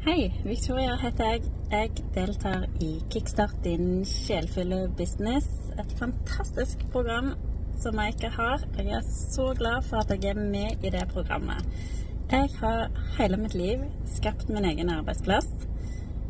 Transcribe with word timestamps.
Hei, 0.00 0.30
Victoria 0.46 0.94
heter 0.96 1.26
jeg. 1.28 1.48
Jeg 1.68 1.90
deltar 2.14 2.62
i 2.80 2.86
Kickstart 3.12 3.58
din 3.60 3.98
sjelfulle 4.08 4.86
business. 4.96 5.50
Et 5.76 5.90
fantastisk 5.98 6.86
program 6.94 7.34
som 7.82 7.98
Maika 7.98 8.30
har. 8.32 8.64
Jeg 8.78 8.94
er 8.96 9.04
så 9.04 9.50
glad 9.58 9.84
for 9.90 10.00
at 10.00 10.14
jeg 10.14 10.30
er 10.30 10.40
med 10.40 10.86
i 10.88 10.92
det 10.94 11.02
programmet. 11.10 11.68
Jeg 12.32 12.48
har 12.62 12.88
hele 13.18 13.36
mitt 13.42 13.54
liv 13.54 13.84
skapt 14.08 14.48
min 14.48 14.64
egen 14.70 14.88
arbeidsplass. 14.94 15.50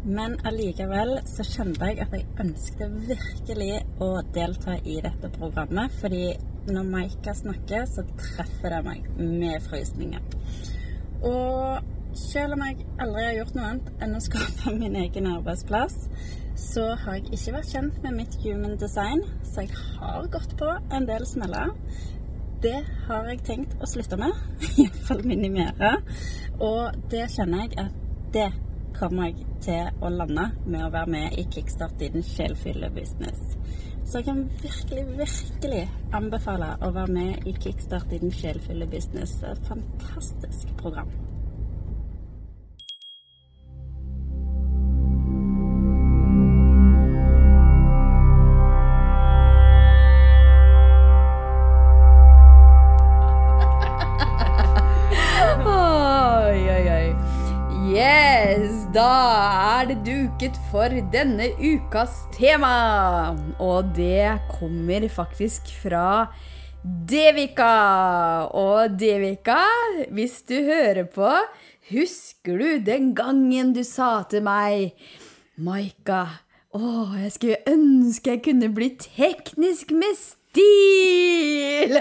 Men 0.02 0.34
allikevel 0.50 1.20
så 1.30 1.46
kjente 1.46 1.92
jeg 1.92 2.02
at 2.02 2.18
jeg 2.18 2.26
ønsket 2.42 2.98
virkelig 3.12 3.70
å 4.02 4.10
delta 4.34 4.80
i 4.82 4.98
dette 5.06 5.30
programmet. 5.38 5.94
Fordi 6.02 6.24
når 6.66 6.90
Maika 6.90 7.38
snakker, 7.38 7.86
så 7.86 8.02
treffer 8.18 8.74
det 8.74 8.82
meg 8.90 9.06
med 9.14 9.62
frysninger. 9.70 10.26
Og 11.22 11.89
selv 12.18 12.56
om 12.56 12.62
jeg 12.66 12.86
aldri 13.00 13.24
har 13.24 13.36
gjort 13.38 13.56
noe 13.56 13.66
annet 13.70 13.90
enn 14.04 14.16
å 14.16 14.22
skape 14.24 14.74
min 14.80 14.96
egen 15.00 15.28
arbeidsplass, 15.30 15.96
så 16.60 16.86
har 17.02 17.18
jeg 17.18 17.30
ikke 17.36 17.54
vært 17.56 17.72
kjent 17.72 18.00
med 18.04 18.16
mitt 18.18 18.38
human 18.44 18.76
design, 18.80 19.22
så 19.46 19.64
jeg 19.64 19.74
har 19.98 20.26
gått 20.32 20.56
på 20.60 20.70
en 20.92 21.06
del 21.08 21.26
smeller. 21.28 21.72
Det 22.60 22.76
har 23.06 23.28
jeg 23.30 23.44
tenkt 23.46 23.76
å 23.80 23.88
slutte 23.88 24.18
med, 24.20 24.34
iallfall 24.82 25.22
minimere. 25.24 25.94
Og 26.60 26.98
det 27.12 27.30
kjenner 27.32 27.64
jeg 27.64 27.78
at 27.86 28.02
det 28.34 28.50
kommer 28.98 29.30
jeg 29.30 29.46
til 29.64 30.04
å 30.04 30.10
lande 30.12 30.50
med 30.66 30.84
å 30.84 30.92
være 30.92 31.14
med 31.14 31.38
i 31.40 31.46
Kickstart 31.54 32.02
i 32.04 32.10
den 32.12 32.26
sjelfulle 32.26 32.90
business. 32.92 33.56
Så 34.04 34.20
jeg 34.20 34.26
kan 34.26 34.44
virkelig, 34.60 35.04
virkelig 35.20 35.82
anbefale 36.16 36.74
å 36.82 36.92
være 36.92 37.14
med 37.14 37.48
i 37.48 37.56
Kickstart 37.62 38.12
i 38.12 38.20
den 38.20 38.34
sjelfulle 38.34 38.88
business. 38.90 39.38
Et 39.46 39.68
fantastisk 39.70 40.72
program. 40.82 41.12
Er 59.80 59.86
det 59.88 60.02
duket 60.04 60.56
for 60.68 60.92
denne 61.12 61.46
ukas 61.56 62.12
tema. 62.34 63.32
Og 63.62 63.94
det 63.96 64.36
kommer 64.50 65.06
faktisk 65.08 65.70
fra 65.80 66.26
Devika. 66.84 68.44
Og 68.52 68.98
Devika, 69.00 69.62
hvis 70.12 70.42
du 70.44 70.58
hører 70.66 71.06
på, 71.14 71.30
husker 71.94 72.60
du 72.60 72.84
den 72.84 73.14
gangen 73.16 73.72
du 73.72 73.80
sa 73.86 74.20
til 74.28 74.44
meg 74.44 74.92
Maika, 75.56 76.26
å, 76.76 77.16
jeg 77.16 77.32
skulle 77.38 77.72
ønske 77.72 78.36
jeg 78.36 78.44
kunne 78.50 78.68
bli 78.76 78.92
teknisk 79.00 79.96
med 79.96 80.12
stil! 80.18 81.96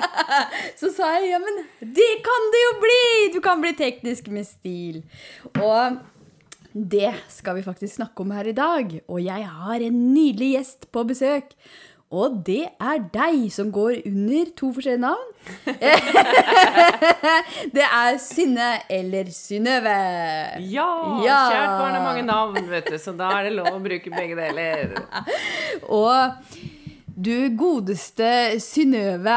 Så 0.80 0.92
sa 0.92 1.14
jeg 1.16 1.32
ja, 1.32 1.40
men 1.40 1.64
det 1.96 2.12
kan 2.28 2.48
det 2.52 2.64
jo 2.66 2.78
bli! 2.84 3.04
Du 3.32 3.40
kan 3.44 3.64
bli 3.64 3.72
teknisk 3.78 4.28
med 4.28 4.44
stil. 4.48 5.00
Og 5.56 6.02
det 6.72 7.12
skal 7.28 7.56
vi 7.58 7.62
faktisk 7.66 7.98
snakke 8.00 8.24
om 8.24 8.30
her 8.34 8.48
i 8.48 8.52
dag. 8.56 9.00
Og 9.08 9.20
jeg 9.24 9.44
har 9.48 9.80
en 9.84 9.98
nydelig 10.14 10.54
gjest 10.56 10.88
på 10.92 11.04
besøk. 11.08 11.52
Og 12.12 12.42
det 12.44 12.66
er 12.76 12.98
deg 13.14 13.46
som 13.54 13.70
går 13.72 14.02
under 14.08 14.50
to 14.56 14.68
forskjellige 14.76 15.00
navn. 15.00 15.28
det 17.76 17.86
er 17.86 18.18
Synne 18.20 18.66
eller 18.92 19.30
Synnøve. 19.32 19.94
Ja, 20.68 20.88
Ja. 21.24 21.38
kjært 21.48 21.72
barn 21.80 21.96
har 21.96 22.04
mange 22.04 22.26
navn, 22.28 22.60
vet 22.68 22.90
du, 22.92 22.98
så 23.00 23.14
da 23.16 23.30
er 23.38 23.48
det 23.48 23.54
lov 23.56 23.72
å 23.72 23.80
bruke 23.84 24.12
begge 24.12 24.36
deler. 24.36 24.92
Og 25.88 26.36
du 27.16 27.50
godeste 27.58 28.58
Synnøve, 28.62 29.34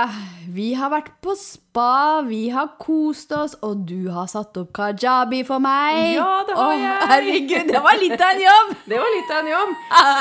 vi 0.55 0.69
har 0.77 0.91
vært 0.93 1.09
på 1.23 1.33
spa, 1.35 2.21
vi 2.23 2.45
har 2.53 2.69
kost 2.79 3.33
oss, 3.35 3.55
og 3.65 3.81
du 3.89 4.07
har 4.15 4.29
satt 4.31 4.55
opp 4.61 4.69
kajabi 4.77 5.41
for 5.47 5.59
meg. 5.63 6.13
Ja, 6.15 6.29
det 6.47 6.55
har 6.55 6.71
Å, 6.71 6.77
jeg. 6.79 7.09
Herregud, 7.11 7.71
det 7.73 7.81
var 7.83 7.97
litt 7.99 8.15
av 8.15 8.31
en 8.31 8.43
jobb! 8.45 8.71
Det 8.91 8.99
var 9.01 9.11
litt 9.15 9.31
av 9.33 9.39
en 9.41 9.49
jobb. 9.51 9.73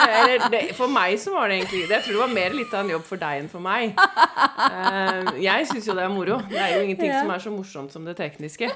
Eller, 0.09 0.47
det, 0.51 0.63
for 0.79 0.91
meg 0.91 1.15
så 1.21 1.35
var 1.37 1.51
det 1.53 1.61
egentlig. 1.61 1.85
Jeg 1.93 2.03
tror 2.07 2.17
det 2.17 2.23
var 2.25 2.33
mer 2.35 2.57
litt 2.59 2.73
av 2.75 2.81
en 2.87 2.93
jobb 2.95 3.05
for 3.07 3.21
deg 3.23 3.43
enn 3.45 3.51
for 3.53 3.63
meg. 3.63 3.95
Eh, 3.95 5.31
jeg 5.45 5.69
syns 5.71 5.87
jo 5.91 5.95
det 5.99 6.07
er 6.09 6.13
moro. 6.15 6.41
Det 6.51 6.59
er 6.59 6.75
jo 6.79 6.83
ingenting 6.89 7.13
Ja. 7.13 7.21
som 7.23 7.31
er 7.37 7.45
så 7.45 7.53
morsomt 7.55 7.93
som 7.95 8.09
det 8.09 8.17
tekniske. 8.19 8.71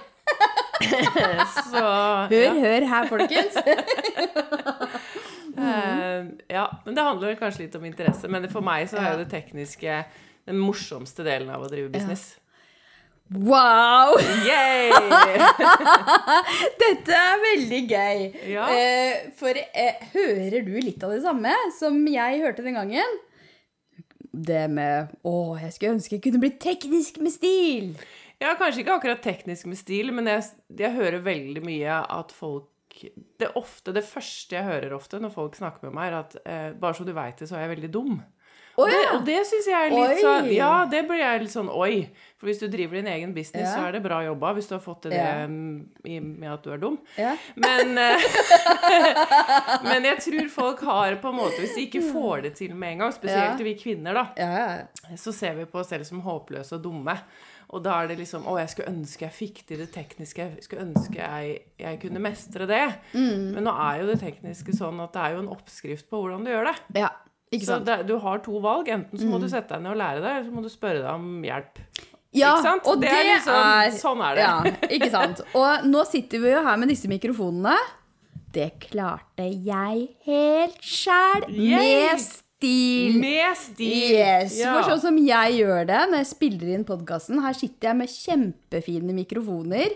så 1.72 1.82
Hør, 2.28 2.36
ja. 2.36 2.52
hør 2.62 2.84
her, 2.92 3.08
folkens. 3.10 3.56
Eh, 5.68 6.32
ja, 6.56 6.66
men 6.84 6.96
det 6.96 7.04
handler 7.04 7.32
vel 7.32 7.40
kanskje 7.40 7.66
litt 7.66 7.78
om 7.78 7.86
interesse. 7.88 8.30
Men 8.32 8.48
for 8.52 8.64
meg 8.64 8.88
så 8.90 9.00
er 9.00 9.14
jo 9.14 9.22
det 9.22 9.30
tekniske 9.32 10.02
den 10.48 10.60
morsomste 10.60 11.24
delen 11.26 11.50
av 11.52 11.64
å 11.66 11.70
drive 11.70 11.90
business. 11.92 12.36
Wow! 13.28 14.14
Yay! 14.46 14.88
Dette 16.82 17.12
er 17.12 17.42
veldig 17.42 17.80
gøy. 17.84 18.22
Ja. 18.54 18.68
Eh, 18.72 19.26
for 19.36 19.52
eh, 19.52 20.06
hører 20.14 20.64
du 20.64 20.72
litt 20.80 21.04
av 21.04 21.12
det 21.12 21.20
samme 21.26 21.52
som 21.76 22.00
jeg 22.08 22.40
hørte 22.40 22.64
den 22.64 22.78
gangen? 22.80 23.18
Det 24.32 24.64
med 24.72 25.12
'Å, 25.24 25.58
jeg 25.60 25.74
skulle 25.74 25.98
ønske 25.98 26.16
jeg 26.16 26.24
kunne 26.24 26.40
bli 26.40 26.54
teknisk 26.56 27.20
med 27.20 27.34
stil'. 27.34 27.92
Ja, 28.38 28.54
kanskje 28.54 28.84
ikke 28.84 28.96
akkurat 28.96 29.20
teknisk 29.20 29.66
med 29.66 29.80
stil, 29.80 30.12
men 30.14 30.30
jeg, 30.30 30.44
jeg 30.78 30.94
hører 30.94 31.24
veldig 31.24 31.62
mye 31.66 32.00
at 32.06 32.32
folk 32.32 32.68
det, 33.38 33.52
ofte, 33.58 33.92
det 33.96 34.04
første 34.06 34.56
jeg 34.58 34.66
hører 34.66 34.94
ofte 34.96 35.20
når 35.22 35.34
folk 35.34 35.56
snakker 35.58 35.88
med 35.88 35.94
meg, 35.98 36.10
er 36.12 36.18
at 36.22 36.36
eh, 36.44 36.72
bare 36.78 36.98
så 36.98 37.06
du 37.06 37.14
veit 37.16 37.38
det, 37.38 37.48
så 37.50 37.58
er 37.58 37.66
jeg 37.66 37.76
veldig 37.76 37.92
dum. 37.94 38.18
Oh, 38.78 38.86
det, 38.86 38.94
ja! 38.94 39.14
og 39.16 39.24
det 39.26 39.40
syns 39.48 39.66
jeg 39.66 39.74
er 39.74 39.90
litt 39.90 40.12
Oi. 40.12 40.18
sånn 40.22 40.48
Ja, 40.54 40.84
det 40.86 41.00
blir 41.08 41.18
jeg 41.18 41.40
litt 41.42 41.50
sånn 41.50 41.70
oi. 41.72 42.04
For 42.38 42.46
hvis 42.46 42.60
du 42.62 42.68
driver 42.70 43.00
din 43.00 43.08
egen 43.10 43.32
business, 43.34 43.66
Ja. 43.66 43.72
så 43.74 43.88
er 43.88 43.96
det 43.96 44.04
bra 44.04 44.20
jobba. 44.22 44.52
Hvis 44.54 44.68
du 44.70 44.76
har 44.76 44.82
fått 44.84 45.00
til 45.02 45.10
det 45.16 45.18
Ja. 45.18 45.48
med 45.48 46.46
at 46.52 46.62
du 46.62 46.70
er 46.70 46.78
dum. 46.78 46.98
Men, 47.56 47.98
eh, 47.98 48.22
men 49.88 50.06
jeg 50.06 50.22
tror 50.22 50.48
folk 50.54 50.84
har 50.86 51.16
på 51.18 51.32
en 51.32 51.40
måte 51.40 51.58
Hvis 51.58 51.74
de 51.74 51.88
ikke 51.88 52.04
får 52.12 52.42
det 52.46 52.54
til 52.54 52.74
med 52.74 52.92
en 52.92 52.98
gang, 52.98 53.12
spesielt 53.12 53.58
vi 53.66 53.74
kvinner, 53.74 54.14
da, 54.14 54.86
så 55.16 55.34
ser 55.34 55.58
vi 55.58 55.66
på 55.66 55.80
oss 55.82 55.90
selv 55.90 56.06
som 56.06 56.22
håpløse 56.22 56.78
og 56.78 56.82
dumme. 56.86 57.18
Og 57.70 57.82
da 57.84 57.98
er 58.02 58.08
det 58.08 58.18
liksom 58.18 58.46
Å, 58.48 58.54
jeg 58.58 58.68
skulle 58.72 58.88
ønske 58.94 59.26
jeg 59.26 59.32
fikk 59.36 59.66
til 59.68 59.78
det 59.82 59.90
tekniske. 59.92 60.38
Jeg 60.56 60.62
skulle 60.64 60.86
ønske 60.86 61.16
jeg, 61.20 61.58
jeg 61.78 62.00
kunne 62.00 62.20
mestre 62.24 62.66
det. 62.66 62.84
Mm. 63.12 63.54
Men 63.54 63.64
nå 63.64 63.74
er 63.90 64.00
jo 64.00 64.06
det 64.08 64.20
tekniske 64.22 64.72
sånn 64.78 65.00
at 65.04 65.12
det 65.12 65.20
er 65.26 65.34
jo 65.36 65.42
en 65.44 65.50
oppskrift 65.52 66.08
på 66.08 66.22
hvordan 66.22 66.44
du 66.44 66.50
gjør 66.50 66.70
det. 66.72 66.76
ja. 67.04 67.10
Ikke 67.50 67.64
Så 67.64 67.78
sant? 67.78 67.86
det, 67.86 68.06
du 68.06 68.18
har 68.20 68.38
to 68.44 68.58
valg. 68.60 68.88
Enten 68.92 69.16
så 69.18 69.24
Mm. 69.24 69.30
må 69.32 69.38
du 69.40 69.48
sette 69.48 69.68
deg 69.72 69.80
ned 69.82 69.92
og 69.92 69.96
lære 69.96 70.20
det, 70.20 70.30
eller 70.36 70.44
så 70.50 70.52
må 70.52 70.62
du 70.62 70.68
spørre 70.68 71.00
deg 71.00 71.14
om 71.14 71.42
hjelp. 71.42 71.78
Ja, 72.36 72.50
ikke 72.58 72.62
sant? 72.62 72.82
og 72.86 73.00
Det 73.00 73.08
det, 73.08 73.18
er 73.18 73.24
liksom- 73.24 73.54
er 73.56 73.90
sånn 73.96 74.20
er 74.20 74.34
det. 74.34 74.42
Ja, 74.44 74.88
ikke 74.98 75.10
sant? 75.10 75.40
Og 75.54 75.84
nå 75.88 76.04
sitter 76.06 76.38
vi 76.40 76.50
jo 76.52 76.62
her 76.62 76.76
med 76.76 76.88
disse 76.90 77.08
mikrofonene. 77.08 77.76
Det 78.52 78.72
klarte 78.80 79.48
jeg 79.64 80.08
helt 80.26 80.76
sjæl, 80.82 81.48
med 81.48 82.20
stil. 82.58 83.18
Med 83.22 83.56
stil! 83.56 84.14
Yes, 84.18 84.58
Ja. 84.58 84.74
For 84.82 84.90
sånn 84.90 85.00
som 85.02 85.18
jeg 85.22 85.60
gjør 85.62 85.84
det 85.86 86.00
når 86.10 86.22
jeg 86.24 86.30
spiller 86.34 86.72
inn 86.74 86.84
podkasten 86.88 87.38
Her 87.44 87.54
sitter 87.54 87.92
jeg 87.92 87.96
med 88.00 88.08
kjempefine 88.10 89.14
mikrofoner. 89.14 89.94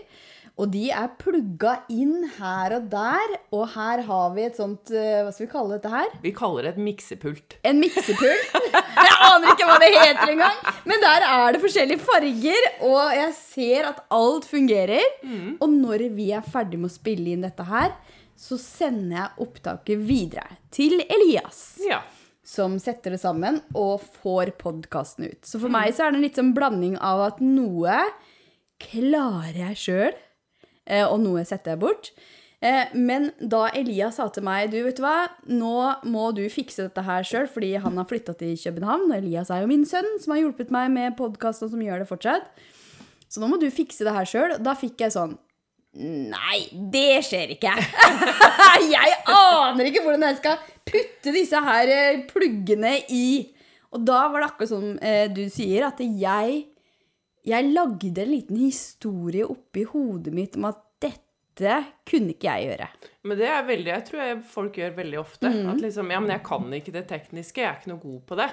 Og 0.53 0.69
de 0.69 0.83
er 0.93 1.07
plugga 1.17 1.79
inn 1.89 2.27
her 2.37 2.75
og 2.77 2.83
der. 2.91 3.31
Og 3.57 3.63
her 3.73 4.03
har 4.05 4.27
vi 4.35 4.43
et 4.45 4.55
sånt 4.59 4.91
eh, 4.93 5.23
Hva 5.25 5.31
skal 5.33 5.47
vi 5.47 5.51
kalle 5.51 5.79
dette 5.79 5.89
her? 5.89 6.11
Vi 6.21 6.31
kaller 6.37 6.67
det 6.67 6.75
et 6.75 6.83
miksepult. 6.85 7.55
En 7.65 7.81
miksepult. 7.81 8.53
Jeg 9.03 9.15
aner 9.33 9.49
ikke 9.55 9.65
hva 9.67 9.79
det 9.81 9.89
heter 9.97 10.29
engang. 10.35 10.59
Men 10.85 11.01
der 11.01 11.25
er 11.25 11.55
det 11.57 11.61
forskjellige 11.63 12.03
farger, 12.05 12.67
og 12.85 13.15
jeg 13.17 13.31
ser 13.39 13.87
at 13.89 14.03
alt 14.13 14.45
fungerer. 14.45 15.01
Og 15.57 15.69
når 15.73 16.05
vi 16.13 16.29
er 16.37 16.45
ferdig 16.45 16.77
med 16.79 16.91
å 16.91 16.93
spille 16.93 17.33
inn 17.33 17.43
dette 17.43 17.65
her, 17.67 17.95
så 18.37 18.57
sender 18.61 19.17
jeg 19.17 19.43
opptaket 19.47 20.05
videre 20.05 20.45
til 20.73 21.01
Elias 21.05 21.79
Ja. 21.85 21.99
Som 22.43 22.75
setter 22.81 23.15
det 23.15 23.21
sammen 23.21 23.61
og 23.73 24.03
får 24.21 24.51
podkasten 24.59 25.29
ut. 25.31 25.41
Så 25.47 25.61
for 25.61 25.71
meg 25.71 25.93
så 25.95 26.05
er 26.05 26.11
det 26.13 26.19
en 26.19 26.25
litt 26.25 26.39
sånn 26.39 26.53
blanding 26.55 26.97
av 26.99 27.21
at 27.29 27.41
noe 27.43 27.97
klarer 28.83 29.59
jeg 29.69 29.79
sjøl, 29.79 30.15
og 31.07 31.19
noe 31.23 31.45
setter 31.47 31.73
jeg 31.73 31.81
bort. 31.85 32.09
Eh, 32.63 32.91
Men 32.95 33.29
da 33.39 33.65
Elias 33.75 34.17
sa 34.19 34.29
til 34.31 34.43
meg 34.47 34.71
du 34.71 34.77
vet 34.85 34.95
du 34.99 35.03
hva, 35.03 35.29
nå 35.47 35.75
må 36.07 36.29
du 36.35 36.43
fikse 36.51 36.85
dette 36.87 37.03
her 37.03 37.23
sjøl, 37.27 37.47
fordi 37.51 37.73
han 37.83 37.97
har 37.99 38.07
flytta 38.07 38.35
til 38.39 38.55
København. 38.59 39.09
Og 39.11 39.17
Elias 39.17 39.51
er 39.51 39.63
jo 39.63 39.71
min 39.71 39.83
sønn, 39.87 40.07
som 40.23 40.35
har 40.35 40.43
hjulpet 40.43 40.71
meg 40.71 40.91
med 40.91 41.17
podkast, 41.19 41.63
og 41.63 41.71
som 41.73 41.83
gjør 41.83 42.03
det 42.03 42.09
fortsatt. 42.11 42.47
Så 43.27 43.41
nå 43.41 43.49
må 43.51 43.57
du 43.59 43.67
fikse 43.73 44.05
det 44.05 44.13
her 44.15 44.27
sjøl. 44.29 44.57
Da 44.63 44.75
fikk 44.79 44.99
jeg 45.03 45.15
sånn 45.15 45.37
Nei, 46.01 46.63
det 46.73 47.21
skjer 47.27 47.51
ikke. 47.53 47.71
jeg 48.95 49.17
aner 49.29 49.89
ikke 49.89 50.01
hvordan 50.01 50.25
jeg 50.25 50.39
skal 50.39 50.61
putte 50.89 51.33
disse 51.35 51.59
her 51.61 51.91
eh, 51.93 52.23
pluggene 52.29 52.95
i. 53.13 53.25
Og 53.93 54.01
da 54.07 54.23
var 54.33 54.41
det 54.41 54.47
akkurat 54.49 54.71
som 54.71 54.95
eh, 54.97 55.27
du 55.29 55.43
sier, 55.53 55.85
at 55.91 56.01
jeg, 56.01 56.63
jeg 57.45 57.69
lagde 57.75 58.23
en 58.23 58.31
liten 58.31 58.57
historie 58.57 59.45
oppi 59.45 59.85
hodet 59.91 60.33
mitt 60.33 60.57
om 60.57 60.65
at 60.71 60.81
dette 61.03 61.75
kunne 62.09 62.33
ikke 62.33 62.49
jeg 62.49 62.71
gjøre. 62.71 62.87
Men 63.29 63.37
det 63.37 63.51
er 63.53 63.67
veldig, 63.67 63.91
jeg 63.93 64.05
tror 64.07 64.23
jeg 64.23 64.39
folk 64.55 64.79
gjør 64.81 64.95
veldig 64.97 65.19
ofte. 65.21 65.51
Mm. 65.53 65.67
At 65.75 65.83
liksom, 65.85 66.09
ja, 66.15 66.21
men 66.23 66.33
jeg 66.33 66.45
kan 66.47 66.73
ikke 66.79 66.95
det 66.95 67.03
tekniske, 67.11 67.61
jeg 67.61 67.69
er 67.69 67.77
ikke 67.77 67.93
noe 67.93 68.01
god 68.07 68.23
på 68.31 68.39
det. 68.41 68.49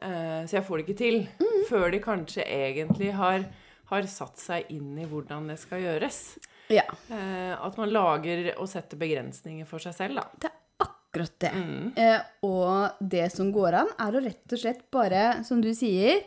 eh, 0.00 0.38
så 0.48 0.56
jeg 0.56 0.64
får 0.70 0.80
det 0.80 0.86
ikke 0.86 1.02
til. 1.02 1.20
Mm. 1.44 1.60
Før 1.68 1.92
de 1.92 2.00
kanskje 2.08 2.48
egentlig 2.48 3.12
har, 3.20 3.44
har 3.92 4.08
satt 4.08 4.40
seg 4.40 4.72
inn 4.72 4.96
i 4.96 5.04
hvordan 5.12 5.52
det 5.52 5.60
skal 5.60 5.84
gjøres. 5.84 6.22
Ja, 6.70 6.84
Eh, 7.10 7.52
at 7.66 7.76
man 7.76 7.90
lager 7.90 8.52
og 8.58 8.68
setter 8.70 8.96
begrensninger 9.00 9.66
for 9.66 9.78
seg 9.82 9.94
selv, 9.96 10.14
da. 10.20 10.24
det 10.38 10.50
er 10.50 10.86
akkurat 10.86 11.32
det. 11.42 11.50
Mm. 11.52 11.92
Eh, 11.98 12.20
og 12.46 13.00
det 13.10 13.26
som 13.34 13.50
går 13.52 13.74
an, 13.80 13.88
er 13.98 14.12
å 14.16 14.22
rett 14.24 14.52
og 14.54 14.58
slett 14.62 14.84
bare, 14.94 15.44
som 15.44 15.60
du 15.60 15.72
sier 15.74 16.22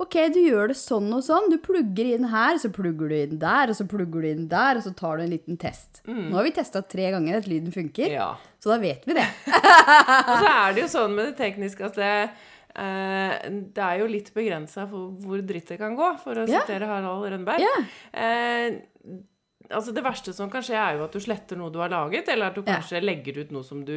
Ok, 0.00 0.14
du 0.34 0.38
gjør 0.40 0.68
det 0.72 0.76
sånn 0.80 1.12
og 1.14 1.20
sånn. 1.22 1.50
Du 1.52 1.58
plugger 1.62 2.08
inn 2.16 2.24
her, 2.32 2.56
så 2.58 2.70
plugger 2.74 3.12
du 3.12 3.14
inn 3.14 3.36
der, 3.38 3.68
og 3.70 3.76
så 3.76 3.84
plugger 3.86 4.24
du 4.24 4.28
inn 4.30 4.46
der, 4.50 4.80
og 4.80 4.82
så 4.82 4.90
tar 4.98 5.20
du 5.20 5.22
en 5.26 5.30
liten 5.30 5.58
test. 5.60 6.00
Nå 6.08 6.32
har 6.34 6.42
vi 6.48 6.50
testa 6.56 6.80
tre 6.82 7.10
ganger 7.12 7.36
at 7.38 7.46
lyden 7.46 7.70
funker, 7.70 8.08
Mm. 8.08 8.16
Ja. 8.16 8.30
så 8.58 8.72
da 8.72 8.78
vet 8.82 9.04
vi 9.06 9.12
det. 9.14 9.26
Og 10.26 10.32
så 10.40 10.48
er 10.48 10.72
det 10.74 10.80
jo 10.82 10.88
sånn 10.90 11.14
med 11.14 11.26
det 11.28 11.36
tekniske 11.38 11.84
at 11.86 11.94
det, 12.00 12.30
eh, 12.74 13.36
det 13.76 13.84
er 13.84 14.00
jo 14.00 14.08
litt 14.10 14.32
begrensa 14.34 14.88
hvor 14.90 15.44
dritt 15.46 15.68
det 15.68 15.78
kan 15.78 15.94
gå, 15.94 16.08
for 16.24 16.34
å 16.40 16.48
Ja. 16.48 16.64
sitere 16.64 16.88
Harald 16.88 17.28
Rønneberg. 17.28 17.60
Ja. 17.60 17.76
Eh, 18.16 18.80
altså 19.70 19.92
Det 19.94 20.02
verste 20.04 20.32
som 20.34 20.50
kan 20.50 20.62
skje, 20.62 20.74
er 20.78 20.96
jo 20.98 21.04
at 21.04 21.12
du 21.12 21.20
sletter 21.20 21.56
noe 21.56 21.70
du 21.72 21.78
har 21.78 21.88
laget, 21.92 22.28
eller 22.28 22.46
at 22.46 22.54
du 22.54 22.62
Ja. 22.66 22.76
kanskje 22.80 23.02
legger 23.02 23.38
ut 23.42 23.50
noe 23.52 23.62
som 23.64 23.84
du 23.84 23.94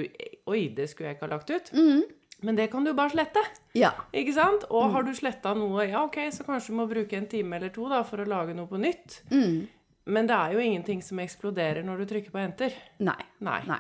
Oi, 0.47 0.67
det 0.75 0.89
skulle 0.89 1.09
jeg 1.09 1.17
ikke 1.17 1.27
ha 1.29 1.35
lagt 1.37 1.49
ut. 1.49 1.71
Mm. 1.73 2.03
Men 2.43 2.55
det 2.55 2.69
kan 2.71 2.83
du 2.83 2.93
bare 2.93 3.09
slette. 3.09 3.41
Ja. 3.73 3.91
Ikke 4.13 4.33
sant? 4.33 4.63
Mm. 4.69 4.75
Og 4.75 4.91
har 4.91 5.03
du 5.03 5.13
sletta 5.15 5.53
noe, 5.55 5.87
ja 5.89 6.03
ok, 6.03 6.17
så 6.31 6.43
kanskje 6.45 6.67
du 6.69 6.75
må 6.77 6.87
bruke 6.87 7.13
en 7.17 7.25
time 7.27 7.55
eller 7.55 7.69
to 7.69 7.87
da, 7.89 8.03
for 8.03 8.17
å 8.21 8.27
lage 8.27 8.53
noe 8.53 8.67
på 8.67 8.77
nytt. 8.77 9.21
Mm. 9.31 9.67
Men 10.07 10.27
det 10.27 10.35
er 10.35 10.53
jo 10.53 10.59
ingenting 10.59 11.01
som 11.01 11.17
eksploderer 11.17 11.83
når 11.83 11.97
du 12.03 12.05
trykker 12.05 12.31
på 12.31 12.37
enter. 12.43 12.73
Nei. 12.99 13.17
Nei. 13.41 13.61
Nei. 13.65 13.79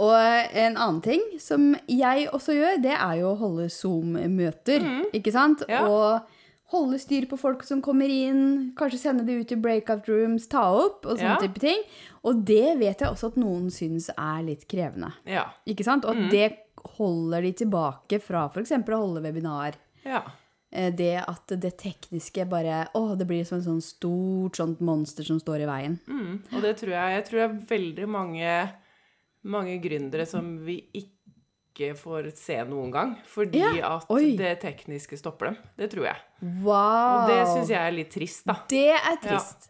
Og 0.00 0.14
en 0.56 0.76
annen 0.76 1.00
ting 1.02 1.20
som 1.38 1.74
jeg 1.88 2.28
også 2.32 2.54
gjør, 2.56 2.82
det 2.82 2.92
er 2.96 3.16
jo 3.20 3.32
å 3.32 3.38
holde 3.38 3.68
Zoom-møter, 3.72 4.84
ikke 5.16 5.32
sant? 5.32 5.64
Mm. 5.66 5.72
Ja. 5.72 5.86
Og 5.88 6.29
holde 6.70 6.98
styr 7.02 7.26
på 7.26 7.36
folk 7.38 7.62
som 7.66 7.80
kommer 7.82 8.08
inn, 8.08 8.72
kanskje 8.78 8.98
sende 9.02 9.24
det 9.26 9.40
ut 9.40 9.52
i 9.52 9.56
breakout 9.56 10.06
rooms, 10.08 10.46
ta 10.48 10.62
opp 10.72 11.04
og 11.06 11.18
sånne 11.18 11.36
Ja. 11.36 11.36
type 11.42 11.58
ting. 11.60 11.82
Og 12.24 12.44
det 12.44 12.78
vet 12.78 13.00
jeg 13.00 13.08
også 13.08 13.32
at 13.32 13.36
noen 13.36 13.70
syns 13.70 14.08
er 14.16 14.42
litt 14.42 14.66
krevende, 14.68 15.12
Ja. 15.26 15.46
ikke 15.66 15.84
sant? 15.84 16.04
Og 16.04 16.14
Mm. 16.16 16.30
det 16.30 16.56
holder 16.96 17.42
de 17.42 17.52
tilbake 17.52 18.20
fra 18.22 18.48
eksempel 18.50 18.94
å 18.94 19.06
holde 19.06 19.22
webinar. 19.22 19.74
Ja. 20.04 20.22
Eh, 20.72 20.90
Det 20.92 21.24
at 21.26 21.46
det 21.48 21.76
tekniske 21.78 22.48
bare, 22.48 22.86
åh, 22.94 23.16
det 23.18 23.26
blir 23.26 23.44
som 23.44 23.58
en 23.58 23.64
sånn 23.64 23.82
stort 23.82 24.52
sånt 24.56 24.80
monster 24.80 25.24
som 25.24 25.40
står 25.40 25.62
i 25.62 25.66
veien. 25.66 25.98
Mm, 26.08 26.40
og 26.54 26.62
det 26.62 26.76
tror 26.78 26.90
jeg 26.90 27.10
Jeg 27.16 27.24
tror 27.24 27.30
det 27.32 27.50
er 27.50 27.76
veldig 27.78 28.08
mange, 28.08 28.70
mange 29.44 29.80
gründere 29.82 30.26
som 30.26 30.64
vi 30.64 30.84
ikke 30.94 31.08
får 31.98 32.30
se 32.38 32.56
noen 32.68 32.90
gang. 32.94 33.16
Fordi 33.26 33.60
Ja, 33.78 33.96
at 33.96 34.10
oi. 34.12 34.36
det 34.36 34.60
tekniske 34.62 35.16
stopper 35.18 35.46
dem. 35.50 35.56
Det 35.76 35.90
tror 35.92 36.04
jeg. 36.10 36.16
Wow! 36.62 37.24
Og 37.24 37.28
det 37.32 37.40
syns 37.48 37.68
jeg 37.72 37.80
er 37.80 37.92
litt 37.96 38.10
trist, 38.14 38.44
da. 38.46 38.56
Det 38.68 38.88
er 38.94 39.16
trist. 39.22 39.66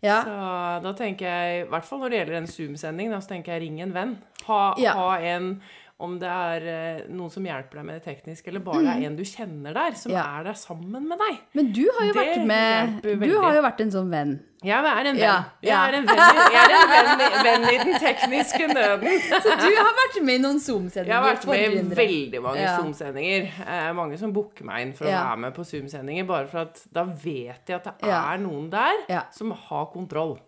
Ja. 0.00 0.20
Så 0.22 0.82
da 0.84 0.92
tenker 0.94 1.26
jeg, 1.26 1.64
i 1.66 1.68
hvert 1.72 1.84
fall 1.84 1.98
når 2.04 2.10
det 2.10 2.18
gjelder 2.20 2.36
en 2.38 2.46
Zoom-sending, 2.46 3.10
så 3.20 3.28
tenker 3.34 3.52
jeg 3.56 3.62
ring 3.66 3.80
en 3.82 3.92
venn. 3.92 4.16
Ha, 4.46 4.74
Ja. 4.78 4.92
ha 4.94 5.16
en 5.18 5.60
om 6.00 6.12
det 6.20 6.28
er 6.30 6.66
eh, 6.70 6.98
noen 7.10 7.30
som 7.34 7.42
hjelper 7.42 7.80
deg 7.80 7.84
med 7.88 7.96
det 7.98 8.04
tekniske, 8.04 8.46
eller 8.52 8.60
bare 8.62 8.82
det 8.84 8.92
er 8.92 9.06
en 9.08 9.16
du 9.18 9.24
kjenner 9.26 9.74
der, 9.74 9.96
som 9.98 10.12
Mm. 10.12 10.16
Ja. 10.18 10.26
er 10.38 10.44
der 10.44 10.54
sammen 10.54 11.08
med 11.08 11.18
deg. 11.18 11.38
Men 11.58 11.72
du 11.72 11.88
har 11.96 12.06
jo 12.06 12.12
Det 12.12 12.22
vært 12.22 12.46
med 12.46 13.02
Du 13.26 13.40
har 13.42 13.54
jo 13.56 13.62
vært 13.62 13.80
en 13.80 13.90
sånn 13.90 14.08
venn. 14.12 14.38
Jeg 14.62 14.74
er 14.74 15.06
en 15.06 15.16
venn. 15.16 15.18
Ja, 15.18 15.44
Jeg 15.62 15.74
er 15.74 15.94
en 15.98 16.06
venn, 16.06 16.16
jeg 16.18 16.62
er 16.62 16.72
en 16.74 16.88
venn, 16.90 17.20
i- 17.20 17.42
venn 17.46 17.66
i 17.74 17.78
den 17.84 18.00
tekniske 18.02 18.66
nøden. 18.74 19.20
Så 19.42 19.50
du 19.58 19.68
har 19.76 19.92
vært 19.98 20.22
med 20.22 20.34
i 20.34 20.42
noen 20.42 20.58
Zoom-sendinger. 20.58 21.06
Jeg 21.06 21.14
har 21.14 21.34
vært 21.34 21.46
med 21.46 21.60
i 21.60 21.94
veldig 22.00 22.42
mange 22.42 22.60
Ja. 22.62 22.76
Zoom-sendinger. 22.78 23.50
Eh, 23.66 23.92
mange 23.92 24.18
som 24.18 24.32
booker 24.32 24.64
meg 24.64 24.82
inn 24.86 24.92
for 24.94 25.04
å 25.06 25.08
være 25.14 25.38
med 25.38 25.54
på 25.54 25.62
Zoom-sendinger, 25.66 26.26
bare 26.26 26.46
for 26.48 26.58
at 26.66 26.80
da 26.92 27.04
vet 27.04 27.66
jeg 27.66 27.76
at 27.76 27.84
det 28.00 28.08
er 28.10 28.38
noen 28.38 28.70
der. 28.70 29.02
Mm. 29.08 29.22
som 29.32 29.50
har 29.50 29.86
kontroll. 29.92 30.38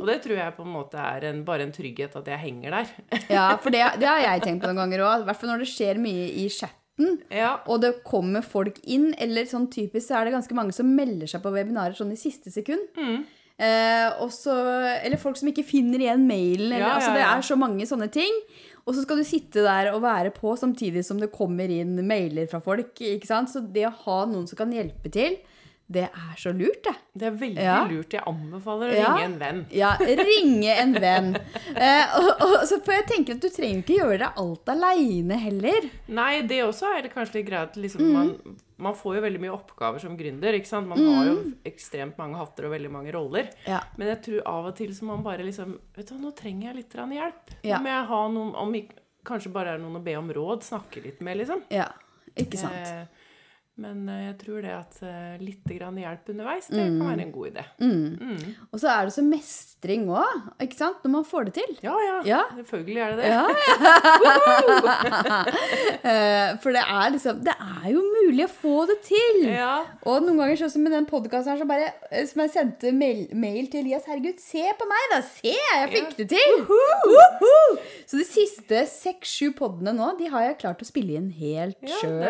Og 0.00 0.06
det 0.08 0.18
tror 0.24 0.38
jeg 0.38 0.54
på 0.56 0.64
en 0.66 0.72
måte 0.74 1.00
er 1.00 1.28
en, 1.30 1.42
bare 1.46 1.66
en 1.66 1.74
trygghet 1.74 2.16
at 2.20 2.30
jeg 2.34 2.42
henger 2.46 2.78
der. 2.78 2.94
Ja, 3.36 3.46
for 3.60 3.74
det, 3.74 3.82
det 4.00 4.08
har 4.10 4.22
jeg 4.24 4.42
tenkt 4.46 4.64
på 4.64 4.70
noen 4.70 4.82
ganger 4.84 5.04
òg. 5.06 5.22
I 5.24 5.28
hvert 5.28 5.40
fall 5.40 5.52
når 5.54 5.64
det 5.64 5.70
skjer 5.72 6.00
mye 6.02 6.26
i 6.44 6.48
chatten. 6.52 7.20
ja. 7.32 7.54
Og 7.70 7.80
det 7.82 7.96
kommer 8.06 8.44
folk 8.46 8.78
inn, 8.86 9.12
eller 9.18 9.48
sånn 9.50 9.68
typisk 9.72 10.08
så 10.08 10.20
er 10.20 10.28
det 10.28 10.36
ganske 10.36 10.54
mange 10.58 10.76
som 10.76 10.90
melder 10.94 11.30
seg 11.30 11.42
på 11.44 11.52
webinarer 11.54 11.96
sånn 11.98 12.12
i 12.14 12.20
siste 12.20 12.52
sekund. 12.54 12.84
Mm. 12.98 13.24
Eh, 13.54 14.08
også, 14.24 14.50
eller 15.06 15.20
folk 15.22 15.38
som 15.38 15.50
ikke 15.50 15.66
finner 15.66 16.02
igjen 16.02 16.24
mailen. 16.26 16.72
Eller, 16.72 16.80
Ja, 16.82 16.86
ja, 16.88 16.94
altså, 16.98 17.12
det 17.14 17.26
er 17.26 17.44
så 17.46 17.58
mange 17.58 17.86
sånne 17.86 18.10
ting. 18.14 18.40
Og 18.84 18.92
så 18.96 19.04
skal 19.04 19.20
du 19.20 19.24
sitte 19.24 19.62
der 19.64 19.92
og 19.94 20.02
være 20.04 20.32
på 20.34 20.52
samtidig 20.60 21.04
som 21.06 21.20
det 21.22 21.30
kommer 21.32 21.70
inn 21.72 21.94
mailer 22.06 22.48
fra 22.50 22.60
folk. 22.60 22.98
Så 23.00 23.62
det 23.72 23.86
å 23.88 23.94
ha 24.04 24.18
noen 24.28 24.48
som 24.50 24.58
kan 24.58 24.74
hjelpe 24.74 25.08
til, 25.14 25.38
det 25.86 26.06
er 26.08 26.36
så 26.40 26.50
lurt, 26.56 26.82
det. 26.86 26.94
Det 27.14 27.26
er 27.28 27.34
veldig 27.38 27.62
Ja. 27.62 27.84
lurt. 27.86 28.10
Jeg 28.16 28.22
anbefaler 28.26 28.88
å 28.90 28.94
Ja. 28.96 29.14
ringe 29.14 29.24
en 29.24 29.38
venn. 29.38 29.66
Ja, 29.70 29.90
ringe 30.00 30.72
en 30.80 30.94
venn. 30.94 31.36
Eh, 31.76 32.06
og, 32.16 32.30
og, 32.40 32.54
så 32.66 32.78
får 32.82 32.94
jeg 32.94 33.06
tenke 33.10 33.32
at 33.36 33.40
du 33.40 33.48
trenger 33.50 33.82
ikke 33.82 33.98
gjøre 34.00 34.18
det 34.18 34.30
alt 34.40 34.64
aleine 34.72 35.38
heller. 35.38 35.90
Nei, 36.08 36.42
det 36.42 36.62
også 36.64 36.88
er 36.96 37.02
det 37.02 37.12
kanskje 37.14 37.34
litt 37.34 37.46
greit. 37.50 37.76
Liksom, 37.76 38.00
Mm. 38.00 38.12
man, 38.12 38.56
man 38.78 38.94
får 38.94 39.16
jo 39.16 39.20
veldig 39.22 39.40
mye 39.40 39.52
oppgaver 39.54 40.00
som 40.00 40.16
gründer. 40.16 40.54
ikke 40.54 40.66
sant? 40.66 40.88
Man 40.88 40.98
har 40.98 41.26
jo 41.26 41.52
ekstremt 41.64 42.16
mange 42.18 42.36
hatter 42.36 42.64
og 42.66 42.72
veldig 42.72 42.90
mange 42.90 43.12
roller. 43.12 43.44
Mm. 43.44 43.68
Ja. 43.68 43.80
Men 43.98 44.08
jeg 44.08 44.22
tror 44.22 44.42
av 44.46 44.66
og 44.66 44.76
til 44.76 44.88
så 44.90 45.02
må 45.04 45.16
man 45.16 45.22
bare 45.24 45.44
liksom 45.44 45.78
Vet 45.96 46.06
du 46.08 46.14
hva, 46.14 46.20
nå 46.20 46.34
trenger 46.34 46.72
jeg 46.72 46.76
litt 46.76 46.90
hjelp. 46.90 47.54
Nå 47.62 47.80
må 47.82 47.92
jeg 47.92 48.06
ha 48.08 48.28
noen 48.28 48.54
om 48.56 48.74
Kanskje 49.24 49.50
bare 49.52 49.74
er 49.74 49.78
noen 49.78 49.96
å 49.96 50.04
be 50.04 50.14
om 50.16 50.28
råd. 50.28 50.60
Snakke 50.62 51.02
litt 51.02 51.20
med, 51.22 51.38
liksom. 51.38 51.62
Ja, 51.70 51.86
ikke 52.36 52.58
sant. 52.58 52.74
Eh, 52.74 53.06
men 53.76 54.08
eh, 54.08 54.20
jeg 54.28 54.34
tror 54.44 54.62
det 54.62 54.70
at 54.70 54.98
eh, 55.02 55.36
litt 55.42 55.64
grann 55.66 55.96
hjelp 55.98 56.28
underveis, 56.30 56.68
det 56.70 56.84
Mm. 56.84 56.98
kan 57.00 57.08
være 57.10 57.24
en 57.24 57.32
god 57.34 57.46
idé. 57.50 57.64
Og 58.72 58.78
så 58.78 58.88
er 58.92 59.08
det 59.08 59.14
så 59.16 59.24
mestring 59.26 60.04
òg, 60.14 60.44
ikke 60.62 60.76
sant? 60.78 61.00
Når 61.02 61.10
man 61.10 61.24
får 61.26 61.44
det 61.48 61.54
til. 61.58 61.72
Ja, 61.82 61.94
ja. 62.04 62.20
Ja. 62.28 62.42
Selvfølgelig 62.60 63.00
er 63.02 63.08
det 63.10 63.18
det. 63.18 63.26
Ja, 63.34 63.44
ja. 63.50 64.94
For 66.62 66.70
det 66.74 66.82
er 66.84 67.10
liksom 67.14 67.40
Det 67.44 67.54
er 67.56 67.88
jo 67.92 68.02
mulig 68.04 68.44
å 68.46 68.50
få 68.52 68.74
det 68.90 68.98
til. 69.06 69.40
Ja. 69.50 69.72
Og 70.06 70.22
noen 70.24 70.38
ganger 70.40 70.60
sånn 70.62 70.72
som 70.74 70.84
med 70.86 70.94
den 70.94 71.06
podkasten 71.10 71.54
her, 71.54 71.60
så 71.62 71.68
bare, 71.68 71.90
eh, 72.10 72.24
som 72.30 72.42
jeg 72.44 72.52
sendte 72.54 72.92
mail, 72.96 73.24
mail 73.36 73.66
til 73.72 73.82
Elias 73.84 74.06
Herregud, 74.08 74.38
se 74.42 74.64
på 74.78 74.88
meg, 74.90 75.04
da! 75.14 75.20
Se, 75.26 75.54
jeg 75.54 75.90
fikk 75.94 76.14
det 76.22 76.28
til! 76.34 76.50
Woohoo! 76.68 77.78
Så 78.06 78.20
de 78.20 78.26
siste 78.28 78.84
seks-sju 78.90 79.50
podene 79.58 79.94
nå, 79.96 80.12
de 80.20 80.30
har 80.32 80.46
jeg 80.50 80.60
klart 80.62 80.82
å 80.84 80.88
spille 80.88 81.18
inn 81.18 81.30
helt 81.36 81.78
ja 81.82 81.98
sjøl. 82.00 82.22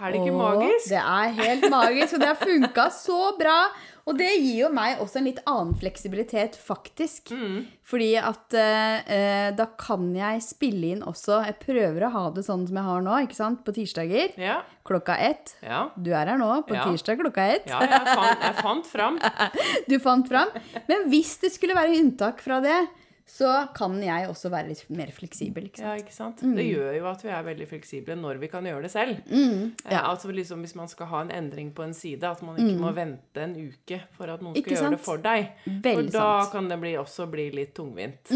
Er, 0.00 0.12
det 0.12 0.20
ikke 0.22 0.36
magisk? 0.36 0.88
Det 0.90 1.00
er 1.00 1.34
helt 1.40 1.66
magisk, 1.70 2.14
og 2.16 2.20
det 2.24 2.28
har 2.32 2.40
funka 2.40 2.86
så 2.90 3.18
bra. 3.38 3.58
Og 4.04 4.18
det 4.18 4.28
gir 4.36 4.58
jo 4.66 4.68
meg 4.76 4.98
også 5.00 5.16
en 5.16 5.24
litt 5.30 5.38
annen 5.48 5.70
fleksibilitet, 5.80 6.58
faktisk. 6.60 7.30
Mm. 7.32 7.62
Fordi 7.88 8.10
at 8.20 8.56
eh, 8.60 8.98
eh, 9.16 9.46
da 9.56 9.64
kan 9.80 10.10
jeg 10.16 10.42
spille 10.44 10.90
inn 10.92 11.00
også 11.08 11.38
Jeg 11.46 11.56
prøver 11.62 12.04
å 12.04 12.10
ha 12.12 12.24
det 12.36 12.44
sånn 12.44 12.66
som 12.68 12.76
jeg 12.80 12.84
har 12.84 13.00
nå, 13.06 13.14
ikke 13.24 13.38
sant? 13.38 13.62
På 13.64 13.72
tirsdager 13.76 14.36
Ja. 14.40 14.58
klokka 14.84 15.16
ett. 15.24 15.54
Ja. 15.64 15.86
Du 15.96 16.10
er 16.12 16.26
her 16.34 16.36
nå 16.40 16.50
på 16.68 16.76
Ja. 16.76 16.84
tirsdag 16.84 17.20
klokka 17.22 17.46
ett. 17.54 17.66
ja, 17.72 17.80
jeg 17.80 18.10
fant, 18.12 18.44
jeg 18.44 18.54
fant 18.60 18.86
fram. 18.92 19.18
Du 19.88 19.96
fant 20.00 20.28
fram. 20.28 20.52
Men 20.88 21.08
hvis 21.08 21.38
det 21.40 21.52
skulle 21.56 21.76
være 21.76 21.96
unntak 22.02 22.44
fra 22.44 22.60
det, 22.60 22.82
så 23.26 23.50
kan 23.74 23.96
jeg 24.04 24.28
også 24.28 24.50
være 24.52 24.68
litt 24.68 24.84
mer 24.92 25.08
fleksibel. 25.14 25.70
ikke 25.70 25.80
sant? 25.80 25.88
Ja, 25.88 25.94
ikke 26.02 26.14
sant? 26.14 26.42
Mm. 26.44 26.54
Det 26.58 26.66
gjør 26.66 26.90
jo 26.98 27.06
at 27.08 27.24
vi 27.24 27.30
er 27.32 27.46
veldig 27.46 27.68
fleksible 27.70 28.16
når 28.20 28.40
vi 28.42 28.50
kan 28.52 28.68
gjøre 28.68 28.84
det 28.84 28.90
selv. 28.92 29.22
Mm, 29.30 29.72
ja. 29.86 29.96
Eh, 29.96 30.08
altså 30.10 30.32
liksom 30.34 30.60
Hvis 30.60 30.76
man 30.76 30.92
skal 30.92 31.08
ha 31.08 31.22
en 31.24 31.32
endring 31.32 31.72
på 31.74 31.86
en 31.86 31.96
side, 31.96 32.22
at 32.28 32.42
man 32.44 32.60
ikke 32.60 32.76
må 32.82 32.92
vente 32.96 33.40
en 33.46 33.56
uke 33.56 34.02
for 34.12 34.28
at 34.28 34.44
noen 34.44 34.58
skal 34.58 34.76
sant? 34.76 34.84
Gjøre 34.84 34.96
det 34.98 35.02
for 35.08 35.24
deg. 35.24 35.50
Veldig 35.64 36.12
for 36.12 36.18
da 36.18 36.28
sant. 36.42 36.52
kan 36.52 36.68
det 36.68 36.80
bli, 36.84 36.94
også 37.00 37.28
bli 37.32 37.50
litt 37.56 37.74
tungvint. 37.76 38.34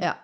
Ja. 0.00 0.16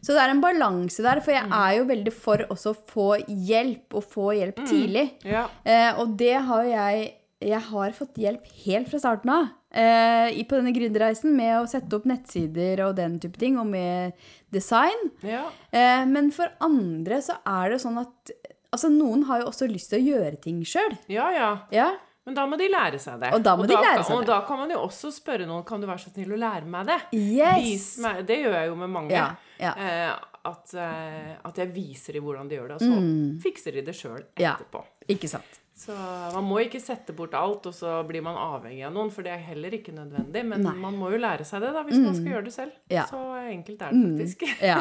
Så 0.00 0.14
det 0.14 0.22
er 0.22 0.32
en 0.32 0.40
balanse 0.40 1.02
der, 1.04 1.20
for 1.20 1.34
jeg 1.34 1.50
er 1.52 1.74
jo 1.76 1.84
veldig 1.90 2.12
for 2.14 2.46
også 2.48 2.72
å 2.72 2.80
få 2.94 3.08
hjelp, 3.26 3.98
og 3.98 4.06
få 4.14 4.30
hjelp 4.38 4.62
tidlig. 4.64 5.08
Ja. 5.26 5.48
Eh, 5.66 5.90
og 6.00 6.14
det 6.16 6.36
har 6.48 6.64
jeg 6.70 7.10
Jeg 7.40 7.60
har 7.60 7.90
fått 7.92 8.16
hjelp 8.16 8.46
helt 8.64 8.88
fra 8.88 8.98
starten 8.98 9.28
av. 9.30 9.48
Eh, 9.76 10.32
på 10.48 10.56
denne 10.56 10.72
gründerreisen 10.72 11.34
med 11.36 11.58
å 11.60 11.66
sette 11.68 11.92
opp 11.98 12.06
nettsider 12.08 12.80
og 12.86 12.94
den 12.96 13.18
type 13.20 13.36
ting, 13.38 13.58
og 13.60 13.66
med 13.66 14.12
design. 14.50 15.10
ja. 15.22 15.44
Eh, 15.70 16.04
men 16.06 16.30
for 16.32 16.48
andre 16.64 17.18
så 17.20 17.36
er 17.44 17.70
det 17.70 17.80
sånn 17.84 17.98
at 18.00 18.32
Altså, 18.76 18.88
noen 18.90 19.22
har 19.24 19.40
jo 19.40 19.46
også 19.46 19.68
lyst 19.70 19.88
til 19.88 20.00
å 20.02 20.04
gjøre 20.16 20.40
ting 20.42 20.58
sjøl. 20.66 20.96
Ja, 21.08 21.30
ja. 21.32 21.50
Ja. 21.72 21.86
Men 22.26 22.34
da 22.34 22.42
må 22.46 22.58
de 22.58 22.66
lære 22.68 22.98
seg 23.00 23.20
det. 23.22 23.30
Og 23.32 23.42
da 23.46 23.54
må 23.56 23.64
de 23.66 23.72
lære 23.72 24.02
kan- 24.02 24.04
seg 24.04 24.16
og 24.18 24.26
da 24.26 24.40
kan 24.44 24.58
man 24.58 24.68
jo 24.70 24.80
også 24.82 25.12
spørre 25.14 25.46
noen 25.46 25.64
kan 25.64 25.80
du 25.80 25.86
være 25.86 26.00
så 26.02 26.10
snill 26.12 26.34
å 26.34 26.36
lære 26.36 26.66
meg 26.66 26.84
det. 26.86 26.98
Yes! 27.12 27.96
Meg, 28.02 28.26
det 28.26 28.36
gjør 28.42 28.52
jeg 28.58 28.68
jo 28.68 28.74
med 28.74 28.90
mange. 28.90 29.12
Ja, 29.12 29.30
ja. 29.60 29.72
Eh, 29.78 30.14
at, 30.44 30.74
eh, 30.74 31.36
at 31.44 31.56
jeg 31.56 31.72
viser 31.72 32.12
dem 32.18 32.24
hvordan 32.24 32.48
de 32.50 32.56
gjør 32.58 32.68
det, 32.68 32.74
og 32.74 32.80
så 32.82 33.40
fikser 33.46 33.72
de 33.72 33.80
det 33.82 33.94
sjøl 33.94 34.18
etterpå 34.18 34.42
Ja. 34.42 34.56
etterpå. 34.56 34.84
Ikke 35.08 35.28
sant. 35.28 35.60
Så 35.76 35.92
man 36.32 36.46
må 36.48 36.62
ikke 36.64 36.78
sette 36.80 37.12
bort 37.12 37.34
alt, 37.36 37.66
og 37.68 37.74
så 37.76 37.98
blir 38.08 38.22
man 38.24 38.38
avhengig 38.40 38.80
av 38.88 38.94
noen, 38.94 39.10
for 39.12 39.26
det 39.26 39.34
er 39.34 39.42
heller 39.44 39.74
ikke 39.76 39.92
nødvendig. 39.92 40.40
Men 40.48 40.62
Nei. 40.64 40.72
man 40.80 40.94
må 40.96 41.10
jo 41.12 41.18
lære 41.20 41.44
seg 41.44 41.60
det, 41.60 41.72
da, 41.74 41.82
hvis 41.84 41.98
man 42.00 42.14
skal 42.16 42.30
gjøre 42.32 42.44
det 42.46 42.52
selv. 42.54 42.78
Ja. 42.88 43.02
Så 43.10 43.20
enkelt 43.52 43.82
er 43.84 43.92
det 43.92 44.06
faktisk. 44.06 44.44
Ja. 44.70 44.78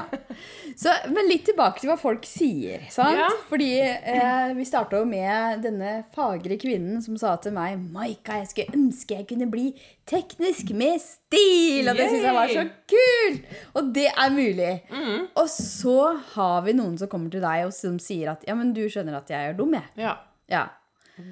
Så, 0.80 0.94
men 1.12 1.28
litt 1.28 1.44
tilbake 1.50 1.82
til 1.82 1.92
hva 1.92 1.98
folk 2.00 2.24
sier. 2.30 2.86
sant? 2.94 3.20
Ja. 3.20 3.28
Fordi 3.50 3.68
eh, 3.84 4.54
vi 4.56 4.68
starta 4.68 5.02
jo 5.02 5.10
med 5.10 5.66
denne 5.66 5.92
fagre 6.16 6.56
kvinnen 6.62 7.04
som 7.04 7.20
sa 7.20 7.34
til 7.44 7.54
meg 7.58 7.76
Maika, 7.92 8.40
jeg 8.40 8.54
skulle 8.54 8.80
ønske 8.80 9.20
jeg 9.20 9.28
kunne 9.34 9.50
bli 9.52 9.66
teknisk 10.08 10.72
med 10.80 11.04
stil! 11.04 11.92
Og 11.92 12.00
det 12.00 12.08
syns 12.08 12.30
jeg 12.30 12.38
var 12.40 12.56
så 12.56 12.66
kult! 12.94 13.52
Og 13.76 13.92
det 14.00 14.08
er 14.14 14.32
mulig. 14.32 14.72
Mm. 14.96 15.28
Og 15.28 15.52
så 15.52 16.00
har 16.38 16.64
vi 16.64 16.78
noen 16.80 16.96
som 17.04 17.12
kommer 17.12 17.36
til 17.36 17.44
deg 17.44 17.68
og 17.68 17.76
som 17.76 18.00
sier 18.00 18.32
at 18.32 18.48
ja, 18.48 18.56
men 18.56 18.72
du 18.72 18.86
skjønner 18.88 19.20
at 19.20 19.36
jeg 19.36 19.52
er 19.52 19.60
dum, 19.60 19.76
jeg. 19.76 19.92
Ja. 20.08 20.16
Ja. 20.48 20.66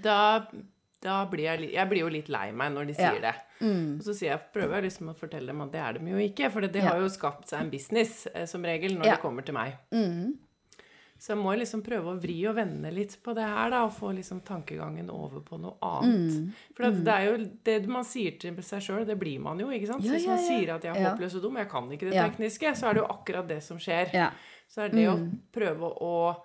Da, 0.01 0.47
da 1.01 1.25
blir 1.29 1.43
jeg, 1.43 1.73
jeg 1.73 1.89
blir 1.89 1.99
jo 2.05 2.09
litt 2.09 2.29
lei 2.29 2.51
meg 2.51 2.71
når 2.73 2.87
de 2.87 2.93
Ja. 2.97 3.11
sier 3.11 3.21
det. 3.21 3.35
Og 3.63 4.01
så 4.03 4.19
jeg, 4.21 4.39
prøver 4.53 4.75
jeg 4.81 4.83
liksom 4.91 5.09
å 5.11 5.15
fortelle 5.15 5.47
dem 5.47 5.61
at 5.61 5.71
det 5.71 5.79
er 5.81 5.93
de 5.99 6.11
jo 6.11 6.17
ikke. 6.17 6.51
For 6.51 6.61
de 6.61 6.79
Ja. 6.79 6.89
har 6.89 6.99
jo 6.99 7.07
skapt 7.09 7.47
seg 7.47 7.61
en 7.61 7.69
business, 7.69 8.27
eh, 8.33 8.45
som 8.45 8.61
regel, 8.63 8.97
når 8.97 9.05
Ja. 9.05 9.15
de 9.15 9.21
kommer 9.21 9.45
til 9.45 9.53
meg. 9.53 9.73
Mm. 9.91 10.37
Så 11.19 11.27
jeg 11.29 11.37
må 11.37 11.55
liksom 11.57 11.81
prøve 11.81 12.03
å 12.11 12.19
vri 12.19 12.45
og 12.49 12.55
vende 12.57 12.91
litt 12.93 13.15
på 13.23 13.33
det 13.33 13.43
her, 13.47 13.69
da, 13.69 13.83
og 13.85 13.91
få 13.93 14.13
liksom 14.13 14.41
tankegangen 14.43 15.09
over 15.09 15.39
på 15.39 15.57
noe 15.57 15.77
annet. 15.81 16.33
Mm. 16.33 16.53
For 16.75 16.91
det 16.91 17.07
er 17.07 17.25
jo 17.37 17.45
det 17.63 17.87
man 17.87 18.03
sier 18.03 18.37
til 18.37 18.55
seg 18.61 18.81
sjøl, 18.81 19.05
det 19.05 19.17
blir 19.17 19.39
man 19.39 19.57
jo, 19.57 19.67
ikke 19.67 19.87
sant? 19.87 20.03
Ja, 20.03 20.11
Hvis 20.11 20.25
ja, 20.25 20.35
man 20.35 20.39
sier 20.39 20.75
at 20.75 20.81
jeg 20.83 20.95
er 20.97 20.99
Ja. 21.01 21.15
håpløs 21.15 21.35
og 21.35 21.41
dum, 21.43 21.55
jeg 21.55 21.69
kan 21.69 21.89
ikke 21.89 22.09
det 22.09 22.13
Ja. 22.13 22.27
tekniske, 22.27 22.75
så 22.75 22.89
er 22.89 22.93
det 22.95 23.03
jo 23.03 23.07
akkurat 23.07 23.47
det 23.47 23.63
som 23.63 23.77
skjer. 23.77 24.11
ja. 24.13 24.31
Så 24.67 24.83
er 24.83 24.89
det 24.89 25.07
å 25.07 25.15
Mm. 25.17 25.39
prøve 25.53 26.01
å 26.01 26.41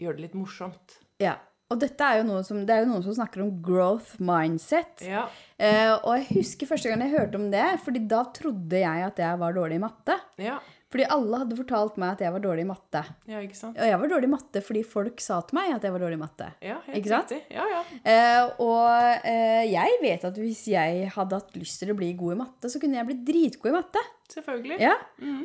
gjøre 0.00 0.16
det 0.16 0.20
litt 0.20 0.34
morsomt. 0.34 0.98
ja. 1.20 1.36
Og 1.72 1.80
dette 1.80 2.04
er 2.04 2.20
jo 2.20 2.28
noe 2.28 2.42
som, 2.44 2.60
det 2.68 2.74
er 2.74 2.84
jo 2.84 2.90
noen 2.90 3.04
som 3.06 3.16
snakker 3.16 3.44
om 3.44 3.54
growth 3.64 4.18
mindset. 4.20 5.06
Ja. 5.08 5.24
Eh, 5.56 5.94
og 5.94 6.18
jeg 6.18 6.28
husker 6.42 6.68
første 6.68 6.92
gang 6.92 7.04
jeg 7.06 7.14
hørte 7.14 7.40
om 7.40 7.48
det, 7.52 7.64
fordi 7.84 8.04
da 8.10 8.22
trodde 8.36 8.82
jeg 8.82 9.06
at 9.08 9.22
jeg 9.24 9.40
var 9.40 9.56
dårlig 9.56 9.80
i 9.80 9.84
matte. 9.86 10.18
Ja. 10.42 10.58
Fordi 10.92 11.06
alle 11.16 11.38
hadde 11.40 11.56
fortalt 11.56 11.96
meg 12.02 12.10
at 12.18 12.20
jeg 12.26 12.32
var 12.34 12.42
dårlig 12.44 12.66
i 12.66 12.68
matte. 12.68 13.00
ja, 13.32 13.38
ikke 13.40 13.56
sant? 13.56 13.78
Og 13.80 13.88
jeg 13.88 13.98
var 14.02 14.10
dårlig 14.12 14.28
i 14.28 14.32
matte 14.34 14.60
fordi 14.62 14.82
folk 14.84 15.22
sa 15.24 15.38
til 15.48 15.56
meg 15.56 15.70
at 15.72 15.86
jeg 15.88 15.94
var 15.94 16.02
dårlig 16.04 16.18
i 16.18 16.20
matte. 16.20 16.48
Ja, 16.60 16.74
helt 16.86 16.98
Ikke 17.00 17.12
sant? 17.14 17.32
riktig. 17.32 17.56
Ja, 17.56 17.64
ja. 17.72 17.80
Eh, 18.12 18.50
og 18.60 19.26
eh, 19.32 19.62
jeg 19.72 19.98
vet 20.02 20.26
at 20.28 20.36
hvis 20.42 20.66
jeg 20.68 21.06
hadde 21.14 21.38
hatt 21.40 21.56
lyst 21.56 21.80
til 21.80 21.94
å 21.94 21.96
bli 21.96 22.10
god 22.20 22.34
i 22.36 22.40
matte, 22.42 22.68
så 22.68 22.82
kunne 22.82 23.00
jeg 23.00 23.08
blitt 23.08 23.24
dritgod 23.30 23.72
i 23.72 23.74
matte. 23.78 24.04
Selvfølgelig. 24.32 24.78
Ja. 24.84 24.94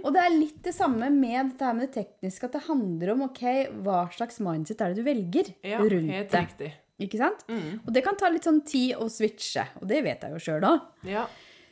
Og 0.03 0.11
det 0.15 0.21
er 0.25 0.35
litt 0.35 0.59
det 0.67 0.75
samme 0.75 1.09
med 1.15 1.53
dette 1.53 1.65
her 1.67 1.73
med 1.79 1.87
det 1.89 1.95
tekniske, 2.03 2.47
at 2.51 2.59
det 2.59 2.65
handler 2.67 3.13
om 3.15 3.25
ok, 3.29 3.41
hva 3.87 4.03
slags 4.15 4.39
mindset 4.43 4.83
er 4.83 4.93
det 4.93 5.01
du 5.01 5.07
velger 5.07 5.53
Ja, 5.63 5.79
rundt 5.81 6.11
helt 6.11 6.31
det. 6.31 6.43
riktig. 6.45 6.69
Ikke 7.07 7.19
sant? 7.19 7.43
Mm. 7.51 7.81
Og 7.85 7.91
det 7.93 8.01
kan 8.05 8.15
ta 8.19 8.29
litt 8.33 8.43
sånn 8.47 8.63
tid 8.65 8.95
å 8.97 9.07
switche, 9.11 9.67
og 9.79 9.87
det 9.91 9.99
vet 10.03 10.23
jeg 10.27 10.33
jo 10.33 10.39
sjøl 10.41 10.63
òg. 10.65 10.87
Ja. 11.07 11.27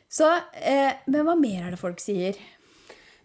Så, 0.08 0.28
eh, 0.54 0.92
men 1.10 1.24
hva 1.26 1.32
mer 1.34 1.64
er 1.66 1.72
det 1.74 1.80
folk 1.80 1.98
sier? 1.98 2.36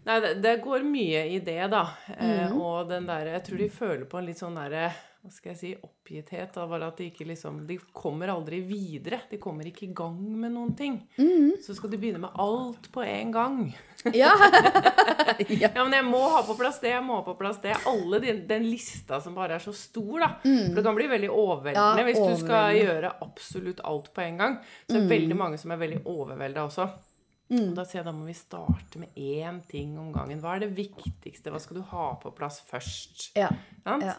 Nei, 0.04 0.18
det, 0.20 0.34
det 0.42 0.56
går 0.64 0.82
mye 0.82 1.22
i 1.30 1.38
det, 1.38 1.60
da. 1.70 1.84
Mhm. 2.18 2.58
og 2.60 2.88
den 2.90 3.06
derre 3.06 3.36
Jeg 3.36 3.44
tror 3.46 3.58
de 3.62 3.68
føler 3.70 4.04
på 4.10 4.18
en 4.18 4.26
litt 4.26 4.40
sånn 4.40 4.56
derre 4.58 4.88
Hva 5.22 5.30
skal 5.30 5.52
jeg 5.52 5.58
si 5.60 5.68
Oppgitthet. 5.78 6.56
Av 6.58 6.72
at 6.74 6.96
de 6.98 7.04
ikke 7.12 7.24
liksom 7.28 7.60
De 7.68 7.76
kommer 7.94 8.32
aldri 8.32 8.58
videre. 8.66 9.20
De 9.30 9.38
kommer 9.38 9.68
ikke 9.70 9.84
i 9.86 9.92
gang 9.94 10.16
med 10.18 10.50
noen 10.50 10.72
ting. 10.74 10.96
Mm. 11.14 11.52
Så 11.62 11.76
skal 11.78 11.92
de 11.92 12.00
begynne 12.02 12.18
med 12.24 12.34
alt 12.42 12.88
på 12.92 13.04
en 13.06 13.30
gang. 13.30 13.60
Ja. 14.18 14.32
ja. 15.46 15.68
Ja, 15.70 15.84
men 15.84 15.92
jeg 15.94 16.04
må 16.08 16.18
ha 16.32 16.40
på 16.42 16.56
plass 16.58 16.80
det, 16.82 16.90
jeg 16.90 17.04
må 17.06 17.20
ha 17.20 17.22
på 17.22 17.36
plass 17.38 17.60
det. 17.62 17.76
Alle 17.86 18.18
den, 18.24 18.40
den 18.50 18.66
lista 18.66 19.20
som 19.22 19.36
bare 19.38 19.54
er 19.60 19.62
så 19.62 19.70
stor, 19.78 20.16
da. 20.24 20.28
For 20.42 20.74
det 20.80 20.82
kan 20.88 20.98
bli 20.98 21.06
veldig 21.12 21.30
overveldende 21.30 21.92
Mhm. 21.94 22.02
Ja, 22.02 22.08
hvis 22.08 22.18
du 22.18 22.42
skal 22.42 22.74
gjøre 22.80 23.12
absolutt 23.22 23.80
alt 23.86 24.10
på 24.12 24.24
en 24.26 24.42
gang. 24.42 24.58
Så 24.88 24.96
det 24.96 25.04
er 25.04 25.12
veldig 25.14 25.38
mange 25.38 25.62
som 25.62 25.70
er 25.70 25.78
veldig 25.86 26.02
overvelda 26.10 26.66
også. 26.66 26.88
Og 27.52 27.74
Da 27.76 27.84
sier 27.84 28.00
jeg 28.00 28.06
da 28.08 28.12
må 28.16 28.24
vi 28.26 28.34
starte 28.38 28.98
med 29.02 29.14
én 29.18 29.60
ting 29.68 29.94
om 30.00 30.12
gangen. 30.14 30.40
Hva 30.40 30.54
er 30.56 30.64
det 30.66 30.72
viktigste? 30.76 31.52
Hva 31.52 31.60
skal 31.60 31.76
du 31.80 31.82
ha 31.92 32.14
på 32.22 32.32
plass 32.36 32.62
først? 32.68 33.30
ja. 33.36 33.50
Ja. 33.86 34.16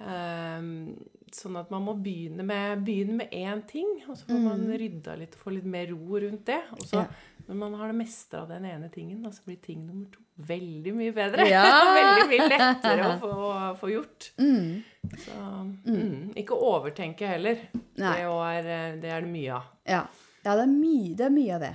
Um, 0.00 0.94
sånn 1.30 1.58
at 1.60 1.68
man 1.70 1.84
må 1.84 1.92
begynne 2.00 2.42
med, 2.46 2.80
begynne 2.86 3.18
med 3.20 3.34
én 3.36 3.60
ting, 3.68 3.90
og 4.08 4.16
så 4.16 4.24
får 4.30 4.40
man 4.40 4.62
rydda 4.80 5.12
litt 5.20 5.34
og 5.36 5.42
få 5.44 5.52
litt 5.52 5.66
mer 5.68 5.90
ro 5.92 6.16
rundt 6.24 6.46
det. 6.48 6.62
Og 6.72 6.80
så, 6.88 7.02
Mm. 7.02 7.04
Ja. 7.04 7.44
når 7.50 7.58
man 7.60 7.74
har 7.74 7.86
det 7.92 7.96
meste 7.98 8.38
av 8.38 8.48
den 8.48 8.64
ene 8.64 8.88
tingen, 8.90 9.22
da, 9.22 9.30
så 9.30 9.44
blir 9.44 9.60
ting 9.60 9.84
nummer 9.86 10.06
to 10.10 10.18
veldig 10.40 10.94
mye 10.96 11.12
bedre. 11.12 11.46
Ja. 11.50 11.62
veldig 12.00 12.26
mye 12.32 12.48
lettere 12.48 13.10
å 13.10 13.18
få, 13.20 13.76
få 13.82 13.90
gjort. 13.92 14.30
Mm. 14.38 14.82
Så 15.18 15.36
mm, 15.84 16.32
ikke 16.40 16.56
overtenke 16.56 17.26
heller. 17.28 17.60
Det, 17.94 18.16
er, 18.24 18.96
det 19.02 19.10
er 19.12 19.20
det 19.20 19.30
mye 19.30 19.52
av. 19.60 19.70
Ja, 19.84 20.02
ja 20.44 20.56
det, 20.56 20.64
er 20.64 20.72
mye, 20.72 21.14
det 21.14 21.26
er 21.28 21.34
mye 21.36 21.54
av 21.58 21.60
det. 21.68 21.74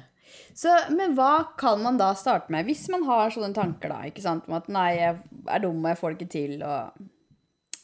Så, 0.56 0.72
men 0.96 1.16
hva 1.18 1.56
kan 1.60 1.82
man 1.84 2.00
da 2.00 2.12
starte 2.18 2.54
med, 2.54 2.68
hvis 2.70 2.86
man 2.94 3.04
har 3.08 3.34
sånne 3.34 3.56
tanker 3.56 3.92
da, 3.92 4.00
ikke 4.10 4.24
sant, 4.24 4.48
om 4.50 4.58
at 4.60 4.70
nei, 4.72 4.90
jeg 4.98 5.18
er 5.52 5.64
dum 5.64 5.82
og 5.84 5.92
jeg 5.92 6.02
får 6.02 6.14
det 6.14 6.20
ikke 6.20 6.36
til, 6.36 6.56
og, 6.66 7.10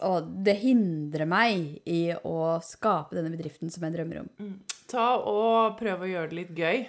og 0.07 0.29
det 0.47 0.57
hindrer 0.63 1.29
meg 1.29 1.81
i 1.85 2.01
å 2.15 2.37
skape 2.65 3.17
denne 3.17 3.33
bedriften 3.33 3.73
som 3.73 3.85
jeg 3.87 3.97
drømmer 3.97 4.23
om. 4.23 4.55
Ta 4.91 5.11
og 5.19 5.77
prøv 5.79 6.05
å 6.05 6.11
gjøre 6.13 6.31
det 6.31 6.39
litt 6.41 6.55
gøy. 6.57 6.87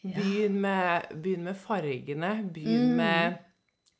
Begynn 0.00 0.60
med, 0.62 1.10
begynn 1.20 1.44
med 1.44 1.56
fargene. 1.60 2.34
Begynn 2.54 2.94
med 2.96 3.40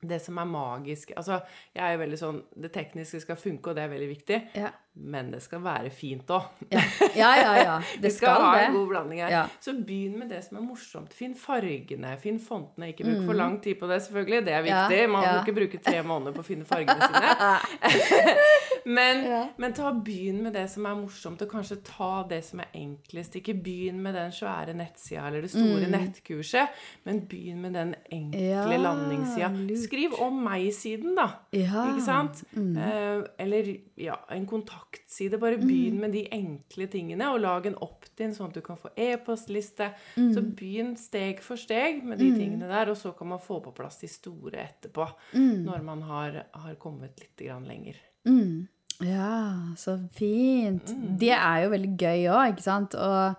det 0.01 0.21
som 0.25 0.39
er 0.41 0.49
magisk. 0.49 1.13
Altså, 1.17 1.41
jeg 1.77 1.83
er 1.85 1.93
jo 1.93 2.01
veldig 2.01 2.19
sånn 2.21 2.39
Det 2.57 2.71
tekniske 2.73 3.21
skal 3.25 3.37
funke, 3.37 3.71
og 3.71 3.77
det 3.77 3.85
er 3.85 3.93
veldig 3.93 4.09
viktig. 4.09 4.39
Ja, 4.57 4.71
Men 4.95 5.31
det 5.31 5.39
skal 5.43 5.63
være 5.63 5.91
fint 5.95 6.27
òg. 6.35 6.49
ja, 6.73 6.81
ja, 7.17 7.29
ja, 7.39 7.53
ja. 7.63 7.77
Det 8.03 8.11
skal, 8.13 8.35
skal 8.35 8.43
ha 8.43 8.55
det. 8.59 8.65
en 8.67 8.75
god 8.75 8.89
blanding 8.91 9.21
her. 9.23 9.31
Ja. 9.31 9.43
Så 9.63 9.73
begynn 9.87 10.19
med 10.19 10.29
det 10.29 10.43
som 10.45 10.59
er 10.59 10.65
morsomt. 10.67 11.13
Finn 11.15 11.35
fargene, 11.39 12.17
finn 12.21 12.41
fontene. 12.43 12.91
Ikke 12.93 13.05
bruk 13.07 13.21
Mm. 13.21 13.27
for 13.27 13.35
lang 13.39 13.61
tid 13.63 13.79
på 13.81 13.87
det, 13.89 14.01
selvfølgelig. 14.03 14.45
Det 14.47 14.53
er 14.53 14.63
viktig. 14.67 15.01
Man 15.11 15.23
må 15.25 15.45
ikke 15.45 15.55
bruke 15.61 15.79
tre 15.85 16.03
måneder 16.03 16.33
på 16.37 16.43
å 16.43 16.49
finne 16.51 16.65
fargene 16.65 17.07
sine. 17.07 18.21
men, 18.99 19.23
men 19.61 19.75
ta 19.77 19.93
begynn 19.95 20.43
med 20.45 20.55
det 20.57 20.67
som 20.73 20.87
er 20.89 20.97
morsomt, 20.99 21.43
og 21.45 21.51
kanskje 21.53 21.79
ta 21.87 22.11
det 22.31 22.41
som 22.47 22.63
er 22.65 22.71
enklest. 22.81 23.37
Ikke 23.41 23.55
begynn 23.63 24.01
med 24.05 24.15
den 24.19 24.33
svære 24.35 24.75
nettsida 24.77 25.27
eller 25.29 25.47
det 25.47 25.53
store 25.55 25.89
nettkurset, 25.91 26.77
men 27.07 27.23
begynn 27.31 27.63
med 27.65 27.77
den 27.79 27.95
enkle 28.11 28.49
Mm. 28.51 28.83
Landingssida. 28.83 29.49
Skriv 29.85 30.15
om 30.23 30.39
meg-siden, 30.45 31.15
da. 31.19 31.27
Ikke 31.55 32.03
sant? 32.05 32.43
Mm. 32.57 32.77
Eh, 32.81 33.23
eller 33.45 33.69
ja, 34.01 34.17
en 34.33 34.47
kontaktside. 34.91 35.39
Bare 35.39 35.59
begynn 35.59 36.01
med 36.01 36.13
de 36.13 36.27
enkle 36.33 36.87
tingene, 36.87 37.31
og 37.31 37.41
lag 37.41 37.67
en 37.67 37.77
opt-in, 37.77 38.35
sånn 38.35 38.51
at 38.51 38.55
du 38.55 38.61
kan 38.61 38.77
få 38.77 38.91
e-postliste. 38.97 39.93
Mm. 40.17 40.33
Så 40.35 40.43
begynn 40.43 40.97
steg 40.97 41.43
for 41.43 41.57
steg 41.57 42.05
med 42.05 42.19
de 42.19 42.31
tingene 42.35 42.69
der, 42.69 42.91
og 42.91 42.97
så 42.97 43.13
kan 43.13 43.29
man 43.29 43.41
få 43.41 43.61
på 43.61 43.73
plass 43.73 44.01
de 44.01 44.09
store 44.09 44.61
etterpå. 44.65 45.07
Mm. 45.35 45.65
Når 45.65 45.83
man 45.83 46.03
har, 46.03 46.45
har 46.53 46.75
kommet 46.77 47.19
litt 47.21 47.37
grann 47.39 47.67
lenger. 47.69 47.97
Mm. 48.27 48.69
Ja, 49.01 49.75
så 49.77 49.99
fint. 50.13 50.91
Mm. 50.93 51.19
Det 51.19 51.33
er 51.33 51.65
jo 51.65 51.73
veldig 51.73 51.97
gøy 51.97 52.29
òg, 52.29 52.55
ikke 52.55 52.67
sant? 52.67 52.95
Og 52.95 53.35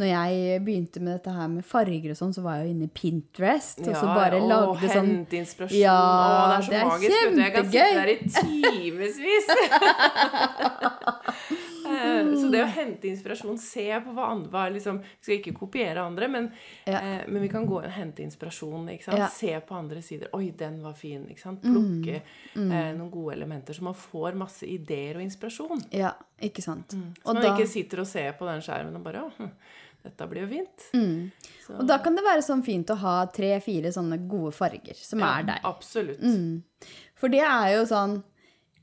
når 0.00 0.08
jeg 0.10 0.62
begynte 0.64 1.00
med 1.04 1.12
dette 1.18 1.30
her 1.36 1.48
med 1.52 1.64
farger 1.68 2.10
og 2.14 2.18
sånn, 2.18 2.32
så 2.34 2.40
var 2.44 2.56
jeg 2.58 2.66
jo 2.66 2.72
inne 2.74 2.88
i 2.88 2.92
Pinterest, 2.96 3.80
og 3.84 3.92
så 3.94 4.06
bare 4.16 4.40
å, 4.40 4.48
lagde 4.48 4.88
sånn 4.90 5.10
Hente 5.12 5.36
inspirasjon. 5.40 5.78
Ja, 5.80 5.96
å, 6.00 6.48
det 6.48 6.56
er 6.56 6.62
så 6.64 6.70
det 6.70 6.78
er 6.80 6.86
magisk. 6.90 7.10
Kjempegøy. 7.16 7.44
Jeg 7.44 7.52
kan 7.54 7.64
sitte 7.70 8.00
der 8.00 8.10
i 8.10 8.18
timevis. 8.40 9.16
Eh, 11.90 12.26
så 12.38 12.46
det 12.52 12.60
å 12.62 12.68
hente 12.70 13.08
inspirasjon, 13.10 13.56
se 13.58 13.82
på 14.04 14.12
hva 14.14 14.28
andre 14.30 14.50
var 14.52 14.68
liksom, 14.70 15.00
Vi 15.02 15.24
skal 15.24 15.34
ikke 15.40 15.54
kopiere 15.58 16.04
andre, 16.06 16.28
men, 16.30 16.44
Ja. 16.86 17.00
eh, 17.00 17.24
men 17.26 17.42
vi 17.42 17.48
kan 17.50 17.66
gå 17.66 17.80
og 17.80 17.88
hente 17.90 18.22
inspirasjon. 18.22 18.86
Ja. 19.10 19.26
Se 19.28 19.58
på 19.60 19.74
andre 19.74 20.00
sider. 20.02 20.28
Oi, 20.32 20.52
den 20.56 20.82
var 20.84 20.92
fin. 20.94 21.26
Sant? 21.36 21.60
Plukke 21.62 22.22
Mm. 22.54 22.70
eh, 22.72 22.92
noen 22.94 23.10
gode 23.10 23.34
elementer, 23.34 23.74
så 23.74 23.82
man 23.82 23.94
får 23.94 24.34
masse 24.34 24.62
ideer 24.66 25.16
og 25.16 25.22
inspirasjon. 25.22 25.82
Ja, 25.92 26.12
ikke 26.40 26.62
sant. 26.62 26.90
Så 26.90 26.96
Og 27.26 27.34
man 27.34 27.42
da, 27.42 27.56
ikke 27.56 27.66
sitter 27.68 28.00
og 28.00 28.06
ser 28.06 28.32
på 28.38 28.46
den 28.46 28.60
skjermen 28.60 28.94
og 28.96 29.02
bare 29.02 29.30
hm, 29.36 29.50
dette 30.04 30.26
blir 30.30 30.46
jo 30.46 30.50
fint. 30.54 30.88
mm. 30.96 31.76
Og 31.78 31.86
da 31.86 32.00
kan 32.02 32.16
det 32.16 32.24
være 32.26 32.42
sånn 32.42 32.64
fint 32.66 32.90
å 32.90 32.96
ha 33.02 33.14
tre-fire 33.30 33.92
sånne 33.94 34.18
gode 34.30 34.52
farger 34.56 34.98
som 34.98 35.22
ja, 35.22 35.36
er 35.38 35.48
deg. 35.52 35.64
Absolutt. 35.68 36.22
Mm. 36.24 36.90
For 37.20 37.32
det 37.32 37.42
er 37.46 37.74
jo 37.76 37.82
sånn 37.86 38.20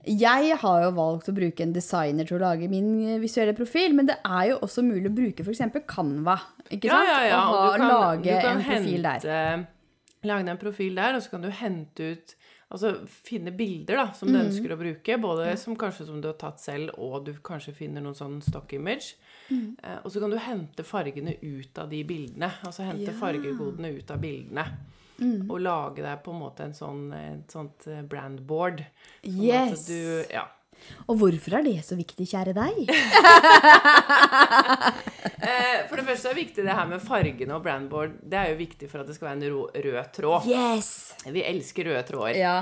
Jeg 0.08 0.56
har 0.62 0.84
jo 0.86 0.92
valgt 0.96 1.28
å 1.28 1.34
bruke 1.36 1.66
en 1.66 1.74
designer 1.76 2.28
til 2.30 2.38
å 2.38 2.44
lage 2.46 2.70
min 2.72 2.92
eh, 3.02 3.18
visuelle 3.20 3.56
profil, 3.58 3.96
men 3.98 4.08
det 4.08 4.16
er 4.24 4.54
jo 4.54 4.60
også 4.64 4.86
mulig 4.86 5.10
å 5.10 5.16
bruke 5.18 5.44
f.eks. 5.44 5.66
Canva. 5.90 6.38
Ikke 6.70 6.88
sant? 6.94 7.10
ja, 7.10 7.18
ja. 7.28 7.42
Og 7.42 7.58
ha, 7.58 7.66
og 7.66 7.74
du 7.74 7.82
kan, 7.82 7.92
lage 7.92 8.30
du 8.30 8.46
kan 8.46 8.62
en 8.62 8.64
profil 8.70 9.10
der. 9.10 9.28
hente, 9.28 9.66
Lage 10.28 10.54
en 10.54 10.62
profil 10.62 10.96
der, 11.02 11.18
og 11.18 11.26
så 11.26 11.34
kan 11.34 11.44
du 11.44 11.50
hente 11.54 12.14
ut 12.14 12.38
Altså 12.70 13.08
finne 13.08 13.52
bilder 13.56 13.96
da, 13.96 14.12
som 14.14 14.28
Mm. 14.28 14.34
du 14.34 14.40
ønsker 14.50 14.72
å 14.74 14.78
bruke. 14.78 15.18
Både 15.22 15.58
som 15.58 15.76
kanskje 15.76 16.06
som 16.06 16.20
du 16.22 16.28
har 16.28 16.34
tatt 16.36 16.60
selv, 16.60 16.90
og 17.00 17.24
du 17.26 17.34
kanskje 17.34 17.74
finner 17.74 18.02
noen 18.02 18.14
sånn 18.16 18.42
stock 18.44 18.74
image. 18.74 19.16
Mm. 19.50 19.78
Eh, 19.84 19.98
og 20.04 20.12
så 20.12 20.20
kan 20.20 20.30
du 20.30 20.38
hente 20.38 20.84
fargene 20.84 21.38
ut 21.42 21.78
av 21.80 21.90
de 21.90 22.04
bildene. 22.04 22.52
Altså 22.66 22.84
hente 22.84 23.06
Ja. 23.08 23.12
Mm. 23.14 23.20
fargekodene 23.22 23.98
ut 23.98 24.12
av 24.12 24.18
bildene. 24.20 24.66
Og 25.50 25.60
lage 25.62 25.96
deg 26.04 26.24
på 26.24 26.32
en 26.34 26.40
måte 26.42 26.60
en 26.62 26.74
sånn, 26.74 27.12
et 27.14 27.48
sånt 27.50 27.88
eh, 27.88 28.02
brandboard. 28.04 28.86
Sånn 29.24 29.42
Yes. 29.42 29.86
du 29.88 30.24
Ja. 30.30 30.48
Og 31.10 31.18
hvorfor 31.18 31.54
er 31.58 31.64
det 31.64 31.82
så 31.84 31.96
viktig, 31.98 32.28
kjære 32.30 32.54
deg? 32.54 32.88
Det 36.08 36.14
første 36.16 36.30
er 36.30 36.36
det 36.38 36.40
viktig 36.46 36.64
det 36.64 36.72
her 36.78 36.86
med 36.88 37.02
fargene 37.04 37.56
og 37.58 37.64
brandboard. 37.66 38.14
Det 38.24 38.38
er 38.40 38.52
jo 38.54 38.60
viktig 38.62 38.88
for 38.88 39.04
at 39.04 39.10
det 39.10 39.16
skal 39.18 39.28
være 39.28 39.40
en 39.42 39.72
rød 39.84 40.12
tråd. 40.16 40.46
Yes! 40.48 40.92
Vi 41.28 41.42
elsker 41.44 41.90
røde 41.90 42.04
tråder. 42.08 42.38
Ja. 42.40 42.54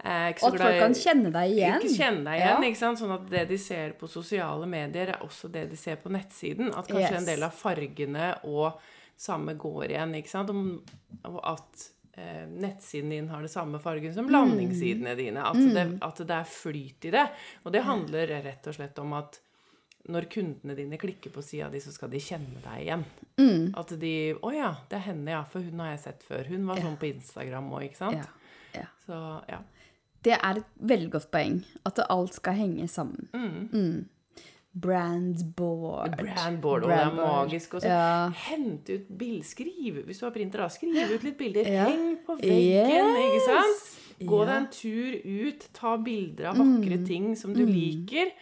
Eh, 0.00 0.30
Og 0.44 0.54
at 0.54 0.60
folk 0.62 0.78
kan 0.80 0.94
kjenne 0.96 1.32
deg 1.34 1.52
igjen. 1.52 1.76
Ikke 1.84 1.92
kjenne 1.92 2.24
deg 2.24 2.40
igjen, 2.40 2.62
Ja. 2.62 2.70
ikke 2.70 2.80
sant? 2.80 3.00
Sånn 3.02 3.12
at 3.12 3.26
det 3.32 3.42
de 3.48 3.58
ser 3.60 3.92
på 4.00 4.08
sosiale 4.08 4.64
medier, 4.68 5.12
er 5.12 5.20
også 5.24 5.50
det 5.52 5.66
de 5.70 5.76
ser 5.76 5.96
på 6.00 6.08
nettsiden. 6.12 6.72
At 6.72 6.88
kanskje 6.88 7.12
Yes. 7.12 7.20
en 7.20 7.28
del 7.28 7.42
av 7.44 7.52
fargene 7.52 8.30
og 8.44 8.80
samme 9.16 9.54
går 9.56 9.90
igjen, 9.92 10.14
ikke 10.16 10.32
sant? 10.32 10.50
Og 11.24 11.40
at 11.44 11.88
eh, 12.16 12.46
nettsiden 12.48 13.10
din 13.12 13.28
har 13.28 13.42
det 13.44 13.50
samme 13.52 13.78
fargen 13.78 14.14
som 14.14 14.28
landingssidene 14.32 15.16
dine. 15.16 15.44
At, 15.44 15.56
det, 15.56 15.98
at 16.00 16.16
det 16.26 16.30
er 16.40 16.44
flyt 16.48 17.04
i 17.04 17.10
det. 17.12 17.28
Og 17.64 17.72
det 17.72 17.82
handler 17.84 18.26
rett 18.40 18.66
og 18.66 18.74
slett 18.74 18.98
om 19.04 19.12
at 19.12 19.40
når 20.08 20.28
kundene 20.30 20.76
dine 20.76 20.96
klikker 20.98 21.30
på 21.34 21.42
sida 21.42 21.68
di, 21.70 21.78
så 21.80 21.92
skal 21.92 22.08
de 22.10 22.18
kjenne 22.22 22.60
deg 22.62 22.82
igjen. 22.86 23.04
At 23.76 23.88
de 23.98 24.34
'Å 24.34 24.52
ja, 24.54 24.74
det 24.88 24.96
er 24.98 25.06
henne, 25.12 25.28
ja. 25.30 25.42
For 25.44 25.60
hun 25.60 25.78
har 25.80 25.90
jeg 25.96 26.00
sett 26.00 26.22
før. 26.22 26.46
Hun 26.46 26.66
var 26.66 26.76
sånn 26.76 26.96
på 26.98 27.12
Instagram 27.14 27.70
òg, 27.72 27.82
ikke 27.90 27.96
sant?' 27.96 28.14
Ja. 28.74 28.80
ja. 28.80 28.86
Så 29.06 29.42
ja. 29.48 29.58
Det 30.22 30.32
er 30.42 30.56
et 30.58 30.64
veldig 30.82 31.10
godt 31.10 31.30
poeng. 31.30 31.64
At 31.84 31.98
alt 32.10 32.34
skal 32.34 32.54
henge 32.54 32.88
sammen. 32.88 33.28
Mm. 33.32 34.08
Brandboard. 34.74 36.16
Brandboard, 36.18 36.82
og 36.84 36.90
det 36.90 36.98
er 36.98 37.12
magisk. 37.14 37.74
Og 37.74 37.82
så 37.82 37.88
Ja. 37.88 38.28
hent 38.30 38.88
ut 38.90 39.18
bilder, 39.18 39.44
Skriv 39.44 40.04
Hvis 40.06 40.18
du 40.18 40.26
har 40.26 40.32
printer, 40.32 40.58
da, 40.58 40.68
skriv 40.68 41.14
ut 41.14 41.22
litt 41.24 41.38
bilder. 41.38 41.64
Ja. 41.66 41.84
Heng 41.86 42.16
på 42.26 42.36
veggen, 42.40 43.16
ikke 43.16 43.44
sant? 43.46 44.00
Gå 44.20 44.40
Ja. 44.40 44.44
deg 44.46 44.56
en 44.56 44.68
tur 44.68 45.46
ut, 45.46 45.68
ta 45.72 45.96
bilder 45.96 46.46
av 46.46 46.56
vakre 46.56 46.98
Mm. 46.98 47.06
ting 47.06 47.34
som 47.36 47.52
du 47.54 47.64
liker. 47.66 48.32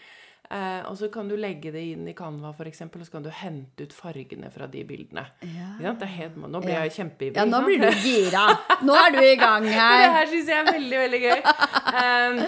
Eh, 0.51 0.83
og 0.91 0.97
så 1.01 1.09
kan 1.11 1.29
du 1.31 1.37
legge 1.41 1.71
det 1.73 1.81
inn 1.95 2.05
i 2.07 2.13
Canva, 2.15 2.51
eksempel, 2.69 3.01
og 3.01 3.07
så 3.09 3.15
kan 3.17 3.23
du 3.25 3.31
hente 3.33 3.87
ut 3.87 3.95
fargene 3.97 4.51
fra 4.53 4.67
de 4.71 4.83
bildene. 4.85 5.25
Ja. 5.81 5.95
Det 5.99 6.07
helt, 6.19 6.37
nå 6.37 6.61
blir 6.61 6.75
jeg 6.77 6.93
kjempeivrig. 6.99 7.37
Ja, 7.41 7.47
nå 7.49 7.63
blir 7.65 7.81
du 7.81 7.89
gira. 8.05 8.43
Nå 8.85 8.95
er 9.01 9.15
du 9.17 9.21
i 9.25 9.37
gang 9.41 9.65
her. 9.79 10.03
Det 10.05 10.11
her. 10.19 10.27
syns 10.35 10.51
jeg 10.53 10.59
er 10.61 10.69
veldig, 10.69 10.99
veldig 11.05 11.21
gøy. 11.25 11.41
Um, 11.95 12.43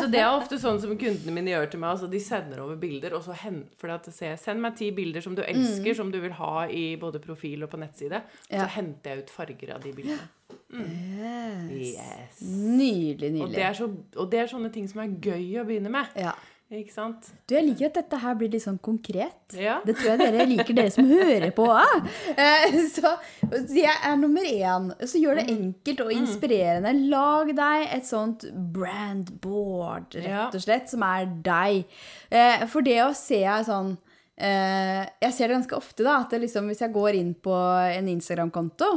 så 0.00 0.08
det 0.10 0.20
er 0.24 0.32
ofte 0.32 0.58
sånn 0.58 0.80
som 0.82 0.96
kundene 0.98 1.36
mine 1.38 1.54
gjør 1.54 1.70
til 1.70 1.82
meg. 1.84 1.90
Altså 1.94 2.10
de 2.10 2.20
sender 2.26 2.64
over 2.64 2.76
bilder, 2.82 3.14
og 3.14 3.22
så 3.28 3.36
hen, 3.44 3.62
for 3.78 3.94
at 3.94 4.10
ser, 4.12 4.34
Send 4.42 4.60
meg 4.64 4.74
ti 4.78 4.90
bilder 4.96 5.22
som 5.24 5.34
du 5.38 5.42
elsker, 5.46 5.94
som 5.94 6.10
du 6.12 6.18
vil 6.22 6.34
ha 6.40 6.66
i 6.66 6.96
både 7.00 7.22
profil 7.22 7.62
og 7.66 7.70
på 7.72 7.80
nettside. 7.80 8.18
Og 8.24 8.48
Mm. 8.48 8.54
Ja. 8.58 8.64
så 8.64 8.68
henter 8.74 9.10
jeg 9.14 9.22
ut 9.24 9.30
farger 9.30 9.74
av 9.74 9.82
de 9.82 9.92
bildene. 9.92 10.26
Yes. 10.72 11.96
Yes. 11.96 12.38
Nydelig, 12.42 13.42
Og 13.42 13.50
det, 13.52 13.66
så, 13.76 13.88
og 14.16 14.30
det 14.32 14.40
er 14.42 14.50
sånne 14.50 14.70
ting 14.72 14.86
som 14.90 15.00
er 15.04 15.12
gøy 15.22 15.60
å 15.60 15.66
begynne 15.68 15.90
med. 15.92 16.06
Ja. 16.18 16.32
Ikke 16.68 16.92
sant? 16.92 17.30
Du, 17.48 17.54
jeg 17.56 17.64
liker 17.64 17.86
at 17.88 17.94
dette 17.96 18.18
her 18.20 18.34
blir 18.36 18.50
litt 18.52 18.60
sånn 18.60 18.76
konkret. 18.84 19.54
Ja. 19.56 19.78
Det 19.88 19.94
tror 19.96 20.10
jeg 20.10 20.18
dere 20.20 20.44
liker, 20.50 20.74
dere 20.76 20.90
som 20.92 21.06
hører 21.08 21.48
på 21.56 21.64
òg. 21.72 22.08
Så 22.92 23.12
jeg 23.72 23.88
er 24.04 24.18
nummer 24.20 24.44
én. 24.44 24.90
Så 25.08 25.16
gjør 25.22 25.40
det 25.40 25.46
enkelt 25.54 26.02
og 26.04 26.12
inspirerende. 26.12 26.92
Lag 27.08 27.54
deg 27.56 27.86
et 27.96 28.04
sånt 28.08 28.44
brandboard, 28.52 29.40
board, 29.40 30.18
rett 30.20 30.58
og 30.60 30.64
slett, 30.66 30.92
som 30.92 31.06
er 31.08 31.24
deg. 31.48 31.86
Eh, 32.28 32.66
For 32.68 32.84
det 32.84 32.98
å 33.06 33.14
se 33.16 33.40
sånn 33.64 33.94
eh, 34.36 35.08
Jeg 35.24 35.32
ser 35.38 35.48
det 35.48 35.56
ganske 35.62 35.78
ofte, 35.80 36.04
da, 36.04 36.18
at 36.26 36.36
liksom, 36.36 36.68
hvis 36.68 36.84
jeg 36.84 36.92
går 36.94 37.16
inn 37.22 37.32
på 37.48 37.56
en 37.96 38.12
Instagram-konto, 38.12 38.90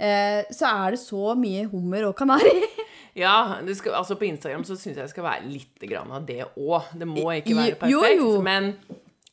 eh, 0.00 0.44
så 0.52 0.68
er 0.68 0.94
det 0.98 1.00
så 1.02 1.32
mye 1.36 1.64
hummer 1.72 2.10
og 2.12 2.14
kanari. 2.20 2.58
Ja, 3.18 3.58
det 3.66 3.76
skal, 3.76 3.96
altså 3.98 4.14
på 4.18 4.24
Instagram 4.28 4.64
så 4.64 4.76
syns 4.78 4.96
jeg 4.96 5.02
det 5.02 5.12
skal 5.12 5.26
være 5.26 5.48
litt 5.50 5.86
grann 5.90 6.12
av 6.14 6.26
det 6.28 6.44
òg. 6.54 6.92
Det 6.94 7.08
må 7.10 7.26
ikke 7.34 7.56
være 7.58 7.78
perfekt, 7.80 7.92
jo, 7.92 8.34
jo. 8.36 8.42
Men, 8.46 8.74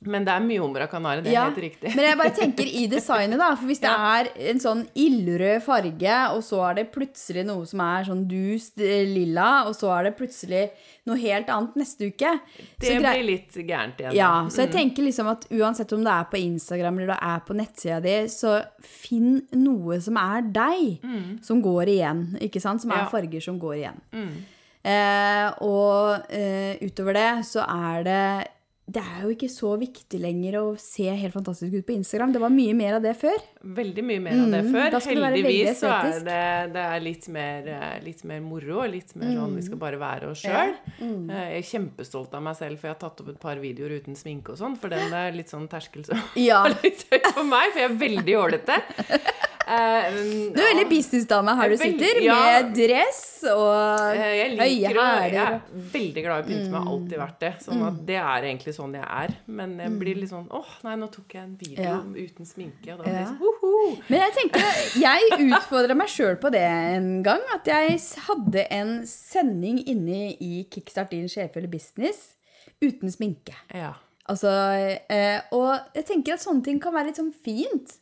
men 0.06 0.24
det 0.27 0.30
er 0.30 0.44
mye 0.46 0.60
hummer 0.62 0.84
av 0.86 0.89
kanari. 0.92 1.24
Det 1.24 1.32
er 1.32 1.34
Ja, 1.34 1.44
helt 1.50 1.58
riktig. 1.58 1.89
Men 1.96 2.06
jeg 2.06 2.18
bare 2.20 2.34
tenker 2.38 2.68
i 2.70 2.84
designet, 2.88 3.39
da. 3.42 3.56
For 3.56 3.66
hvis 3.66 3.80
det 3.82 3.89
Ja. 3.96 4.20
er 4.20 4.27
en 4.51 4.60
sånn 4.60 4.84
ildrød 4.94 5.63
farge, 5.66 6.18
og 6.36 6.44
så 6.46 6.60
er 6.70 6.74
det 6.75 6.92
plutselig 6.94 7.44
noe 7.48 7.66
som 7.66 7.82
er 7.82 8.04
sånn 8.06 8.27
dust 8.30 8.77
eh, 8.80 9.06
lilla, 9.10 9.63
og 9.68 9.74
så 9.75 9.89
er 9.98 10.04
det 10.04 10.18
plutselig 10.20 10.70
noe 11.07 11.18
helt 11.18 11.48
annet 11.50 11.75
neste 11.79 12.12
uke 12.12 12.33
Det 12.79 12.98
blir 13.00 13.24
litt 13.25 13.53
gærent 13.57 13.98
igjen. 14.03 14.14
ja, 14.14 14.31
så 14.51 14.66
jeg 14.68 14.72
tenker 14.75 15.03
liksom 15.07 15.27
at 15.31 15.48
uansett 15.50 15.94
om 15.96 16.03
det 16.03 16.12
er 16.14 16.27
på 16.29 16.38
Instagram 16.44 17.00
eller 17.00 17.14
det 17.16 17.20
er 17.31 17.40
på 17.48 17.55
nettsida 17.57 18.00
di, 18.03 18.16
så 18.29 18.57
finn 18.83 19.42
noe 19.53 19.98
som 20.03 20.18
er 20.22 20.42
deg, 20.51 21.00
som 21.42 21.62
går 21.64 21.88
igjen. 21.96 22.22
Ikke 22.42 22.62
sant? 22.62 22.81
Som 22.86 22.92
er 22.92 23.05
Ja. 23.05 23.10
farger 23.10 23.42
som 23.42 23.57
går 23.60 23.75
igjen. 23.81 23.98
Eh, 24.88 25.50
og 25.66 26.29
eh, 26.31 26.77
utover 26.86 27.14
det 27.18 27.29
så 27.50 27.66
er 27.66 28.03
det 28.07 28.48
det 28.87 29.01
er 29.03 29.23
jo 29.25 29.33
ikke 29.33 29.50
så 29.51 29.73
viktig 29.75 30.19
lenger 30.23 30.55
å 30.61 30.65
se 30.79 31.09
helt 31.11 31.33
fantastisk 31.35 31.73
ut 31.75 31.85
på 31.89 31.91
Instagram. 31.97 32.31
Det 32.31 32.39
var 32.39 32.53
mye 32.53 32.75
mer 32.77 32.95
av 32.95 33.01
det 33.03 33.11
før. 33.19 33.35
Veldig 33.75 34.03
mye 34.07 34.21
mer 34.23 34.37
av 34.45 34.53
det 34.53 34.61
før. 34.63 34.69
Mm, 34.69 34.77
før. 34.77 34.93
det 34.93 35.01
Heldigvis 35.09 35.81
så 35.81 35.89
er 35.91 36.21
det, 36.23 36.37
det 36.77 36.85
er 36.85 37.03
litt 37.03 37.27
mer, 37.35 37.67
eh, 37.73 37.97
litt 38.05 38.23
mer 38.29 38.39
moro, 38.45 38.77
og 38.85 38.93
litt 38.93 39.11
mer 39.19 39.33
sånn 39.35 39.57
vi 39.59 39.65
skal 39.67 39.81
bare 39.81 40.00
være 40.00 40.29
oss 40.31 40.45
sjøl. 40.45 40.71
Ja. 40.71 40.93
Mm. 41.03 41.27
Jeg 41.33 41.57
er 41.57 41.67
kjempestolt 41.73 42.39
av 42.39 42.45
meg 42.47 42.55
selv, 42.61 42.79
for 42.79 42.87
jeg 42.87 42.95
har 42.95 43.01
tatt 43.03 43.25
opp 43.25 43.33
et 43.33 43.41
par 43.43 43.59
videoer 43.59 43.97
uten 44.00 44.15
sminke 44.15 44.55
og 44.55 44.61
sånn, 44.61 44.79
for 44.79 44.95
den 44.95 45.11
er 45.19 45.35
litt 45.35 45.51
sånn 45.51 45.67
terskel 45.67 46.07
som 46.07 46.23
Ja. 46.39 46.63
er 46.69 46.79
litt 46.79 47.03
høy 47.11 47.19
for 47.27 47.43
meg, 47.43 47.73
for 47.73 47.83
jeg 47.83 47.91
er 47.91 48.01
veldig 48.07 48.37
jålete. 48.37 48.79
Eh, 49.68 50.14
Du 50.56 50.60
er 50.62 50.70
veldig 50.70 50.86
businessdame 50.90 51.53
her 51.60 51.68
du 51.70 51.74
er 51.75 51.82
sitter, 51.82 52.20
ja. 52.24 52.36
med 52.40 52.70
dress 52.77 53.44
og 53.51 54.16
Eh, 54.16 54.22
høye 54.56 54.92
hæler. 54.94 55.34
Jeg 55.34 55.36
er 55.44 55.60
veldig 55.94 56.24
glad 56.24 56.38
i 56.38 56.42
å 56.42 56.48
pynte 56.48 56.70
meg, 56.72 56.77
har 56.80 56.92
alltid 56.94 57.18
vært 57.20 57.40
det. 57.40 57.51
Sånn 57.66 57.77
Mm. 57.82 57.88
at 57.88 58.06
det 58.06 58.16
er 58.16 58.42
egentlig 58.48 58.74
sånn 58.77 58.94
jeg 58.96 59.03
er. 59.03 59.36
Men 59.48 59.77
jeg 59.77 59.92
blir 60.00 60.16
litt 60.16 60.30
sånn 60.32 60.48
åh, 60.50 60.72
nei, 60.84 60.96
nå 60.96 61.12
tok 61.12 61.27
jeg 61.34 61.44
en 61.44 61.56
video 61.60 61.84
Ja. 61.84 61.98
uten 62.00 62.46
sminke, 62.46 62.94
og 62.98 63.03
da 63.06 63.12
Ja. 63.12 63.25
sånn 63.25 63.40
woho! 63.40 63.98
Men 64.10 64.20
jeg 64.22 64.34
tenker, 64.40 65.01
jeg 65.01 65.51
utfordra 65.51 65.96
meg 65.96 66.08
sjøl 66.08 66.40
på 66.40 66.50
det 66.51 66.62
en 66.62 67.22
gang. 67.24 67.42
At 67.53 67.66
jeg 67.66 68.00
hadde 68.27 68.68
en 68.72 69.06
sending 69.06 69.80
inne 69.86 70.38
i 70.40 70.66
Kickstart 70.72 71.10
din 71.10 71.27
sjefølge 71.27 71.70
business 71.70 72.36
uten 72.82 73.10
sminke. 73.12 73.53
Ja. 73.74 73.94
Altså, 74.30 74.48
eh, 75.10 75.42
og 75.51 75.80
jeg 75.96 76.06
tenker 76.06 76.34
at 76.34 76.40
sånne 76.40 76.64
ting 76.64 76.80
kan 76.80 76.94
være 76.94 77.08
litt 77.08 77.16
sånn 77.18 77.34
fint. 77.34 77.98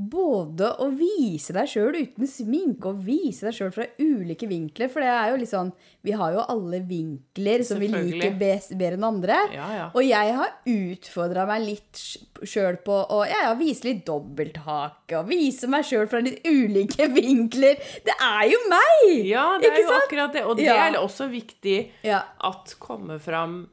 Både 0.00 0.70
å 0.80 0.86
vise 0.96 1.52
deg 1.52 1.66
sjøl 1.68 1.96
uten 1.98 2.28
sminke 2.30 2.88
og 2.88 3.02
vise 3.04 3.44
deg 3.44 3.56
sjøl 3.58 3.72
fra 3.74 3.84
ulike 4.00 4.46
vinkler. 4.48 4.88
For 4.88 5.04
det 5.04 5.10
er 5.12 5.32
jo 5.34 5.40
litt 5.42 5.50
sånn 5.50 5.72
Vi 6.06 6.14
har 6.16 6.32
jo 6.32 6.44
alle 6.48 6.78
vinkler 6.88 7.64
som 7.68 7.80
vi 7.82 7.90
liker 7.92 8.32
best, 8.40 8.72
bedre 8.80 8.96
enn 8.96 9.04
andre. 9.10 9.36
Ja, 9.52 9.66
ja. 9.76 9.86
Og 9.92 10.06
jeg 10.06 10.36
har 10.38 10.54
utfordra 10.72 11.44
meg 11.50 11.66
litt 11.66 12.00
sjøl 12.48 12.78
på 12.86 12.96
å 13.12 13.18
ja, 13.28 13.50
vise 13.60 13.90
litt 13.90 14.06
dobbelthake. 14.08 15.18
Og 15.20 15.28
vise 15.28 15.68
meg 15.68 15.84
sjøl 15.84 16.08
fra 16.08 16.22
litt 16.24 16.40
ulike 16.48 17.10
vinkler. 17.18 17.76
Det 18.06 18.16
er 18.16 18.46
jo 18.54 18.62
meg! 18.72 19.04
Ja, 19.28 19.44
det 19.60 19.68
er 19.74 19.82
jo 19.82 19.90
sant? 19.92 20.06
akkurat 20.06 20.32
det. 20.38 20.46
Og 20.48 20.56
det 20.62 20.70
er 20.72 20.96
også 21.02 21.28
viktig 21.28 21.78
at 22.08 22.76
kommer 22.80 23.20
fram 23.20 23.66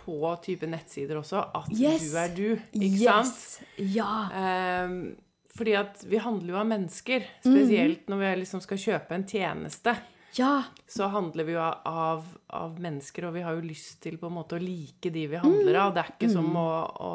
på 0.00 0.30
type 0.42 0.66
nettsider 0.66 1.18
også, 1.20 1.42
at 1.54 1.68
Yes. 1.76 2.08
du 2.08 2.16
er 2.18 2.30
du. 2.34 2.46
Ikke 2.72 3.02
sant? 3.04 3.34
Yes. 3.76 3.92
Ja. 4.00 4.14
Ehm, 4.34 5.02
fordi 5.60 5.76
at 5.78 6.00
vi 6.08 6.22
handler 6.24 6.54
jo 6.54 6.62
av 6.62 6.70
mennesker. 6.70 7.28
Spesielt 7.44 8.08
når 8.08 8.24
vi 8.24 8.32
liksom 8.44 8.64
skal 8.64 8.80
kjøpe 8.80 9.16
en 9.18 9.28
tjeneste. 9.28 9.94
Ja. 10.38 10.62
Så 10.86 11.08
handler 11.10 11.44
vi 11.44 11.54
jo 11.56 11.62
av, 11.62 12.26
av 12.54 12.76
mennesker, 12.80 13.26
og 13.26 13.34
vi 13.34 13.42
har 13.42 13.56
jo 13.56 13.64
lyst 13.66 13.98
til 14.04 14.16
på 14.18 14.28
en 14.30 14.36
måte 14.38 14.58
å 14.58 14.62
like 14.62 15.10
de 15.10 15.24
vi 15.32 15.40
handler 15.42 15.78
av. 15.82 15.94
Det 15.94 16.04
er 16.04 16.12
ikke 16.14 16.30
som 16.30 16.46
å, 16.56 16.68
å, 16.86 17.14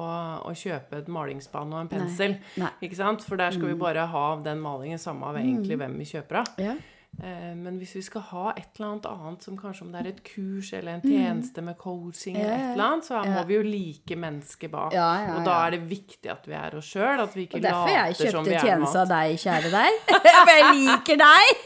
å 0.50 0.56
kjøpe 0.56 1.00
et 1.00 1.12
malingsspann 1.12 1.72
og 1.74 1.86
en 1.86 1.92
pensel. 1.92 2.36
Nei. 2.60 2.74
Ikke 2.86 3.00
sant? 3.00 3.24
For 3.26 3.40
der 3.40 3.56
skal 3.56 3.72
vi 3.72 3.80
bare 3.80 4.08
ha 4.12 4.26
den 4.44 4.62
malingen, 4.64 5.02
samme 5.02 5.32
av 5.32 5.40
egentlig 5.40 5.80
hvem 5.80 5.96
vi 6.02 6.12
kjøper 6.16 6.44
av. 6.44 6.60
ja. 6.62 6.76
Eh, 7.24 7.56
Men 7.56 7.78
hvis 7.80 7.94
vi 7.96 8.02
skal 8.02 8.22
ha 8.22 8.50
et 8.58 8.68
eller 8.80 8.90
annet 8.92 9.06
annet, 9.08 9.42
som 9.44 9.56
kanskje 9.58 9.82
om 9.86 9.92
det 9.94 10.02
er 10.02 10.08
et 10.10 10.24
kurs 10.28 10.74
eller 10.74 10.98
en 10.98 11.02
tjeneste 11.02 11.62
med 11.64 11.78
coaching, 11.78 12.36
eller 12.36 12.50
Ja, 12.52 12.58
ja, 12.58 12.66
et 12.66 12.74
eller 12.74 12.84
annet, 12.92 13.06
så 13.08 13.14
ja. 13.24 13.32
må 13.38 13.46
vi 13.48 13.56
jo 13.56 13.62
like 13.64 14.16
mennesket 14.20 14.72
bak. 14.72 14.94
Ja, 14.94 15.08
ja, 15.26 15.36
Og 15.38 15.46
da 15.46 15.56
er 15.68 15.72
det 15.78 15.82
viktig 15.90 16.30
at 16.32 16.46
vi 16.46 16.54
er 16.60 16.76
oss 16.76 16.86
sjøl, 16.92 17.20
at 17.24 17.34
vi 17.36 17.46
ikke 17.48 17.56
Og 17.56 17.62
derfor 17.64 17.88
jeg 17.94 18.12
later 18.12 18.32
kjøpte 18.32 18.60
tjeneste 18.68 19.00
av 19.00 19.08
deg, 19.08 19.40
kjære 19.46 19.72
deg. 19.72 19.92
For 20.46 20.52
jeg 20.52 20.76
liker 20.76 21.18
deg! 21.24 21.66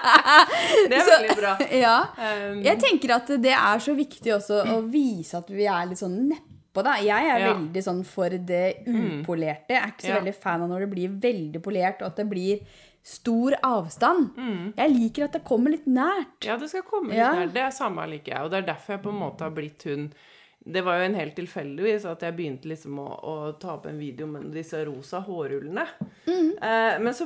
Det 0.90 0.96
er 0.98 1.08
veldig 1.08 1.36
bra. 1.38 1.54
Ja. 1.70 1.96
Um, 2.18 2.62
Jeg 2.64 2.78
tenker 2.82 3.14
at 3.20 3.30
det 3.42 3.54
er 3.56 3.78
så 3.82 3.94
viktig 3.96 4.34
også 4.36 4.62
å 4.74 4.80
vise 4.90 5.38
at 5.38 5.50
vi 5.54 5.66
er 5.70 5.86
litt 5.90 6.00
sånn 6.02 6.16
neppe 6.30 6.84
da. 6.86 6.96
Jeg 7.02 7.26
er 7.30 7.38
Ja. 7.46 7.54
veldig 7.54 7.82
sånn 7.82 8.04
for 8.06 8.28
det 8.30 8.84
upolerte. 8.86 9.70
Jeg 9.74 9.82
er 9.82 9.90
ikke 9.94 10.06
så 10.06 10.12
Ja. 10.14 10.20
veldig 10.20 10.34
fan 10.34 10.62
av 10.62 10.68
når 10.70 10.80
det 10.86 10.90
blir 10.90 11.08
veldig 11.20 11.62
polert, 11.62 12.02
og 12.02 12.06
at 12.08 12.16
det 12.16 12.28
blir 12.30 12.60
stor 13.02 13.54
avstand. 13.62 14.34
Mm. 14.36 14.72
Jeg 14.76 14.90
liker 14.94 15.24
at 15.24 15.32
det 15.38 15.44
kommer 15.44 15.70
litt 15.72 15.86
nært. 15.86 16.44
Ja, 16.44 16.56
det 16.60 16.68
skal 16.70 16.82
komme 16.82 17.08
litt 17.10 17.18
Ja. 17.18 17.32
nært. 17.32 17.52
Det 17.54 17.62
er 17.62 17.70
samme 17.70 18.04
liker 18.10 18.34
jeg. 18.34 18.44
Og 18.44 18.50
det 18.50 18.58
er 18.62 18.66
derfor 18.74 18.92
jeg 18.96 19.02
på 19.02 19.12
en 19.14 19.20
måte 19.22 19.40
har 19.46 19.50
blitt 19.56 19.82
hun 19.88 20.12
Det 20.62 20.82
var 20.84 20.98
jo 20.98 21.04
en 21.06 21.14
helt 21.16 21.34
tilfeldigvis 21.34 22.04
at 22.04 22.20
jeg 22.20 22.36
begynte 22.36 22.68
liksom 22.68 22.98
å, 23.00 23.06
å 23.24 23.52
ta 23.58 23.78
opp 23.78 23.86
en 23.86 23.96
video 23.98 24.26
med 24.28 24.50
disse 24.52 24.76
rosa 24.84 25.22
hårrullene. 25.24 25.86
Mm. 26.26 26.50
Eh, 26.62 26.98
men 27.00 27.14
så 27.16 27.24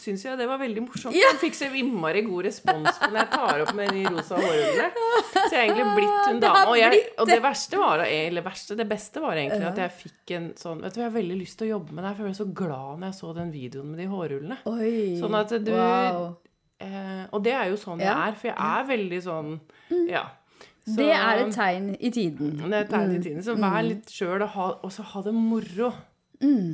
syns 0.00 0.22
jeg 0.24 0.38
det 0.38 0.46
var 0.48 0.58
veldig 0.58 0.82
morsomt. 0.84 1.14
Hun 1.14 1.38
fikk 1.40 1.54
så 1.58 1.68
innmari 1.74 2.22
god 2.26 2.44
respons 2.44 2.98
på 3.00 3.08
når 3.10 3.18
jeg 3.22 3.30
tar 3.34 3.60
opp 3.64 3.72
med 3.74 3.90
de 3.96 4.02
rosa 4.10 4.34
hårrullene. 4.40 4.88
Så 5.34 5.50
jeg 5.52 5.58
er 5.58 5.64
egentlig 5.64 5.94
blitt 5.96 6.28
hun 6.28 6.40
dama. 6.44 6.62
Og, 6.70 6.76
jeg, 6.78 7.00
og 7.18 7.26
det 7.30 7.40
verste 7.42 7.80
var, 7.80 8.04
eller 8.06 8.42
verste, 8.46 8.76
det 8.76 8.88
beste 8.88 9.20
var 9.24 9.34
egentlig 9.40 9.66
at 9.70 9.82
jeg 9.84 9.90
fikk 10.02 10.34
en 10.38 10.48
sånn 10.60 10.80
Vet 10.84 10.94
du, 10.94 11.00
jeg 11.00 11.08
har 11.10 11.16
veldig 11.18 11.36
lyst 11.40 11.58
til 11.58 11.68
å 11.68 11.72
jobbe 11.78 11.92
med 11.98 12.04
deg, 12.04 12.16
for 12.16 12.24
jeg 12.24 12.32
ble 12.32 12.38
så 12.40 12.48
glad 12.62 13.00
når 13.00 13.06
jeg 13.10 13.18
så 13.20 13.34
den 13.40 13.52
videoen 13.54 13.90
med 13.94 13.98
de 14.02 14.06
hårrullene. 14.12 14.58
Oi. 14.66 14.94
Sånn 15.20 15.34
at 15.40 15.54
du 15.64 15.72
Wow. 15.74 16.24
eh, 16.80 17.26
Og 17.32 17.42
det 17.44 17.52
er 17.54 17.68
jo 17.70 17.76
sånn 17.80 18.00
jeg 18.02 18.08
er, 18.14 18.32
for 18.40 18.48
jeg 18.50 18.56
er 18.58 18.88
veldig 18.94 19.20
sånn 19.22 19.60
Ja. 20.08 20.24
Så- 20.86 20.96
Det 21.00 21.12
er 21.16 21.38
et 21.46 21.54
tegn 21.54 21.96
i 21.98 22.10
tiden. 22.12 22.58
det 22.68 22.72
er 22.76 22.82
et 22.84 22.90
tegn 22.90 23.14
i 23.16 23.22
tiden. 23.24 23.42
Så 23.42 23.54
vær 23.56 23.80
litt 23.86 24.10
sjøl 24.12 24.42
og, 24.44 24.84
og 24.84 24.90
så 24.92 25.02
ha 25.02 25.22
det 25.22 25.32
moro. 25.32 25.92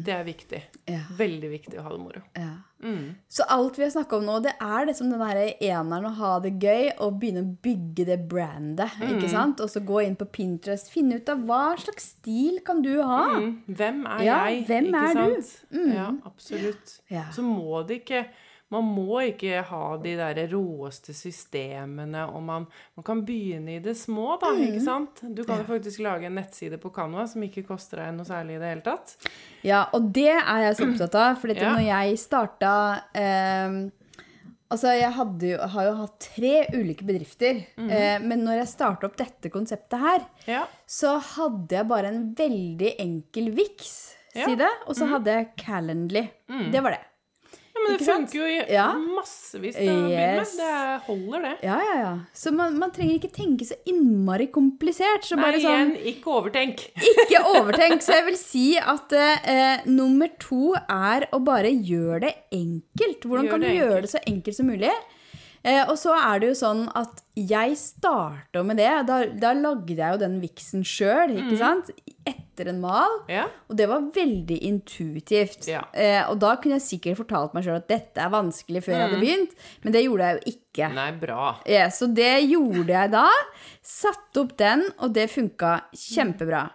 Det 0.07 0.13
er 0.15 0.25
viktig. 0.27 0.59
Ja. 0.91 1.01
Veldig 1.19 1.51
viktig 1.53 1.79
å 1.79 1.85
ha 1.87 1.93
det 1.95 2.01
moro. 2.03 2.21
Ja. 2.37 2.51
Mm. 2.81 3.11
Så 3.29 3.45
alt 3.53 3.77
vi 3.79 3.85
har 3.85 3.91
snakka 3.93 4.17
om 4.17 4.25
nå, 4.25 4.39
det 4.45 4.55
er 4.65 4.87
liksom 4.89 5.11
den 5.13 5.21
derre 5.21 5.51
eneren 5.61 6.07
å 6.09 6.13
ha 6.17 6.31
det 6.41 6.55
gøy 6.63 6.87
og 7.05 7.19
begynne 7.21 7.43
å 7.45 7.51
bygge 7.67 8.07
det 8.09 8.17
brandet. 8.31 8.95
Mm. 9.01 9.11
ikke 9.19 9.31
sant? 9.35 9.61
Og 9.61 9.69
så 9.73 9.83
gå 9.85 10.01
inn 10.07 10.17
på 10.21 10.29
Pinterest, 10.33 10.89
finne 10.93 11.21
ut 11.21 11.29
av 11.33 11.43
hva 11.49 11.63
slags 11.81 12.13
stil 12.17 12.61
kan 12.67 12.81
du 12.85 12.95
ha. 13.03 13.23
Mm. 13.37 13.51
Hvem 13.69 14.01
er 14.07 14.25
Ja, 14.27 14.39
jeg? 14.49 14.65
hvem 14.71 14.89
ikke 14.93 15.05
er 15.11 15.21
du? 15.21 15.51
Mm. 15.77 15.91
Ja, 15.99 16.09
absolutt. 16.33 16.97
Så 17.37 17.45
må 17.45 17.83
det 17.87 18.03
ikke 18.03 18.25
Man 18.71 18.85
må 18.87 19.19
ikke 19.27 19.63
ha 19.67 19.97
de 19.99 20.13
der 20.17 20.39
råeste 20.53 21.11
systemene, 21.17 22.23
og 22.31 22.43
man, 22.47 22.67
man 22.97 23.05
kan 23.05 23.25
begynne 23.27 23.77
i 23.77 23.81
det 23.83 23.97
små, 23.99 24.37
da, 24.41 24.53
Mm. 24.55 24.63
ikke 24.69 24.85
sant? 24.85 25.23
Du 25.35 25.43
kan 25.45 25.59
jo 25.59 25.65
faktisk 25.65 25.99
lage 26.07 26.27
en 26.27 26.35
nettside 26.39 26.79
på 26.79 26.93
Canva 26.95 27.27
som 27.29 27.43
ikke 27.43 27.67
koster 27.67 27.97
deg 28.05 28.15
noe 28.15 28.25
særlig 28.29 28.57
i 28.57 28.61
det 28.63 28.69
hele 28.71 28.83
tatt. 28.87 29.17
Ja, 29.67 29.87
og 29.93 30.13
det 30.13 30.29
er 30.39 30.63
jeg 30.69 30.77
så 30.79 30.87
opptatt 30.91 31.15
av. 31.19 31.39
For 31.41 31.49
Ja. 31.49 31.75
når 31.75 31.85
jeg 31.89 32.19
starta 32.19 33.03
eh, 33.15 33.91
Altså, 34.71 34.87
jeg 34.95 35.11
jo, 35.11 35.57
har 35.67 35.85
jo 35.89 35.95
hatt 35.99 36.21
tre 36.21 36.67
ulike 36.79 37.03
bedrifter. 37.05 37.67
Mhm. 37.77 37.91
eh, 37.91 38.19
men 38.23 38.45
når 38.45 38.59
jeg 38.61 38.69
starta 38.69 39.05
opp 39.09 39.17
dette 39.17 39.51
konseptet 39.51 39.99
her, 39.99 40.21
Ja. 40.47 40.65
så 40.87 41.19
hadde 41.21 41.71
jeg 41.75 41.89
bare 41.89 42.07
en 42.07 42.33
veldig 42.37 42.95
enkel 43.01 43.51
Vix-side. 43.51 44.69
Og 44.87 44.95
så 44.95 45.09
hadde 45.09 45.27
jeg 45.27 45.49
Calendly. 45.57 46.31
Det 46.71 46.81
var 46.85 46.91
det. 46.93 47.01
Ja 47.81 47.89
men 47.89 47.99
det 47.99 48.07
funker 48.07 48.39
jo 48.41 48.47
i 48.47 48.73
Ja. 48.75 48.87
massevis 49.17 49.75
til 49.77 49.89
å. 49.89 50.09
Yes. 50.11 50.57
Det 50.57 50.73
holder, 51.07 51.41
det. 51.47 51.53
Ja, 51.67 51.79
ja, 51.89 51.95
ja. 52.01 52.13
Så 52.35 52.53
man, 52.55 52.79
man 52.79 52.91
trenger 52.95 53.17
ikke 53.19 53.33
tenke 53.33 53.67
så 53.67 53.79
innmari 53.89 54.47
komplisert. 54.53 55.25
Så 55.27 55.37
Nei, 55.41 55.53
sånn 55.59 55.95
igjen, 55.95 55.95
ikke 56.15 56.35
overtenk. 56.39 56.85
Ikke 57.25 57.41
overtenk. 57.57 58.03
Så 58.05 58.13
jeg 58.19 58.27
vil 58.29 58.37
si 58.41 58.67
at 58.79 59.13
eh, 59.17 59.87
nummer 59.91 60.29
to 60.43 60.75
er 60.89 61.29
å 61.33 61.41
bare 61.45 61.71
gjøre 61.73 62.21
det 62.29 62.35
enkelt. 62.53 63.25
Hvordan 63.25 63.47
Gjør 63.49 63.51
kan 63.57 63.61
du 63.61 63.67
gjøre 63.71 63.97
enkelt. 63.97 64.03
det 64.03 64.15
så 64.15 64.23
enkelt 64.27 64.57
som 64.61 64.71
mulig? 64.71 64.93
Eh, 65.63 65.83
og 65.91 65.97
så 66.01 66.15
er 66.17 66.41
det 66.41 66.49
jo 66.49 66.55
sånn 66.57 66.87
at 66.97 67.19
jeg 67.37 67.75
starta 67.77 68.63
med 68.65 68.79
det. 68.81 68.89
Da, 69.07 69.19
da 69.29 69.51
lagde 69.53 69.97
jeg 69.99 70.15
jo 70.15 70.21
den 70.23 70.39
viksen 70.41 70.83
sjøl, 70.89 71.35
ikke 71.37 71.53
Mhm. 71.53 71.59
sant? 71.59 71.91
Etter 72.27 72.69
en 72.69 72.81
mal. 72.81 73.21
Ja. 73.29 73.47
Og 73.69 73.77
det 73.77 73.87
var 73.89 74.01
veldig 74.13 74.57
intuitivt. 74.63 75.67
Ja. 75.69 75.83
Eh, 75.93 76.23
og 76.31 76.39
da 76.41 76.55
kunne 76.57 76.79
jeg 76.79 76.87
sikkert 77.01 77.21
fortalt 77.21 77.55
meg 77.55 77.65
sjøl 77.65 77.77
at 77.77 77.89
dette 77.89 78.19
er 78.25 78.33
vanskelig 78.33 78.83
før 78.85 78.97
jeg 78.97 79.05
hadde 79.09 79.21
begynt, 79.21 79.55
men 79.85 79.93
det 79.93 80.05
gjorde 80.05 80.27
jeg 80.31 80.41
jo 80.41 80.53
ikke. 80.57 80.91
Nei, 80.95 81.11
bra. 81.13 81.57
Ja, 81.67 81.87
så 81.93 82.09
det 82.15 82.33
gjorde 82.51 82.89
jeg 82.97 83.11
da. 83.13 83.27
Satte 83.83 84.41
opp 84.45 84.57
den, 84.61 84.85
og 84.99 85.13
det 85.17 85.29
funka 85.33 85.83
kjempebra. 85.97 86.71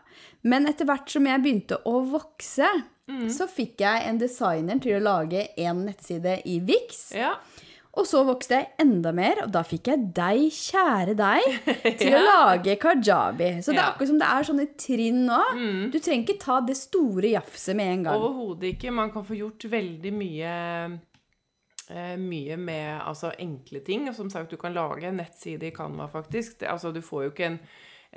Men 0.46 0.68
etter 0.70 0.86
hvert 0.86 1.10
som 1.10 1.26
jeg 1.26 1.42
begynte 1.42 1.82
å 1.90 2.04
vokse, 2.12 2.68
så 3.30 3.46
fikk 3.48 3.78
jeg 3.84 4.02
en 4.10 4.18
designer 4.18 4.80
til 4.82 4.96
å 4.98 5.04
lage 5.06 5.44
en 5.62 5.84
nettside 5.86 6.40
i 6.50 6.56
Vix. 6.66 7.12
Ja. 7.14 7.36
Og 7.96 8.04
så 8.10 8.22
vokste 8.28 8.58
jeg 8.60 8.68
enda 8.84 9.14
mer, 9.16 9.40
og 9.46 9.52
da 9.56 9.62
fikk 9.64 9.88
jeg 9.88 10.10
deg, 10.18 10.42
kjære 10.52 11.14
deg, 11.16 11.46
til 12.02 12.16
å 12.18 12.22
lage 12.26 12.76
kajabi. 12.82 13.50
Så 13.64 13.72
det 13.72 13.80
er 13.80 13.84
Ja. 13.86 13.90
akkurat 13.94 14.10
som 14.12 14.20
det 14.20 14.28
er 14.34 14.48
sånne 14.50 14.66
trinn 14.84 15.22
nå. 15.30 15.42
Du 15.94 15.98
trenger 16.00 16.26
ikke 16.26 16.40
ta 16.44 16.60
det 16.68 16.76
store 16.80 17.32
jafset 17.38 17.76
med 17.80 17.94
en 17.94 18.04
gang. 18.10 18.20
Overhodet 18.20 18.74
ikke. 18.74 18.92
Man 18.92 19.14
kan 19.16 19.24
få 19.28 19.38
gjort 19.40 19.64
veldig 19.72 20.12
mye 20.16 20.52
eh, 21.90 22.16
mye 22.20 22.58
med 22.58 23.00
altså, 23.06 23.32
enkle 23.40 23.80
ting. 23.86 24.08
Og 24.10 24.16
som 24.18 24.30
sagt, 24.34 24.52
du 24.52 24.58
kan 24.62 24.74
lage 24.76 25.08
en 25.08 25.20
nettside 25.22 25.70
i 25.70 25.74
Canva, 25.76 26.08
faktisk. 26.12 26.60
Det, 26.60 26.68
altså, 26.72 26.92
du 26.92 27.02
får 27.06 27.24
jo 27.28 27.32
ikke 27.34 27.50
en, 27.54 27.60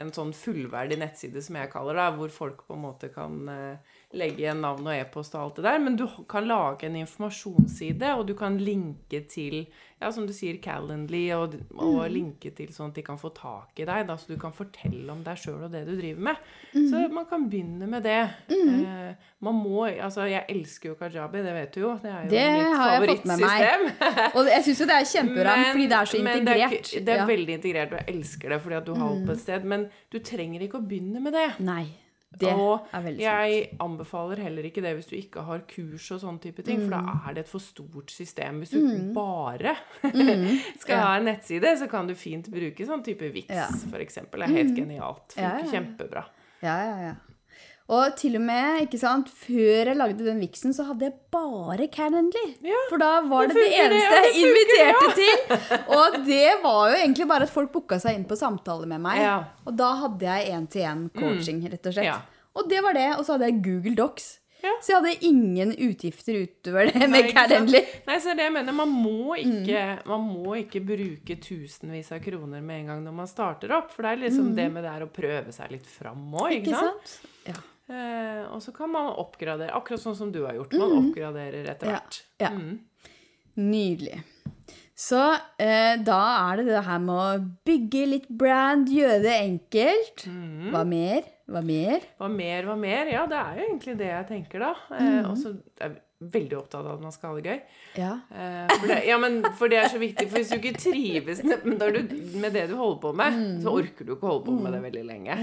en 0.02 0.12
sånn 0.14 0.34
fullverdig 0.36 0.98
nettside, 1.00 1.42
som 1.44 1.58
jeg 1.60 1.70
kaller 1.72 1.98
det, 2.00 2.08
hvor 2.18 2.34
folk 2.34 2.66
på 2.68 2.74
en 2.76 2.84
måte 2.86 3.10
kan 3.14 3.38
eh, 3.52 3.96
legge 4.16 4.40
igjen 4.40 4.62
navn 4.64 4.86
og 4.88 4.94
e-post 4.96 5.34
og 5.36 5.42
alt 5.42 5.56
det 5.56 5.64
der. 5.66 5.78
Men 5.84 5.96
du 5.96 6.06
kan 6.30 6.46
lage 6.48 6.86
en 6.88 6.96
informasjonsside, 6.96 8.14
og 8.16 8.26
du 8.26 8.34
kan 8.38 8.56
linke 8.58 9.20
til 9.28 9.66
ja, 10.00 10.12
som 10.14 10.28
du 10.28 10.32
sier, 10.32 10.60
Calendly, 10.62 11.24
og, 11.34 11.56
og 11.82 12.04
linke 12.14 12.52
til 12.54 12.68
sånn 12.72 12.92
at 12.92 12.94
de 13.00 13.02
kan 13.02 13.18
få 13.18 13.32
tak 13.34 13.80
i 13.82 13.84
deg. 13.88 14.04
Da, 14.06 14.14
så 14.16 14.30
du 14.30 14.36
kan 14.40 14.52
fortelle 14.54 15.10
om 15.12 15.24
deg 15.26 15.40
sjøl 15.42 15.64
og 15.66 15.72
det 15.74 15.82
du 15.88 15.92
driver 15.98 16.22
med. 16.28 16.36
Så 16.72 17.00
man 17.12 17.26
kan 17.26 17.48
begynne 17.50 17.88
med 17.90 18.06
det. 18.06 18.20
Eh, 18.54 19.26
man 19.44 19.58
må 19.58 19.88
Altså, 19.88 20.24
jeg 20.30 20.44
elsker 20.54 20.92
jo 20.92 20.94
kajabi, 21.00 21.42
det 21.42 21.54
vet 21.58 21.74
du 21.74 21.80
jo. 21.82 21.92
Det 22.02 22.10
er 22.14 22.24
jo 22.24 22.30
Det 22.30 22.46
mitt 22.54 22.80
favorittsystem. 22.80 23.86
Og 24.38 24.50
jeg 24.54 24.64
syns 24.68 24.80
jo 24.84 24.86
det 24.88 24.96
er 25.00 25.08
kjempebra, 25.12 25.56
fordi 25.72 25.86
det 25.90 25.98
er 26.00 26.04
så 26.12 26.20
integrert. 26.22 26.46
det 26.46 26.62
er, 26.62 26.76
ikke- 26.78 27.04
det 27.04 27.08
er 27.12 27.16
Ja. 27.18 27.24
Mm. 27.26 27.32
veldig 27.34 27.54
integrert, 27.58 27.92
og 27.92 27.98
jeg 27.98 28.14
elsker 28.16 28.48
det 28.54 28.62
fordi 28.62 28.74
at 28.80 28.86
du 28.86 28.94
har 28.94 29.08
alt 29.10 29.26
på 29.26 29.32
et 29.32 29.40
sted. 29.40 29.64
Men 29.64 29.88
du 30.12 30.18
trenger 30.20 30.60
ikke 30.62 30.78
å 30.78 30.86
begynne 30.88 31.20
med 31.20 31.32
det. 31.34 31.48
Nei. 31.60 31.86
Det 32.30 32.50
og 32.52 32.86
er 32.92 33.00
veldig 33.02 33.24
sant. 33.24 33.48
jeg 33.48 33.78
anbefaler 33.80 34.36
heller 34.44 34.62
ikke 34.68 34.82
det 34.82 34.94
hvis 34.98 35.06
du 35.08 35.16
ikke 35.16 35.42
har 35.46 35.62
kurs 35.66 36.10
og 36.12 36.20
sånne 36.20 36.40
type 36.40 36.62
ting, 36.62 36.82
for 36.84 36.90
da 36.90 37.00
Mm. 37.00 37.28
er 37.28 37.34
det 37.34 37.44
et 37.46 37.48
for 37.48 37.58
stort 37.58 38.10
system. 38.10 38.60
Hvis 38.60 38.70
du 38.70 39.12
bare 39.14 39.76
skal 40.78 40.96
Ja. 40.96 41.00
ha 41.06 41.16
en 41.16 41.24
nettside, 41.24 41.72
så 41.78 41.88
kan 41.88 42.06
du 42.06 42.14
fint 42.14 42.50
bruke 42.50 42.84
sånn 42.86 43.02
type 43.04 43.32
Vix, 43.32 43.48
Ja. 43.48 43.66
eksempel. 43.68 44.40
Det 44.40 44.50
er 44.50 44.54
helt 44.64 44.76
genialt. 44.76 45.34
Ja, 45.36 45.50
Funker 45.50 45.58
ja, 45.58 45.64
ja. 45.64 45.72
kjempebra. 45.72 46.24
Ja, 46.62 46.76
ja, 46.84 47.00
ja. 47.08 47.14
Og 47.88 48.16
til 48.20 48.34
og 48.36 48.42
med, 48.44 48.82
ikke 48.84 48.98
sant, 49.00 49.30
før 49.32 49.88
jeg 49.88 49.96
lagde 49.96 50.24
den 50.26 50.40
viksen, 50.44 50.74
så 50.76 50.84
hadde 50.90 51.06
jeg 51.06 51.14
bare 51.32 51.86
Calendly. 51.88 52.42
Ja, 52.68 52.80
For 52.90 53.00
da 53.00 53.14
var 53.24 53.46
det 53.48 53.54
det 53.56 53.62
det, 53.64 53.78
eneste 53.80 54.10
det, 54.10 54.18
jeg 54.18 54.24
det 54.26 54.34
ja. 54.34 54.48
inviterte 54.50 55.14
til. 55.16 55.86
Og 55.96 56.18
det 56.26 56.50
var 56.66 56.82
jo 56.92 56.98
egentlig 56.98 57.28
bare 57.30 57.46
at 57.48 57.54
folk 57.54 57.72
booka 57.72 57.96
seg 58.02 58.18
inn 58.18 58.26
på 58.28 58.36
samtale 58.36 58.84
med 58.90 59.00
meg. 59.06 59.22
Ja. 59.24 59.38
Og 59.64 59.72
da 59.80 59.94
hadde 60.02 60.26
jeg 60.28 60.52
én-til-én-coaching, 60.58 61.62
rett 61.72 61.88
og 61.88 61.96
slett. 61.96 62.34
Og 62.58 62.68
det 62.68 62.82
var 62.84 62.92
det. 62.98 63.06
Og 63.16 63.24
så 63.24 63.36
hadde 63.38 63.48
jeg 63.48 63.62
Google 63.64 63.94
Docs. 64.02 64.28
Så 64.82 64.90
jeg 64.90 64.98
hadde 64.98 65.24
ingen 65.24 65.70
utgifter 65.86 66.34
utover 66.42 66.88
det 66.90 67.06
med 67.08 67.28
ikke? 67.28 67.34
Calendly. 67.38 67.80
Nei, 68.08 68.16
så 68.20 68.34
det 68.36 68.42
jeg 68.48 68.52
mener. 68.56 68.74
Man 68.74 68.90
må, 68.90 69.36
ikke, 69.38 69.80
Mm. 70.02 70.02
man 70.10 70.24
må 70.28 70.56
ikke 70.58 70.82
bruke 70.84 71.36
tusenvis 71.40 72.10
av 72.12 72.18
kroner 72.24 72.60
med 72.60 72.80
en 72.82 72.86
gang 72.92 73.04
når 73.06 73.14
man 73.22 73.30
starter 73.30 73.72
opp. 73.78 73.92
For 73.94 74.02
det 74.02 74.10
er 74.12 74.22
liksom 74.26 74.50
Mm. 74.50 74.54
det 74.58 74.68
med 74.74 74.84
det 74.84 74.92
her 74.92 75.06
å 75.06 75.10
prøve 75.14 75.54
seg 75.54 75.70
litt 75.70 75.86
fram 75.86 76.26
òg, 76.34 76.58
ikke, 76.60 76.74
sant? 76.74 77.18
Ja. 77.46 77.54
Eh, 77.88 78.42
og 78.52 78.60
så 78.62 78.72
kan 78.76 78.90
man 78.92 79.14
oppgradere, 79.16 79.72
akkurat 79.76 80.02
sånn 80.02 80.16
som 80.18 80.32
du 80.34 80.42
har 80.44 80.58
gjort. 80.58 80.76
Man 80.76 80.96
oppgraderer 80.98 81.70
etter 81.72 81.94
hvert. 81.94 82.20
Ja, 82.40 82.50
ja. 82.50 82.56
Mm. 82.56 82.82
Nydelig. 83.58 84.20
Så 84.98 85.20
eh, 85.62 85.94
da 86.02 86.18
er 86.50 86.58
det 86.58 86.72
det 86.72 86.82
her 86.88 86.98
med 87.02 87.14
å 87.14 87.46
bygge 87.66 88.02
litt 88.10 88.28
brand, 88.28 88.90
gjøre 88.90 89.22
det 89.22 89.36
enkelt. 89.44 90.26
Mm. 90.26 90.68
Hva 90.74 90.82
mer? 90.90 91.28
Hva 91.48 91.62
mer? 91.64 92.04
Hva 92.18 92.28
mer, 92.32 92.66
hva 92.66 92.76
mer? 92.76 93.12
Ja, 93.14 93.22
det 93.30 93.38
er 93.38 93.60
jo 93.60 93.66
egentlig 93.70 93.96
det 94.00 94.10
jeg 94.10 94.28
tenker, 94.34 94.66
da. 94.66 94.74
Eh, 94.98 95.22
og 95.22 95.38
så 95.38 95.54
er 95.78 95.94
jeg 95.94 96.32
veldig 96.34 96.58
opptatt 96.58 96.82
av 96.82 96.96
at 96.96 97.04
man 97.06 97.14
skal 97.14 97.30
ha 97.30 97.38
det 97.38 97.54
gøy. 97.54 97.60
Ja. 98.02 98.12
Eh, 98.34 98.72
for, 98.74 98.86
det, 98.90 98.98
ja, 99.06 99.18
men, 99.22 99.38
for 99.60 99.72
det 99.72 99.78
er 99.80 99.92
så 99.94 100.02
viktig. 100.02 100.26
For 100.28 100.42
hvis 100.42 100.50
du 100.50 100.58
ikke 100.58 100.82
trives 100.82 101.44
med, 101.46 101.68
med 102.42 102.58
det 102.58 102.66
du 102.68 102.74
holder 102.76 103.02
på 103.06 103.14
med, 103.22 103.38
så 103.62 103.76
orker 103.80 104.04
du 104.04 104.16
ikke 104.16 104.32
holde 104.32 104.48
på 104.50 104.56
med 104.58 104.74
det 104.76 104.82
veldig 104.90 105.04
lenge. 105.08 105.38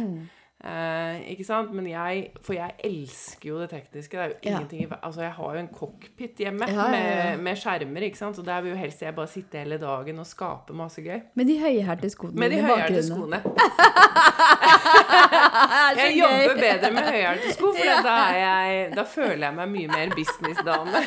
Eh, 0.65 1.19
ikke 1.29 1.43
sant? 1.45 1.73
Men 1.77 1.85
jeg 1.91 2.31
For 2.41 2.53
jeg 2.57 2.71
elsker 2.83 3.49
jo 3.51 3.59
det 3.61 3.69
tekniske. 3.69 4.17
Det 4.17 4.19
er 4.23 4.27
jo 4.31 4.33
Ja. 4.43 4.55
ingenting 4.55 4.81
i 4.81 4.87
Altså, 5.03 5.21
jeg 5.21 5.31
har 5.31 5.53
jo 5.53 5.59
en 5.59 5.67
cockpit 5.67 6.37
hjemme 6.41 6.65
Ja, 6.67 6.87
ja, 6.91 6.97
ja. 6.97 7.35
Med, 7.35 7.43
med 7.43 7.55
skjermer, 7.61 8.01
ikke 8.01 8.17
sant? 8.17 8.35
Så 8.35 8.41
der 8.41 8.61
vil 8.61 8.71
jo 8.71 8.77
helst 8.77 9.01
jeg 9.01 9.15
bare 9.15 9.27
sitte 9.27 9.57
hele 9.61 9.77
dagen 9.77 10.19
og 10.19 10.25
skape 10.25 10.73
masse 10.73 11.01
gøy. 11.05 11.21
Med 11.35 11.45
de 11.45 11.59
høyhælte 11.59 12.09
skoene 12.09 12.39
Med 12.39 12.49
de 12.49 12.61
høyhælte 12.65 13.03
skoene. 13.03 13.43
Jeg 15.99 16.15
jobber 16.17 16.55
bedre 16.59 16.89
med 16.95 17.07
høyhælte 17.09 17.53
sko, 17.55 17.71
for 17.77 18.03
da, 18.05 18.15
jeg, 18.35 18.87
da 18.97 19.03
føler 19.07 19.43
jeg 19.47 19.55
meg 19.57 19.71
mye 19.73 19.91
mer 19.91 20.13
businessdame. 20.17 21.01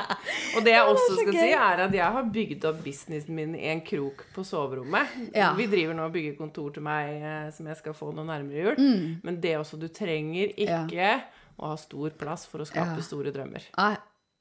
og 0.56 0.64
det 0.66 0.74
jeg 0.76 0.84
også 0.92 1.16
skal 1.20 1.32
si, 1.36 1.48
er 1.56 1.82
at 1.86 1.96
jeg 2.00 2.16
har 2.18 2.28
bygd 2.36 2.66
opp 2.70 2.80
businessen 2.84 3.36
min 3.36 3.54
i 3.58 3.66
en 3.72 3.82
krok 3.86 4.24
på 4.34 4.44
soverommet. 4.46 5.16
Ja. 5.36 5.52
Vi 5.58 5.66
driver 5.72 5.96
nå 5.98 6.08
og 6.08 6.14
bygger 6.16 6.38
kontor 6.40 6.70
til 6.76 6.86
meg 6.86 7.16
eh, 7.20 7.48
som 7.56 7.68
jeg 7.70 7.80
skal 7.80 7.96
få 7.96 8.12
noe 8.16 8.26
nærmere 8.28 8.70
jul. 8.70 8.84
Men 9.26 9.40
det 9.42 9.56
også, 9.60 9.78
du 9.80 9.88
trenger 9.92 10.54
ikke 10.56 11.12
å 11.60 11.74
ha 11.74 11.76
stor 11.80 12.14
plass 12.20 12.46
for 12.48 12.62
å 12.64 12.68
skape 12.68 12.96
Ja. 12.96 13.04
store 13.04 13.34
drømmer. 13.34 13.66
Ah, 13.78 13.98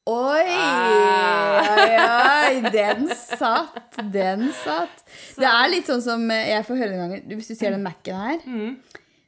Oi! 0.09 0.41
Oi, 0.41 1.89
oi! 2.01 2.69
Den 2.73 3.09
satt. 3.13 3.75
Den 4.13 4.47
satt. 4.57 5.03
Det 5.37 5.45
er 5.45 5.67
litt 5.69 5.89
sånn 5.91 6.01
som 6.01 6.23
jeg 6.33 6.63
får 6.65 6.79
høre 6.81 6.95
noen 6.95 7.11
ganger 7.13 7.35
Hvis 7.37 7.51
du 7.51 7.55
ser 7.59 7.75
den 7.75 7.83
Mac-en 7.85 8.17
her 8.23 8.39
Mm. 8.47 8.77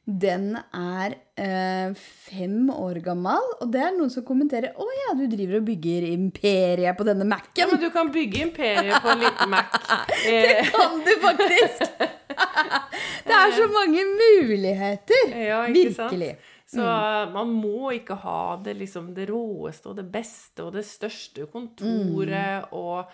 Den 0.02 0.56
er 0.74 1.12
eh, 1.38 1.92
fem 1.94 2.70
år 2.74 2.98
gammel, 3.04 3.44
og 3.62 3.68
det 3.70 3.84
er 3.86 3.92
noen 3.94 4.10
som 4.10 4.24
kommenterer 4.26 4.74
Å 4.74 4.86
ja, 4.98 5.12
du 5.14 5.28
driver 5.30 5.60
og 5.60 5.68
bygger 5.68 6.08
imperiet 6.08 6.98
på 6.98 7.06
denne 7.06 7.22
Ja, 7.22 7.30
Mac-en. 7.36 7.70
men 7.70 7.80
du 7.84 7.86
kan 7.94 8.10
bygge 8.10 8.40
imperiet 8.48 8.98
på 8.98 9.12
en 9.12 9.22
liten 9.22 9.52
Mac. 9.52 9.78
det 10.26 10.66
Kan 10.72 10.98
du 11.06 11.12
faktisk! 11.22 11.86
det 13.28 13.38
er 13.38 13.54
så 13.54 13.68
mange 13.70 14.02
muligheter. 14.10 15.36
Ja, 15.38 15.62
ikke 15.70 15.94
sant? 15.94 16.10
Virkelig. 16.10 16.34
Så 16.72 16.90
man 17.34 17.52
må 17.54 17.92
ikke 17.94 18.16
ha 18.24 18.56
det, 18.64 18.74
liksom, 18.80 19.12
det 19.14 19.28
råeste 19.30 19.92
og 19.92 19.98
det 20.00 20.08
beste 20.10 20.64
og 20.66 20.74
det 20.74 20.86
største 20.88 21.46
kontoret 21.52 22.72
og 22.72 23.04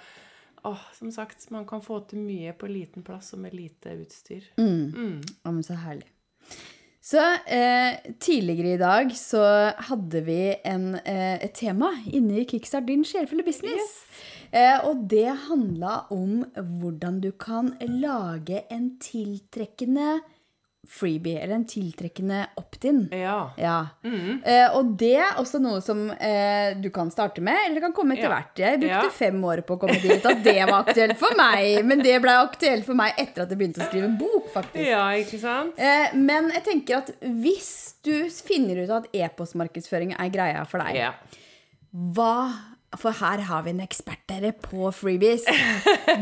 åh, 0.68 0.85
Som 0.96 1.11
sagt, 1.12 1.51
man 1.51 1.66
kan 1.68 1.83
få 1.83 2.01
til 2.09 2.22
mye 2.24 2.53
på 2.57 2.70
liten 2.70 3.05
plass 3.05 3.35
og 3.37 3.44
med 3.44 3.55
lite 3.55 3.92
utstyr. 3.98 4.48
Mm. 4.57 5.20
Ja, 5.44 5.51
men 5.51 5.62
så 5.66 5.77
herlig. 5.85 6.09
Så 7.09 7.23
eh, 7.47 7.94
tidligere 8.21 8.75
i 8.75 8.81
dag 8.81 9.12
så 9.16 9.40
hadde 9.88 10.21
vi 10.27 10.42
en, 10.66 10.90
eh, 11.09 11.38
et 11.40 11.55
tema 11.57 11.88
inne 12.05 12.42
i 12.42 12.44
Kickstart 12.49 12.85
din 12.88 13.05
sjelfulle 13.07 13.47
business. 13.47 13.94
Eh, 14.53 14.77
og 14.85 15.07
det 15.09 15.31
handla 15.47 16.03
om 16.12 16.42
hvordan 16.53 17.23
du 17.25 17.31
kan 17.33 17.73
lage 17.81 18.66
en 18.75 18.90
tiltrekkende 19.01 20.18
freebie, 20.88 21.37
eller 21.42 21.55
en 21.59 21.66
tiltrekkende 21.68 22.46
opt-in. 22.57 23.03
Ja. 23.12 23.51
Ja. 23.61 23.74
Eh, 24.03 24.72
og 24.74 24.94
det 24.98 25.11
er 25.20 25.35
også 25.37 25.61
noe 25.61 25.83
som 25.85 26.07
eh, 26.16 26.72
du 26.81 26.88
kan 26.94 27.11
starte 27.12 27.42
med, 27.44 27.59
eller 27.66 27.81
kan 27.85 27.92
komme 27.92 28.14
etter 28.16 28.31
Ja. 28.31 28.38
hvert. 28.38 28.57
Jeg 28.62 28.81
brukte 28.81 29.05
Ja. 29.05 29.11
fem 29.11 29.44
år 29.44 29.61
på 29.68 29.77
å 29.77 29.81
komme 29.83 30.01
dit 30.01 30.24
at 30.24 30.42
det 30.42 30.57
var 30.70 30.85
aktuelt 30.87 31.16
for 31.20 31.37
meg. 31.37 31.85
Men 31.85 31.98
det 32.03 32.16
ble 32.24 32.31
aktuelt 32.40 32.85
for 32.88 32.94
meg 32.94 33.12
etter 33.18 33.42
at 33.44 33.51
jeg 33.53 33.59
begynte 33.59 33.85
å 33.85 33.88
skrive 33.90 34.09
bok, 34.18 34.48
faktisk. 34.55 34.87
ja, 34.88 35.05
ikke 35.20 35.38
sant? 35.38 35.74
Eh, 35.79 36.14
men 36.16 36.48
jeg 36.57 36.64
tenker 36.64 36.96
at 37.03 37.12
hvis 37.22 37.94
du 38.03 38.31
finner 38.31 38.83
ut 38.85 38.90
at 38.90 39.07
e-postmarkedsføring 39.12 40.14
er 40.18 40.31
greia 40.31 40.64
for 40.66 40.79
deg, 40.81 40.96
Ja. 40.96 41.12
hva 41.94 42.53
For 42.96 43.12
her 43.12 43.42
har 43.44 43.62
vi 43.66 43.70
en 43.74 43.83
ekspert 43.85 44.22
dere 44.31 44.55
på 44.57 44.88
freebies. 44.96 45.42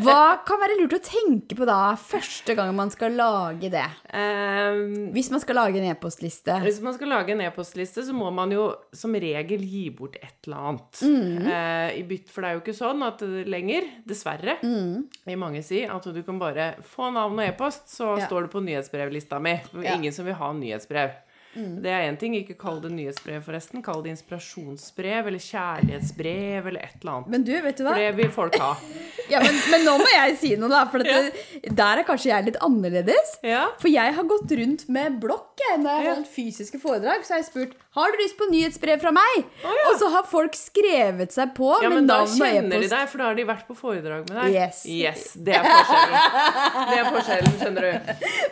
Hva 0.02 0.22
kan 0.42 0.58
være 0.58 0.74
lurt 0.80 0.96
å 0.96 0.98
tenke 1.04 1.54
på 1.54 1.66
da 1.68 1.92
første 2.00 2.56
gang 2.58 2.72
man 2.74 2.90
skal 2.90 3.14
lage 3.14 3.70
det? 3.70 3.84
Um, 4.10 5.12
Hvis 5.14 5.30
man 5.30 5.38
skal 5.44 5.60
lage 5.60 5.78
en 5.78 5.86
e-postliste. 5.92 6.56
Hvis 6.64 6.80
man 6.82 6.96
skal 6.96 7.12
lage 7.14 7.30
en 7.36 7.44
e-postliste, 7.46 8.02
så 8.08 8.16
må 8.16 8.32
man 8.34 8.50
jo 8.50 8.64
som 8.90 9.14
regel 9.14 9.62
gi 9.62 9.84
bort 9.94 10.18
et 10.18 10.34
eller 10.48 10.64
annet. 10.72 11.02
Mm. 11.06 11.46
Uh, 11.46 11.88
i 12.00 12.02
bytt, 12.10 12.32
for 12.34 12.42
det 12.42 12.50
er 12.50 12.58
jo 12.58 12.64
ikke 12.64 12.76
sånn 12.80 13.06
at 13.06 13.22
lenger, 13.46 13.86
dessverre, 14.10 14.58
Mm. 14.66 15.04
vil 15.28 15.38
mange 15.38 15.62
si, 15.62 15.84
at 15.86 16.02
du 16.02 16.22
kan 16.26 16.40
bare 16.42 16.72
få 16.82 17.12
navn 17.14 17.38
og 17.38 17.46
e-post, 17.46 17.86
så 17.94 18.16
Ja. 18.18 18.26
står 18.26 18.48
det 18.48 18.50
på 18.56 18.64
nyhetsbrevlista 18.66 19.38
mi. 19.40 19.54
Ingen 19.72 20.10
Ja. 20.10 20.10
Som 20.16 20.24
vil 20.26 20.34
ha 20.34 20.50
nyhetsbrev. 20.52 21.14
Det 21.56 21.90
er 21.92 22.06
én 22.10 22.18
ting, 22.20 22.34
ikke 22.36 22.56
kall 22.60 22.80
det 22.84 22.90
nyhetsbrev, 22.92 23.40
forresten. 23.46 23.82
Kall 23.84 24.02
det 24.04 24.12
inspirasjonsbrev 24.14 25.30
eller 25.30 25.42
kjærlighetsbrev 25.42 26.68
eller 26.70 26.84
et 26.84 26.98
eller 27.00 27.12
annet. 27.14 27.30
Men 27.32 27.46
du, 27.46 27.52
vet 27.64 27.78
du 27.78 27.84
hva? 27.86 27.94
For 27.94 28.04
det 28.04 28.16
vil 28.20 28.32
folk 28.34 28.58
ha. 28.62 28.72
Ja, 29.26 29.40
men, 29.42 29.56
men 29.72 29.82
nå 29.82 29.96
må 29.98 30.06
jeg 30.06 30.36
si 30.38 30.52
noe, 30.54 30.70
da. 30.70 30.84
For 30.86 31.02
dette, 31.02 31.72
der 31.74 32.02
er 32.02 32.06
kanskje 32.06 32.30
jeg 32.30 32.46
litt 32.46 32.58
annerledes. 32.62 33.32
Ja. 33.46 33.64
For 33.82 33.90
jeg 33.90 34.14
har 34.14 34.28
gått 34.30 34.52
rundt 34.60 34.84
med 34.92 35.16
blokk 35.22 35.55
jeg, 35.70 35.78
når 35.82 35.90
jeg 35.90 35.96
har 35.96 36.04
Ja. 36.06 36.14
holdt 36.14 36.28
fysiske 36.34 36.80
foredrag. 36.82 37.24
Så 37.26 37.34
har 37.34 37.38
jeg 37.42 37.46
spurt 37.50 37.72
har 37.96 38.12
du 38.12 38.18
lyst 38.20 38.36
på 38.36 38.44
nyhetsbrev 38.52 39.00
fra 39.00 39.10
meg. 39.10 39.44
ja. 39.64 39.70
Og 39.90 39.94
så 39.98 40.10
har 40.12 40.22
folk 40.28 40.52
skrevet 40.52 41.32
seg 41.32 41.54
på 41.56 41.70
Ja, 41.82 41.88
men 41.88 42.06
da 42.06 42.18
kjenner 42.26 42.80
de 42.82 42.88
deg, 42.92 43.08
for 43.08 43.18
da 43.18 43.24
har 43.30 43.34
de 43.38 43.44
vært 43.48 43.66
på 43.66 43.74
foredrag 43.78 44.28
med 44.28 44.36
deg. 44.42 44.52
Yes. 44.52 44.82
Yes, 44.86 45.32
Det 45.32 45.54
er 45.56 45.64
forskjellen. 45.64 46.20
Det 46.90 46.98
er 46.98 47.08
forskjellen, 47.14 47.54
skjønner 47.60 47.80
du. 47.80 47.92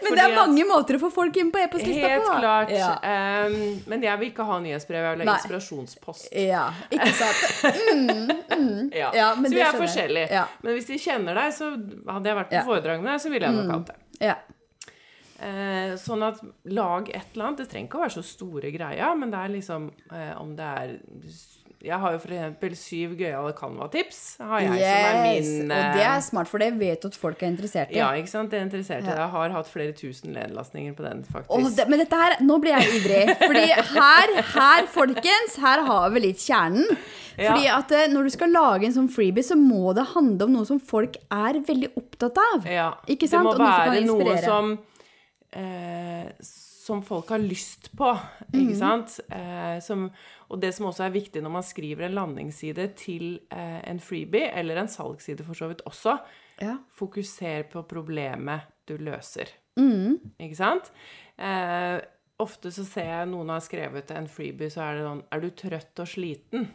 Men 0.05 0.15
det 0.17 0.23
er 0.25 0.35
mange 0.37 0.65
måter 0.67 0.97
å 0.97 1.01
få 1.05 1.11
folk 1.13 1.37
inn 1.37 1.51
på 1.53 1.61
e-postlista 1.61 2.09
Helt 2.15 2.31
klart. 2.41 2.71
Ja. 2.73 2.95
Um, 3.47 3.83
men 3.87 4.03
jeg 4.03 4.19
vil 4.23 4.31
ikke 4.33 4.47
ha 4.49 4.59
nyhetsbrev, 4.65 5.05
jeg 5.11 5.19
vil 5.19 5.29
ha 5.29 5.37
inspirasjonspost. 5.37 6.29
ja, 6.33 6.65
ikke 6.91 7.13
sant? 7.13 8.95
Ja. 8.95 9.11
Ja, 9.15 9.35
men 9.35 9.51
så 9.51 9.55
vi 9.57 9.61
er 9.61 9.77
forskjellige. 9.77 10.29
Ja. 10.31 10.47
Men 10.63 10.77
hvis 10.79 10.87
de 10.89 10.99
kjenner 10.99 11.35
deg, 11.39 11.53
så 11.57 11.71
hadde 11.75 12.29
jeg 12.31 12.37
vært 12.39 12.51
på 12.51 12.55
Ja. 12.59 12.63
Mm. 12.65 12.69
foredrag 12.69 13.03
med 13.03 13.13
deg, 13.13 13.21
så 13.21 13.31
ville 13.33 13.47
jeg 13.49 13.55
nok 13.61 13.71
hatt 13.75 13.87
det. 13.87 13.97
Ja. 14.25 14.35
Eh, 15.45 15.97
sånn 16.01 16.25
at 16.25 16.39
lag 16.73 17.11
et 17.11 17.35
eller 17.35 17.51
annet. 17.51 17.65
Det 17.65 17.73
trenger 17.73 17.91
ikke 17.91 17.99
å 18.01 18.05
være 18.07 18.17
så 18.17 18.25
store 18.25 18.71
greier, 18.73 19.19
men 19.19 19.33
det 19.35 19.43
er 19.43 19.53
liksom 19.53 19.91
eh, 20.15 20.33
om 20.41 20.55
det 20.57 20.71
er 20.71 20.95
Jeg 21.85 21.99
har 22.01 22.15
jo 22.15 22.21
eksempel 22.23 22.77
syv 22.81 23.11
gøyale 23.21 23.51
Canva-tips. 23.59 24.21
Har 24.41 24.63
jeg 24.65 24.79
som 24.79 25.09
er 25.11 25.19
min... 25.27 25.51
min 25.59 25.75
og 25.75 25.99
det 25.99 26.01
eh, 26.01 26.13
er 26.15 26.23
smart, 26.25 26.49
for 26.49 26.65
det 26.65 26.71
vet 26.81 27.03
du 27.03 27.11
at 27.11 27.19
folk 27.21 27.43
er 27.43 27.51
interessert 27.53 27.93
i. 27.93 27.99
Ja, 27.99 28.07
ikke 28.17 28.33
sant? 28.33 28.49
Det 28.55 28.57
er 28.57 28.65
interessert 28.65 29.05
i 29.05 29.11
Ja. 29.11 29.19
Jeg 29.19 29.35
har 29.35 29.53
hatt 29.59 29.69
flere 29.69 29.93
tusen 29.99 30.33
nedlastninger 30.33 30.97
på 30.97 31.05
den, 31.05 31.21
faktisk. 31.29 31.53
Oh, 31.53 31.69
det, 31.77 31.87
men 31.93 32.01
dette 32.01 32.23
her, 32.23 32.39
nå 32.41 32.57
blir 32.65 32.73
jeg 32.79 33.03
ivrig. 33.03 33.37
Fordi 33.43 33.67
her, 33.99 34.33
her, 34.55 34.89
folkens, 34.97 35.59
her 35.61 35.85
har 35.91 36.09
vi 36.17 36.25
litt 36.25 36.41
kjernen. 36.41 36.89
Ja. 37.37 37.51
Fordi 37.51 37.69
at 37.75 37.93
eh, 37.93 38.09
når 38.15 38.31
du 38.31 38.37
skal 38.39 38.57
lage 38.57 38.89
en 38.89 38.97
sånn 38.97 39.13
freebie, 39.13 39.45
så 39.45 39.59
må 39.61 39.93
det 39.93 40.09
handle 40.15 40.49
om 40.49 40.57
noe 40.57 40.73
som 40.73 40.81
folk 40.81 41.21
er 41.29 41.61
veldig 41.69 41.93
opptatt 42.01 42.41
av. 42.41 42.65
Ja. 42.71 42.89
Ikke 43.05 43.29
sant? 43.29 43.45
Det 43.45 43.61
må 43.61 43.69
være 43.69 44.05
noe 44.09 44.41
som 44.41 44.77
eh, 45.55 46.31
Som 46.85 47.01
folk 47.03 47.31
har 47.33 47.41
lyst 47.41 47.91
på, 47.97 48.11
ikke 48.53 48.75
sant? 48.77 49.15
Eh, 49.33 49.79
som, 49.81 50.11
og 50.53 50.61
det 50.61 50.75
som 50.77 50.87
også 50.91 51.07
er 51.07 51.15
viktig 51.15 51.41
når 51.43 51.55
man 51.55 51.65
skriver 51.65 52.05
en 52.11 52.17
landingsside 52.19 52.91
til 53.01 53.39
eh, 53.51 53.81
en 53.89 54.01
freebie, 54.05 54.51
eller 54.53 54.83
en 54.83 54.91
salgsside 54.93 55.47
for 55.47 55.55
så 55.57 55.71
vidt 55.73 55.81
også, 55.89 56.19
Ja. 56.61 56.77
fokuser 56.95 57.65
på 57.73 57.83
problemet 57.89 58.61
du 58.87 58.97
løser. 59.01 59.49
Mm. 59.81 60.21
Ikke 60.39 60.55
sant? 60.61 60.93
Eh, 61.39 61.97
ofte 62.39 62.71
så 62.71 62.85
ser 62.87 63.09
jeg 63.09 63.31
noen 63.33 63.49
har 63.51 63.61
skrevet 63.65 64.11
en 64.15 64.29
freebie, 64.29 64.69
så 64.71 64.85
er 64.85 64.95
det 65.01 65.07
sånn 65.09 65.23
Er 65.33 65.41
du 65.41 65.49
trøtt 65.51 65.99
og 66.05 66.07
sliten? 66.13 66.69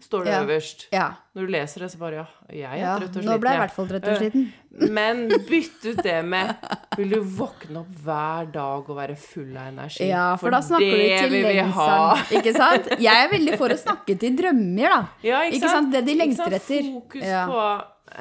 Står 0.00 0.24
det. 0.24 0.30
Ja. 0.30 0.42
øverst. 0.42 0.86
Ja. 0.92 1.06
Når 1.36 1.46
du 1.46 1.50
leser 1.52 1.80
det, 1.84 1.88
så 1.92 1.98
bare 2.00 2.16
Ja, 2.16 2.26
jeg 2.48 2.64
er 2.64 2.78
ja. 2.80 2.92
trøtt 2.96 3.10
og 3.10 3.14
sliten. 3.18 3.30
Nå 3.30 3.38
ble 3.42 3.50
jeg 3.50 3.58
i 3.58 3.62
hvert 3.62 3.74
fall 3.76 3.88
trøtt 3.90 4.06
og 4.08 4.16
sliten. 4.22 4.46
Men 4.96 5.20
bytt 5.48 5.84
ut 5.84 6.00
det 6.02 6.16
med 6.26 6.64
Vil 6.98 7.12
du 7.14 7.20
våkne 7.36 7.82
opp 7.84 8.00
hver 8.06 8.48
dag 8.54 8.88
og 8.90 8.96
være 8.96 9.16
full 9.20 9.52
av 9.52 9.68
energi? 9.68 10.08
Ja, 10.08 10.24
for 10.40 10.54
da 10.54 10.62
snakker 10.64 10.96
du 10.96 11.36
til 11.44 11.60
ha. 11.76 11.88
Ikke 12.40 12.54
sant? 12.56 12.88
Jeg 12.98 13.24
er 13.26 13.32
veldig 13.34 13.58
for 13.60 13.74
å 13.74 13.78
snakke 13.78 14.16
til 14.20 14.38
drømmer, 14.40 14.96
da. 14.96 15.00
Ja, 15.30 15.42
ikke, 15.44 15.60
Ikke 15.60 15.74
sant? 15.76 15.92
Det 15.92 16.04
de 16.08 16.18
lengter 16.18 16.58
etter. 16.60 16.90
Fokus 16.94 17.28
på, 17.52 17.64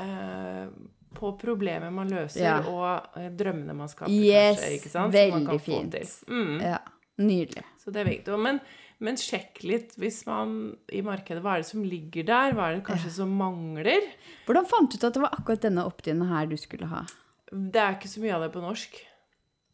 eh, 0.03 0.63
på 1.17 1.35
problemet 1.39 1.93
man 1.95 2.11
løser, 2.11 2.67
og 2.67 3.19
eh, 3.21 3.31
drømmene 3.31 3.75
man 3.77 3.91
skaper, 3.91 4.11
Yes, 4.11 4.59
kanskje. 4.59 4.75
Ikke 4.79 4.91
sant? 4.91 5.15
Veldig 5.15 5.59
fint. 5.63 5.99
Mm. 6.27 6.57
Ja. 6.61 6.79
Nydelig. 7.23 7.63
Så 7.79 7.93
det 7.93 8.03
er 8.03 8.09
viktig. 8.09 8.39
Men, 8.41 8.59
men 9.03 9.19
sjekk 9.19 9.61
litt 9.67 9.97
hvis 9.99 10.21
man 10.27 10.73
i 10.91 11.01
markedet 11.05 11.43
Hva 11.43 11.57
er 11.57 11.63
det 11.63 11.69
som 11.69 11.83
ligger 11.85 12.25
der? 12.27 12.55
Hva 12.55 12.69
er 12.69 12.77
det 12.77 12.85
kanskje 12.87 13.11
som 13.17 13.33
mangler? 13.39 14.07
Hvordan 14.47 14.69
fant 14.69 14.91
du 14.91 14.97
ut 14.97 15.07
at 15.09 15.17
det 15.17 15.23
var 15.25 15.35
akkurat 15.35 15.65
denne 15.65 15.85
opt-in 15.89 16.23
her 16.29 16.47
du 16.49 16.55
skulle 16.59 16.87
ha? 16.91 17.03
Det 17.51 17.81
er 17.81 17.97
ikke 17.97 18.11
så 18.11 18.23
mye 18.23 18.33
av 18.37 18.45
det 18.45 18.53
på 18.55 18.63
norsk. 18.63 18.95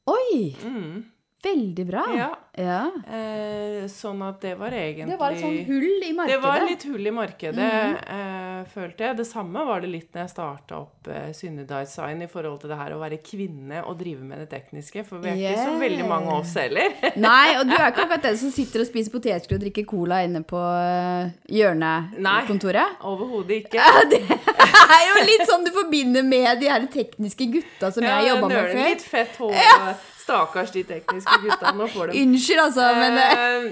Oi! 0.10 0.56
Mm. 0.66 1.06
Veldig 1.44 1.86
bra. 1.88 2.04
Ja. 2.18 2.30
Ja. 2.60 2.80
Eh, 3.08 3.86
sånn 3.88 4.20
at 4.28 4.42
det 4.44 4.58
var 4.60 4.74
egentlig 4.76 5.08
Det 5.14 5.18
var 5.22 5.32
et 5.32 5.40
sånn 5.40 5.60
hull 5.70 6.02
i 6.04 6.10
markedet. 6.12 6.34
Det 6.34 6.40
var 6.44 6.64
litt 6.68 6.84
hull 6.84 7.08
i 7.08 7.12
markedet, 7.16 7.56
Mhm. 7.56 7.94
eh, 8.16 8.66
følte 8.74 8.98
jeg. 9.06 9.16
Det 9.18 9.26
samme 9.28 9.64
var 9.66 9.80
det 9.80 9.88
litt 9.90 10.10
når 10.12 10.26
jeg 10.26 10.30
starta 10.34 10.76
opp 10.82 11.08
eh, 11.08 11.30
Synnedesign 11.32 12.22
i 12.24 12.28
forhold 12.28 12.60
til 12.60 12.70
det 12.74 12.78
her 12.82 12.92
å 12.92 13.00
være 13.00 13.22
kvinne 13.24 13.86
og 13.88 13.98
drive 14.02 14.20
med 14.22 14.40
det 14.44 14.50
tekniske, 14.52 15.06
for 15.08 15.20
vi 15.24 15.30
er 15.30 15.54
ikke 15.54 15.64
så 15.70 15.80
veldig 15.80 16.08
mange 16.10 16.28
av 16.28 16.42
oss 16.42 16.54
heller. 16.60 16.92
Nei, 17.16 17.56
og 17.56 17.68
du 17.70 17.74
er 17.78 17.88
ikke 17.94 18.04
akkurat 18.04 18.22
den 18.28 18.38
som 18.44 18.52
sitter 18.52 18.82
og 18.84 18.88
spiser 18.92 19.12
potetgull 19.16 19.56
og 19.56 19.64
drikker 19.64 19.86
cola 19.88 20.20
inne 20.28 20.44
på 20.44 20.60
øh, 20.60 21.32
Nei. 21.32 21.56
hjørnekontoret. 21.62 23.00
Overhodet 23.08 23.64
ikke. 23.64 23.80
Ja, 23.80 24.04
det 24.12 24.20
er 24.28 25.08
jo 25.14 25.24
litt 25.24 25.48
sånn 25.48 25.64
du 25.64 25.72
forbinder 25.72 26.24
med 26.28 26.60
de 26.60 26.68
her 26.68 26.86
tekniske 26.92 27.48
gutta 27.56 27.94
som 27.96 28.04
jeg 28.04 28.28
jobba 28.34 28.48
med 28.52 28.58
før. 28.74 28.84
Litt 28.90 29.02
fett 29.08 29.38
hår. 29.40 29.56
og 29.56 30.09
Stakkars 30.30 30.72
de 30.76 30.84
tekniske 30.94 31.38
gutta. 31.44 31.74
Nå 31.76 31.88
får 31.92 32.12
de 32.14 32.22
Unnskyld, 32.24 32.62
altså, 32.68 32.88
men 33.02 33.18
øh, 33.18 33.72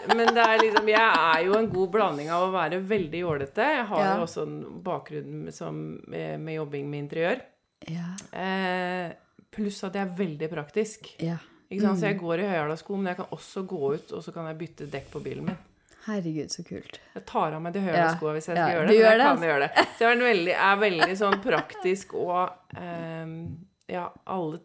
Eh, 0.00 0.14
men 0.16 0.30
det 0.34 0.42
er 0.42 0.58
liksom 0.58 0.88
Jeg 0.88 1.00
er 1.36 1.44
jo 1.46 1.54
en 1.58 1.68
god 1.70 1.90
blanding 1.92 2.30
av 2.32 2.46
å 2.48 2.52
være 2.54 2.78
veldig 2.88 3.20
jålete. 3.20 3.66
Jeg 3.76 3.84
har 3.86 4.00
Ja. 4.04 4.16
jo 4.16 4.22
også 4.24 4.42
en 4.46 4.82
bakgrunn 4.82 5.52
som, 5.52 6.00
med, 6.08 6.40
med 6.40 6.54
jobbing 6.56 6.88
med 6.90 7.04
interiør. 7.04 7.40
ja, 7.88 8.08
Eh, 8.32 9.12
pluss 9.52 9.82
at 9.84 9.94
jeg 9.94 10.06
er 10.06 10.16
veldig 10.16 10.50
praktisk. 10.50 11.14
ja. 11.20 11.36
Ikke 11.70 11.82
sant? 11.82 12.00
Så 12.00 12.06
jeg 12.08 12.18
går 12.18 12.40
i 12.42 12.46
høyhæla 12.48 12.76
men 12.98 13.06
jeg 13.12 13.16
kan 13.20 13.26
også 13.30 13.62
gå 13.66 13.94
ut, 13.94 14.12
og 14.12 14.22
så 14.24 14.32
kan 14.34 14.46
jeg 14.50 14.58
bytte 14.58 14.86
dekk 14.90 15.10
på 15.12 15.20
bilen 15.22 15.44
min. 15.46 15.58
Herregud, 16.06 16.48
så 16.50 16.64
kult. 16.66 16.98
Jeg 17.14 17.24
tar 17.26 17.52
av 17.54 17.62
meg 17.62 17.72
de 17.76 17.80
høyhæla 17.84 18.08
Ja. 18.08 18.14
skoa 18.16 18.32
hvis 18.34 18.48
jeg 18.48 18.56
skal 18.56 18.72
gjøre 18.74 18.86
du 18.88 18.92
det. 18.92 18.96
gjør 18.98 19.10
Men 19.10 19.10
jeg 19.10 19.18
det, 19.18 19.26
kan 19.26 19.36
altså. 19.36 19.46
gjøre 19.50 19.60
det. 19.60 19.86
Så 19.94 19.98
jeg 20.00 20.10
er 20.10 20.24
veldig, 20.24 20.54
er 20.70 20.76
veldig 20.80 21.16
sånn 21.20 21.40
praktisk 21.44 22.14
og 22.14 22.50
ehm, 22.76 23.56
Ja, 23.90 24.06
alle, 24.30 24.60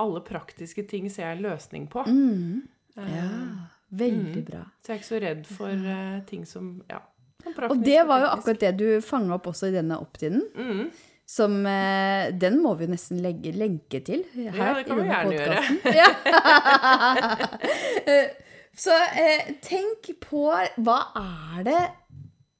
alle 0.00 0.20
praktiske 0.26 0.82
ting 0.90 1.06
ser 1.12 1.28
jeg 1.28 1.36
en 1.38 1.44
løsning 1.46 1.84
på. 1.92 2.02
Mm. 2.10 2.62
Eh, 2.98 3.14
Ja, 3.14 3.28
veldig 3.94 4.44
bra. 4.48 4.62
Så 4.82 4.90
jeg 4.92 4.96
er 4.96 5.00
ikke 5.02 5.10
så 5.12 5.20
redd 5.22 5.46
for 5.46 5.70
uh, 5.88 6.20
ting 6.28 6.44
som 6.46 6.82
Ja. 6.90 7.00
sånn 7.44 7.70
Og 7.70 7.82
det 7.84 8.00
var 8.08 8.18
jo 8.24 8.28
akkurat 8.34 8.60
det 8.60 8.72
du 8.80 8.86
fanga 9.04 9.34
opp 9.38 9.46
også 9.52 9.68
i 9.70 9.74
denne 9.76 9.98
opt-in-en. 10.00 10.42
Mm. 10.54 10.90
Som 11.26 11.52
uh, 11.64 12.30
Den 12.36 12.58
må 12.62 12.74
vi 12.76 12.86
nesten 12.90 13.22
legge 13.24 13.52
lenke 13.56 14.00
til 14.04 14.24
her 14.34 14.52
Ja, 14.52 14.74
det 14.76 14.84
kan 14.88 14.98
i 14.98 15.00
vi 15.00 15.08
denne 15.08 15.14
gjerne 15.14 15.34
gjøre. 15.38 15.60
Ja. 15.94 16.08
Så 18.74 18.90
eh, 18.90 19.52
tenk 19.62 20.08
på 20.24 20.48
hva 20.82 20.96
er 21.20 21.60
det 21.66 21.82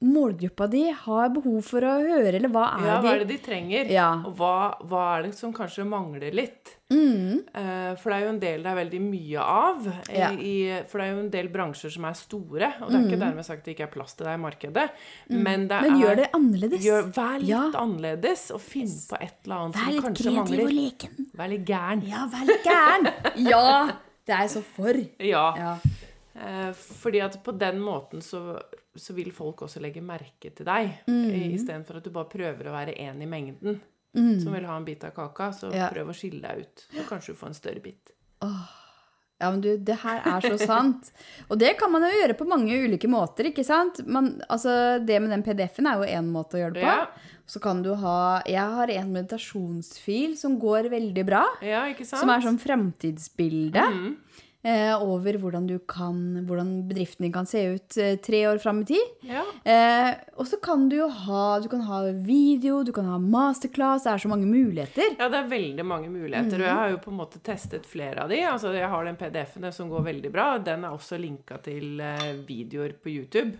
målgruppa 0.05 0.67
di 0.71 0.85
har 0.93 1.29
behov 1.35 1.61
for 1.67 1.81
å 1.87 1.97
høre, 2.05 2.35
eller 2.37 2.49
hva 2.53 2.65
er 2.79 2.87
Ja, 2.87 3.01
hva 3.03 3.13
er 3.15 3.25
det 3.25 3.29
de 3.33 3.39
trenger? 3.45 3.91
Ja. 3.91 4.09
Og 4.27 4.37
hva, 4.39 4.55
hva 4.85 5.03
er 5.19 5.23
det 5.29 5.35
som 5.39 5.53
kanskje 5.57 5.85
mangler 5.89 6.35
litt? 6.37 6.75
Mm. 6.93 7.41
Eh, 7.55 7.95
for 7.99 8.13
det 8.13 8.17
er 8.19 8.25
jo 8.27 8.29
en 8.35 8.39
del 8.43 8.63
det 8.63 8.71
er 8.71 8.77
veldig 8.79 9.01
mye 9.03 9.41
av. 9.41 9.87
Ja. 10.13 10.29
I, 10.37 10.53
for 10.87 11.01
det 11.01 11.07
er 11.07 11.13
jo 11.15 11.23
en 11.25 11.31
del 11.33 11.49
bransjer 11.55 11.91
som 11.95 12.05
er 12.07 12.15
store, 12.19 12.69
og 12.85 12.93
det 12.93 12.99
er 13.01 13.07
ikke 13.09 13.21
dermed 13.25 13.47
sagt 13.49 13.65
det 13.65 13.75
ikke 13.75 13.87
er 13.89 13.93
plass 13.97 14.15
til 14.19 14.29
deg 14.29 14.37
i 14.39 14.43
markedet. 14.45 14.87
Men, 15.31 15.67
det 15.69 15.81
Mm. 15.81 15.89
Men 15.89 15.97
er, 15.97 16.01
gjør 16.05 16.17
det 16.21 16.29
annerledes. 16.39 16.85
Gjør, 16.85 17.09
vær 17.17 17.39
litt 17.41 17.49
Ja. 17.49 17.63
annerledes, 17.81 18.51
og 18.55 18.61
finn 18.61 18.93
på 19.11 19.17
et 19.21 19.35
eller 19.45 19.57
annet 19.57 19.75
Vær 19.81 19.85
som 19.85 19.93
litt 19.97 20.05
kanskje 20.05 20.25
kreativ 20.25 20.39
og 20.39 20.47
mangler. 20.47 20.75
leken. 20.79 21.29
Vær 21.41 21.49
litt 21.55 21.65
gæren. 21.67 22.07
Ja, 22.09 22.27
vær 22.37 22.47
litt 22.53 22.65
gæren. 22.69 23.11
ja, 23.49 23.67
det 24.27 24.35
er 24.35 24.41
jeg 24.47 24.51
så 24.59 24.63
for. 24.63 24.95
Ja. 25.35 25.47
Ja. 25.57 25.75
Eh, 26.35 26.73
fordi 26.75 27.21
at 27.23 27.37
på 27.45 27.53
den 27.59 27.79
måten 27.81 28.19
så, 28.23 28.61
så 28.97 29.15
vil 29.15 29.31
folk 29.33 29.63
også 29.67 29.81
legge 29.83 30.01
merke 30.03 30.55
til 30.55 30.65
deg, 30.67 30.91
Mm. 31.09 31.55
istedenfor 31.55 31.97
at 31.97 32.05
du 32.05 32.11
bare 32.11 32.29
prøver 32.31 32.65
å 32.69 32.73
være 32.77 32.99
en 33.01 33.23
i 33.23 33.27
mengden. 33.27 33.81
Som 34.15 34.53
vil 34.55 34.65
ha 34.65 34.77
en 34.77 34.85
bit 34.85 35.03
av 35.05 35.11
kaka, 35.15 35.51
så 35.53 35.73
Ja. 35.75 35.89
prøv 35.91 36.07
å 36.09 36.15
skille 36.15 36.41
deg 36.41 36.59
ut. 36.61 36.87
Så 36.95 37.03
kanskje 37.09 37.27
du 37.35 37.35
får 37.35 37.47
en 37.49 37.55
større 37.55 37.83
bit. 37.83 38.11
Ja, 39.41 39.51
men 39.51 39.61
du, 39.61 39.77
det 39.77 39.97
her 40.05 40.21
er 40.25 40.41
så 40.41 40.57
sant. 40.61 41.11
Og 41.51 41.59
det 41.59 41.73
kan 41.77 41.91
man 41.91 42.03
jo 42.07 42.09
gjøre 42.23 42.37
på 42.39 42.47
mange 42.49 42.71
ulike 42.87 43.09
måter, 43.11 43.49
ikke 43.51 43.65
sant? 43.67 43.99
Man, 44.07 44.41
altså, 44.49 45.05
det 45.05 45.21
med 45.21 45.31
den 45.35 45.43
PDF-en 45.43 45.89
er 45.91 45.99
jo 45.99 46.07
én 46.21 46.31
måte 46.31 46.55
å 46.55 46.63
gjøre 46.63 46.75
det 46.79 46.85
på. 46.87 46.93
Ja. 46.95 47.07
Så 47.47 47.61
kan 47.61 47.83
du 47.83 47.91
ha 48.01 48.41
Jeg 48.47 48.63
har 48.77 48.89
en 48.95 49.11
meditasjonsfil 49.13 50.37
som 50.39 50.55
går 50.63 50.89
veldig 50.89 51.27
bra. 51.27 51.43
Ja, 51.61 51.83
ikke 51.91 52.07
sant? 52.07 52.21
Som 52.23 52.31
er 52.31 52.41
sånn 52.47 52.61
fremtidsbilde 52.63 53.83
Mhm. 53.91 54.17
Eh, 54.65 54.93
over 55.03 55.39
hvordan, 55.41 55.67
du 55.69 55.79
kan, 55.89 56.45
hvordan 56.49 56.73
bedriften 56.89 57.27
din 57.27 57.35
kan 57.35 57.47
se 57.49 57.63
ut 57.77 57.99
eh, 58.01 58.17
tre 58.25 58.45
år 58.51 58.61
fram 58.63 58.83
i 58.83 58.89
tid. 58.89 59.13
Ja. 59.29 59.45
Eh, 59.63 60.11
og 60.41 60.49
så 60.51 60.59
kan 60.63 60.89
du 60.91 60.97
jo 60.99 61.09
ha 61.09 61.45
Du 61.63 61.69
kan 61.71 61.85
ha 61.87 62.01
video, 62.25 62.83
du 62.85 62.93
kan 62.93 63.07
ha 63.09 63.19
masterclass. 63.21 64.05
Det 64.05 64.13
er 64.15 64.25
så 64.25 64.33
mange 64.33 64.49
muligheter. 64.51 65.15
Ja, 65.19 65.29
det 65.29 65.43
er 65.43 65.51
veldig 65.53 65.87
mange 65.87 66.11
muligheter, 66.13 66.59
og 66.59 66.69
jeg 66.69 66.81
har 66.81 66.93
jo 66.95 67.01
på 67.05 67.13
en 67.13 67.21
måte 67.21 67.43
testet 67.45 67.87
flere 67.89 68.25
av 68.25 68.33
de. 68.33 68.41
Altså, 68.49 68.73
jeg 68.75 68.91
har 68.91 69.09
den 69.09 69.21
PDF-en 69.21 69.71
som 69.75 69.93
går 69.93 70.09
veldig 70.11 70.35
bra. 70.35 70.49
Den 70.59 70.85
er 70.85 70.95
også 70.97 71.21
linka 71.21 71.61
til 71.65 72.01
eh, 72.03 72.31
videoer 72.47 72.97
på 73.01 73.13
YouTube 73.13 73.53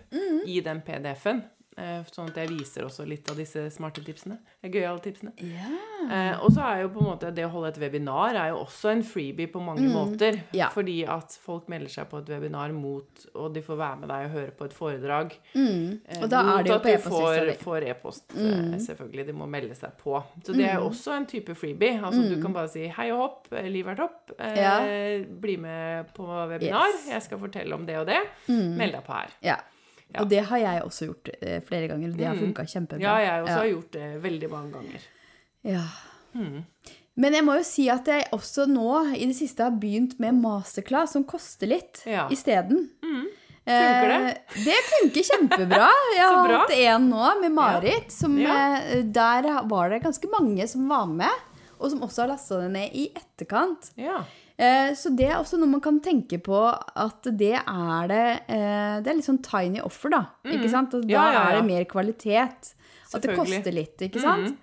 i 0.45 0.59
den 0.65 0.81
PDF-en. 0.85 1.43
Eh, 1.77 2.05
sånn 2.07 2.29
at 2.29 2.37
jeg 2.39 2.47
viser 2.53 2.85
også 2.85 3.03
litt 3.03 3.27
av 3.29 3.35
disse 3.35 3.65
smarte 3.75 3.99
tipsene. 4.05 4.37
eh, 4.63 4.69
Gøyale 4.71 5.01
tipsene. 5.03 5.33
Yeah. 5.43 6.39
og 6.39 6.51
så 6.53 6.61
er 6.63 6.81
jo 6.83 6.89
på 6.93 7.01
en 7.01 7.07
måte 7.09 7.31
det 7.35 7.43
å 7.43 7.49
holde 7.51 7.71
et 7.73 7.79
webinar 7.81 8.37
er 8.39 8.53
jo 8.53 8.61
også 8.61 8.91
en 8.93 9.03
freebie 9.03 9.49
på 9.51 9.59
mange 9.59 9.89
måter. 9.91 10.37
Yeah. 10.53 10.71
Fordi 10.71 11.03
at 11.09 11.35
folk 11.43 11.67
melder 11.67 11.91
seg 11.91 12.07
på 12.07 12.21
et 12.21 12.29
webinar 12.31 12.71
mot 12.71 13.25
Og 13.33 13.51
de 13.53 13.61
får 13.65 13.79
være 13.81 13.99
med 13.99 14.09
deg 14.09 14.25
og 14.29 14.31
høre 14.37 14.53
på 14.55 14.69
et 14.69 14.73
foredrag. 14.77 15.35
Mm. 15.55 15.99
Eh, 16.07 16.21
Og 16.23 16.29
da 16.29 16.45
er 16.53 16.63
det 16.63 16.71
jo 16.71 16.79
på 16.79 16.93
e-postlista 16.93 17.63
får, 17.65 17.89
e-post, 17.91 18.23
mm. 18.31 18.79
selvfølgelig. 18.87 19.25
De 19.27 19.33
må 19.33 19.49
melde 19.49 19.75
seg 19.75 19.91
på. 19.99 20.23
Så 20.45 20.55
det 20.55 20.69
er 20.69 20.79
jo 20.79 20.87
også 20.87 21.17
en 21.17 21.25
type 21.25 21.55
freebie. 21.59 21.99
Altså 21.99 22.23
Du 22.29 22.41
kan 22.41 22.53
bare 22.53 22.69
si 22.71 22.87
'hei 22.87 23.11
og 23.11 23.19
hopp, 23.19 23.47
livet 23.51 23.99
er 23.99 24.03
topp'. 24.05 24.35
Yeah. 24.39 25.25
Bli 25.27 25.57
med 25.57 26.13
på 26.15 26.23
webinar. 26.23 26.87
Yes. 26.95 27.09
Jeg 27.09 27.21
skal 27.21 27.39
fortelle 27.39 27.75
om 27.75 27.85
det 27.85 27.97
og 27.97 28.07
det. 28.07 28.21
Meld 28.47 28.93
deg 28.93 29.03
på 29.03 29.11
her. 29.13 29.31
Ja. 29.43 29.57
Ja. 30.13 30.21
Og 30.21 30.29
det 30.29 30.43
har 30.45 30.57
jeg 30.57 30.81
også 30.83 31.05
gjort 31.09 31.29
eh, 31.41 31.59
flere 31.61 31.87
ganger. 31.87 32.11
og 32.11 32.17
Det 32.17 32.25
har 32.27 32.35
Mm. 32.35 32.53
funka 32.53 32.63
kjempebra. 32.65 33.01
Ja, 33.01 33.15
jeg 33.19 33.43
også 33.43 33.57
har 33.57 33.65
gjort 33.71 33.91
det 33.91 34.21
veldig 34.23 34.49
mange 34.49 34.71
ganger. 34.71 35.01
Ja. 35.63 35.83
Men 37.17 37.33
jeg 37.33 37.43
må 37.47 37.55
jo 37.57 37.63
si 37.63 37.87
at 37.89 38.05
jeg 38.11 38.27
også 38.35 38.65
nå 38.67 39.13
i 39.15 39.25
det 39.25 39.35
siste 39.37 39.63
har 39.63 39.71
begynt 39.71 40.17
med 40.19 40.35
masterclass, 40.35 41.13
som 41.15 41.23
koster 41.23 41.67
litt, 41.67 42.03
Ja. 42.05 42.27
isteden. 42.29 42.89
Funker 43.65 44.07
det? 44.11 44.37
Eh, 44.37 44.63
det 44.65 44.75
funker 44.91 45.23
kjempebra. 45.25 45.87
Jeg 46.15 46.27
har 46.35 46.51
hatt 46.59 46.71
en 46.71 47.09
nå 47.09 47.41
med 47.41 47.51
Marit. 47.51 48.11
Som, 48.11 48.37
Ja. 48.37 48.77
eh, 48.83 49.01
Der 49.03 49.41
var 49.63 49.89
det 49.89 50.03
ganske 50.03 50.29
mange 50.29 50.67
som 50.67 50.87
var 50.87 51.07
med, 51.07 51.31
og 51.79 51.89
som 51.89 52.01
også 52.01 52.21
har 52.21 52.27
lasta 52.35 52.59
det 52.61 52.71
ned 52.71 52.91
i 52.93 53.09
etterkant. 53.15 53.91
Ja. 53.97 54.23
Eh, 54.57 54.93
Så 54.95 55.11
det 55.15 55.25
er 55.27 55.35
også 55.35 55.57
noe 55.59 55.67
man 55.67 55.81
kan 55.81 55.99
tenke 55.99 56.37
på 56.41 56.55
at 56.95 57.23
det 57.35 57.53
er 57.59 58.07
det 58.07 58.21
eh, 58.47 59.01
Det 59.01 59.07
er 59.11 59.15
litt 59.17 59.27
sånn 59.27 59.41
tiny 59.43 59.81
offer, 59.83 60.09
da. 60.09 60.21
Ikke 60.45 60.69
sant? 60.71 60.93
Og 60.93 61.01
da 61.01 61.07
Mm. 61.07 61.11
Ja, 61.11 61.25
ja, 61.31 61.33
ja. 61.33 61.49
er 61.49 61.61
det 61.61 61.65
mer 61.67 61.83
kvalitet. 61.85 62.73
At 63.13 63.21
det 63.21 63.31
Mm. 63.31 63.35
koster 63.37 63.71
litt, 63.73 63.97
ikke 63.99 64.21
sant? 64.21 64.55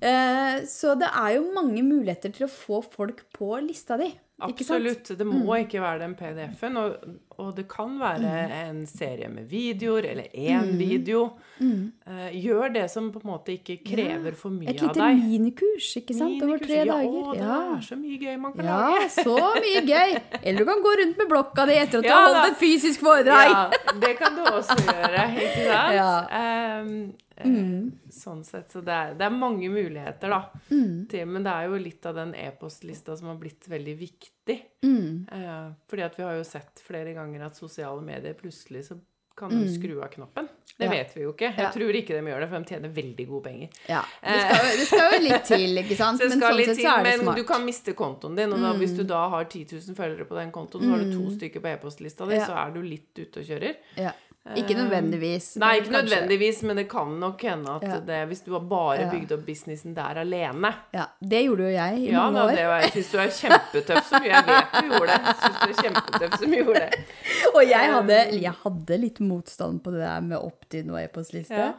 Mm. 0.00 0.66
Så 0.66 0.94
det 0.98 1.08
er 1.12 1.34
jo 1.36 1.52
mange 1.52 1.82
muligheter 1.84 2.32
til 2.32 2.46
å 2.46 2.50
få 2.50 2.80
folk 2.82 3.24
på 3.36 3.60
lista 3.66 3.98
di. 3.98 4.08
Mm. 4.40 4.48
Absolutt. 4.54 5.10
Det 5.18 5.26
må 5.26 5.56
ikke 5.60 5.80
være 5.82 5.98
den 6.00 6.14
PDF-en. 6.16 6.76
Og, 6.80 6.96
og 7.40 7.50
det 7.56 7.66
kan 7.68 7.98
være 8.00 8.30
en 8.70 8.78
serie 8.88 9.28
med 9.28 9.44
videoer, 9.50 10.06
eller 10.10 10.24
én 10.34 10.70
Mm. 10.70 10.78
video. 10.78 11.22
Uh, 11.60 12.28
gjør 12.32 12.72
det 12.72 12.86
som 12.90 13.10
på 13.12 13.20
en 13.22 13.30
måte 13.30 13.52
ikke 13.52 13.78
krever 13.84 14.34
for 14.36 14.50
mye 14.50 14.68
av 14.68 14.74
deg. 14.74 14.90
Et 14.90 14.96
lite 14.96 15.28
minikurs, 15.28 15.88
ikke 16.00 16.16
sant? 16.16 16.42
Over 16.42 16.58
tre 16.64 16.78
ja, 16.80 16.84
dager. 16.88 17.08
Å, 17.20 17.32
det 17.34 17.40
Ja. 17.44 17.58
er 17.76 17.80
så 17.90 17.96
mye 18.00 18.18
gøy 18.24 18.36
man 18.40 18.52
kan 18.56 18.64
ja, 18.64 18.78
lage. 18.80 19.08
så 19.14 19.36
mye 19.60 19.82
gøy! 19.86 20.18
Eller 20.44 20.58
du 20.58 20.64
kan 20.72 20.82
gå 20.84 20.94
rundt 21.02 21.18
med 21.20 21.28
blokka 21.28 21.66
di 21.66 21.78
etter 21.80 21.98
at 22.00 22.04
du 22.04 22.08
Ja, 22.08 22.18
har 22.20 22.34
holdt 22.34 22.52
et 22.52 22.60
fysisk 22.64 23.00
foredrag. 23.00 23.50
Ja, 23.52 23.96
det 24.06 24.14
kan 24.18 24.36
du 24.36 24.42
også 24.48 24.76
gjøre, 24.80 25.24
ikke 25.36 25.64
sant? 25.70 25.98
Ja. 26.00 26.12
Ehm, 26.40 27.12
eh, 27.44 27.90
Sånn 28.10 28.44
sett, 28.44 28.70
så 28.72 28.80
det 28.84 28.92
er, 28.94 29.14
det 29.18 29.26
er 29.26 29.34
mange 29.36 29.68
muligheter, 29.72 30.28
da. 30.32 30.40
Til, 30.68 31.26
men 31.26 31.42
det 31.46 31.52
er 31.52 31.68
jo 31.70 31.78
litt 31.82 32.06
av 32.06 32.14
den 32.20 32.34
e-postlista 32.34 33.16
som 33.16 33.28
har 33.32 33.36
blitt 33.42 33.68
veldig 33.70 33.96
viktig. 33.98 34.58
Eh, 34.84 35.70
fordi 35.90 36.02
at 36.06 36.16
vi 36.18 36.22
har 36.26 36.34
jo 36.40 36.44
sett 36.44 36.82
flere 36.86 37.14
ganger 37.16 37.46
at 37.46 37.56
sosiale 37.56 38.02
medier 38.02 38.34
plutselig 38.34 38.86
så 38.90 38.98
kan 39.40 39.48
de 39.54 39.68
skru 39.72 40.02
av 40.04 40.10
knappen. 40.12 40.48
Det 40.76 40.84
Ja. 40.84 40.90
vet 40.90 41.14
vi 41.16 41.22
jo 41.22 41.30
ikke. 41.32 41.48
Jeg 41.56 41.58
Ja. 41.64 41.70
tror 41.72 41.94
ikke 41.96 42.08
de 42.18 42.30
gjør 42.30 42.40
det, 42.40 42.48
for 42.50 42.58
de 42.60 42.64
tjener 42.74 42.88
veldig 42.92 43.26
gode 43.28 43.44
penger. 43.44 43.68
Ja, 43.88 44.02
det 44.22 44.40
skal, 44.42 44.66
det 44.76 44.86
skal 44.86 45.12
jo 45.12 45.20
litt 45.28 45.44
til, 45.44 45.78
ikke 45.80 45.96
sant? 45.96 46.20
Men 46.28 46.40
sånn 46.40 46.64
sett 46.64 46.76
så 46.76 46.98
er 46.98 47.04
det 47.04 47.14
smart. 47.20 47.24
Men 47.24 47.34
du 47.36 47.44
kan 47.48 47.64
miste 47.64 47.94
kontoen 47.96 48.36
din. 48.36 48.52
Og 48.52 48.60
da, 48.60 48.72
hvis 48.76 48.94
du 48.96 49.02
da 49.04 49.28
har 49.32 49.44
10 49.44 49.64
000 49.72 49.96
følgere 49.96 50.26
på 50.28 50.36
den 50.36 50.52
kontoen, 50.52 50.82
så 50.84 50.90
har 50.90 50.98
du 51.04 51.12
to 51.12 51.30
stykker 51.38 51.60
på 51.64 51.72
e-postlista 51.72 52.28
di, 52.28 52.36
så 52.36 52.52
er 52.66 52.74
du 52.74 52.82
litt 52.82 53.16
ute 53.16 53.40
og 53.40 53.46
kjører. 53.48 53.76
Ja. 53.96 54.12
Ikke 54.56 54.72
nødvendigvis. 54.74 55.56
Nei, 55.60 55.76
ikke 55.78 55.90
kanskje. 55.92 56.00
nødvendigvis, 56.16 56.62
men 56.64 56.76
det 56.80 56.88
kan 56.88 57.10
nok 57.20 57.42
hende 57.44 57.74
at 57.76 57.82
Ja. 57.84 57.98
det, 58.00 58.20
hvis 58.30 58.40
du 58.44 58.52
har 58.52 58.60
bare 58.60 59.00
Ja. 59.00 59.10
bygd 59.10 59.32
opp 59.32 59.44
businessen 59.46 59.94
der 59.94 60.16
alene 60.22 60.74
Ja, 60.94 61.04
det 61.20 61.44
gjorde 61.44 61.68
jo 61.68 61.76
jeg 61.76 61.98
i 61.98 62.10
Ja, 62.10 62.30
mange 62.30 62.40
år. 62.48 62.56
det 62.56 62.64
var, 62.66 62.80
jeg 62.80 62.90
syns 62.92 63.10
du 63.12 63.18
er 63.18 63.28
kjempetøff 63.28 64.08
som 64.08 64.22
Jeg 64.24 64.44
vet 64.46 64.72
du 64.72 64.88
gjorde 64.88 65.06
det. 65.06 65.36
Synes 65.36 65.60
du 65.60 65.68
er 65.68 65.82
kjempetøff 65.82 66.38
som 66.40 66.50
gjorde 66.50 66.80
det. 66.80 66.98
Og 67.54 67.62
jeg 67.68 67.92
hadde, 67.92 68.40
jeg 68.40 68.52
hadde 68.64 68.98
litt 69.00 69.20
motstand 69.20 69.82
på 69.84 69.90
det 69.92 70.00
der 70.00 70.20
med 70.22 70.38
opt-in 70.38 70.90
og 70.90 70.98
e-postliste. 71.04 71.50
Ja. 71.56 71.72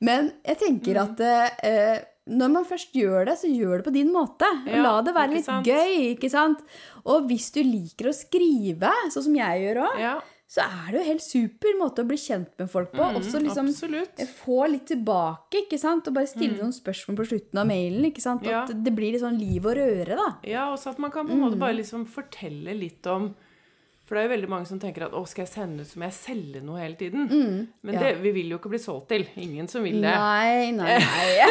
Men 0.00 0.32
jeg 0.44 0.58
tenker 0.58 1.00
at 1.00 1.20
eh, 1.62 2.00
når 2.28 2.50
man 2.50 2.64
først 2.64 2.92
gjør 2.92 3.24
det, 3.26 3.38
så 3.38 3.46
gjør 3.48 3.76
det 3.78 3.84
på 3.86 3.92
din 3.94 4.12
måte. 4.12 4.44
Ja, 4.66 4.82
la 4.82 5.00
det 5.02 5.14
være 5.14 5.30
litt 5.38 5.44
sant? 5.46 5.64
gøy, 5.64 6.16
ikke 6.18 6.28
sant? 6.30 6.58
Og 7.06 7.28
hvis 7.28 7.52
du 7.54 7.62
liker 7.62 8.10
å 8.10 8.12
skrive, 8.12 8.90
sånn 9.08 9.22
som 9.30 9.34
jeg 9.38 9.62
gjør 9.64 9.84
òg, 9.86 9.98
Ja, 10.00 10.18
så 10.48 10.62
er 10.64 10.86
det 10.94 11.00
jo 11.02 11.06
helt 11.10 11.20
super 11.24 11.74
måte 11.76 12.00
å 12.00 12.08
bli 12.08 12.16
kjent 12.16 12.48
med 12.58 12.70
folk 12.72 12.88
på. 12.96 13.04
Også 13.18 13.36
liksom 13.44 13.66
Mm, 13.68 13.72
absolutt. 13.74 14.22
få 14.38 14.62
litt 14.72 14.86
tilbake, 14.88 15.58
ikke 15.66 15.76
sant? 15.78 16.08
Og 16.08 16.14
bare 16.16 16.26
stille 16.30 16.56
noen 16.56 16.72
spørsmål 16.72 17.16
på 17.20 17.26
slutten 17.28 17.58
av 17.60 17.66
mailen, 17.68 18.04
ikke 18.08 18.22
sant? 18.24 18.42
Ja. 18.48 18.62
At 18.64 18.72
det 18.84 18.94
blir 18.96 19.12
litt 19.12 19.20
sånn 19.20 19.36
liv 19.38 19.66
og 19.68 19.76
røre, 19.76 20.16
da. 20.16 20.30
Ja, 20.48 20.70
også 20.72 20.90
at 20.94 20.98
man 21.04 21.10
kan 21.12 21.26
på 21.28 21.32
en 21.36 21.40
måte 21.44 21.58
bare 21.60 21.76
liksom 21.76 22.06
fortelle 22.08 22.72
litt 22.74 23.04
om 23.06 23.34
For 24.08 24.14
det 24.16 24.22
er 24.22 24.28
jo 24.30 24.34
veldig 24.40 24.48
mange 24.48 24.64
som 24.70 24.78
tenker 24.80 25.02
at 25.04 25.12
å, 25.12 25.20
skal 25.28 25.44
jeg 25.44 25.52
sende 25.52 25.82
ut 25.84 25.88
så 25.90 25.98
må 26.00 26.06
jeg 26.08 26.14
selge 26.16 26.62
noe 26.64 26.78
hele 26.80 26.96
tiden? 26.96 27.28
Men 27.84 27.92
ja. 27.94 28.00
det, 28.00 28.14
vi 28.22 28.30
vil 28.32 28.48
jo 28.54 28.56
ikke 28.56 28.70
bli 28.72 28.78
solgt 28.80 29.08
til. 29.12 29.26
Ingen 29.36 29.68
som 29.68 29.82
vil 29.84 30.00
det. 30.00 30.14
Nei, 30.16 30.70
nei, 30.72 30.96
nei. 31.12 31.44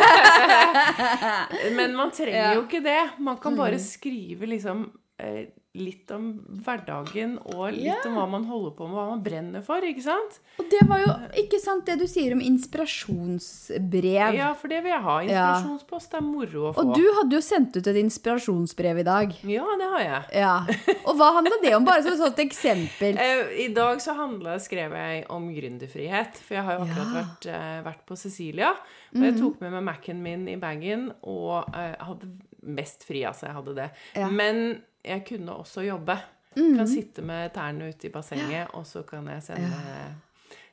Men 1.77 1.93
man 1.95 2.09
trenger 2.11 2.33
Ja. 2.39 2.47
Mm. 2.49 2.55
jo 2.57 2.63
ikke 2.65 2.81
det. 2.83 3.09
Man 3.19 3.37
kan 3.37 3.55
bare 3.59 3.77
skrive 3.77 4.47
liksom 4.49 4.87
eh, 5.21 5.45
litt 5.77 6.09
om 6.15 6.29
hverdagen 6.65 7.35
og 7.53 7.73
litt 7.75 7.85
yeah. 7.85 8.05
om 8.09 8.15
hva 8.17 8.25
man 8.31 8.45
holder 8.49 8.73
på 8.77 8.87
med, 8.87 8.95
hva 8.97 9.05
man 9.11 9.23
brenner 9.25 9.63
for, 9.65 9.83
ikke 9.85 10.03
sant? 10.05 10.39
Og 10.61 10.69
det 10.71 10.79
var 10.89 11.03
jo 11.03 11.11
ikke 11.43 11.59
sant 11.61 11.85
det 11.85 11.97
du 12.01 12.05
sier 12.09 12.33
om 12.33 12.41
inspirasjonsbrev. 12.41 14.37
Ja, 14.37 14.53
for 14.57 14.71
det 14.71 14.81
vil 14.85 14.93
jeg 14.93 15.03
ha. 15.05 15.17
Inspirasjonspost 15.27 16.17
er 16.17 16.25
moro 16.25 16.69
å 16.69 16.73
få. 16.73 16.81
Og 16.81 16.97
du 16.97 17.05
hadde 17.19 17.37
jo 17.37 17.43
sendt 17.45 17.77
ut 17.77 17.89
et 17.91 17.99
inspirasjonsbrev 18.01 19.03
i 19.03 19.05
dag. 19.07 19.37
Ja, 19.49 19.67
det 19.79 19.91
har 19.93 20.05
jeg. 20.05 20.23
Ja. 20.41 20.55
Og 21.03 21.19
hva 21.19 21.31
handla 21.37 21.59
det 21.63 21.75
om? 21.77 21.85
Bare 21.87 22.03
som 22.05 22.15
et 22.15 22.23
sånt 22.23 22.43
eksempel. 22.47 23.21
Eh, 23.27 23.49
I 23.65 23.67
dag 23.73 23.99
så 24.03 24.13
handla, 24.15 24.55
skrev 24.61 24.93
jeg 24.95 25.23
om 25.33 25.47
gründerfrihet. 25.51 26.37
For 26.45 26.57
jeg 26.57 26.63
har 26.67 26.77
jo 26.77 26.83
akkurat 26.85 27.07
Ja. 27.07 27.15
vært, 27.17 27.47
eh, 27.51 27.79
vært 27.83 28.03
på 28.07 28.17
Cecilia. 28.19 28.69
Og 29.15 29.23
jeg 29.25 29.35
tok 29.39 29.61
med 29.63 29.73
meg 29.73 29.83
Mac-en 29.87 30.21
min 30.23 30.45
i 30.51 30.55
bagen 30.61 31.09
og 31.23 31.65
eh, 31.73 31.95
hadde 31.99 32.29
mest 32.67 33.03
fri, 33.07 33.23
altså. 33.27 33.47
Jeg 33.49 33.57
hadde 33.57 33.75
det. 33.75 33.89
Ja. 34.15 34.29
Men 34.29 34.81
jeg 35.07 35.23
kunne 35.27 35.55
også 35.63 35.85
jobbe. 35.87 36.17
Kan 36.57 36.87
sitte 36.89 37.21
med 37.21 37.51
tærne 37.53 37.91
ute 37.91 38.07
i 38.09 38.13
bassenget, 38.13 38.71
og 38.73 38.85
så 38.89 39.03
kan 39.05 39.27
jeg 39.29 39.43
sende, 39.45 39.81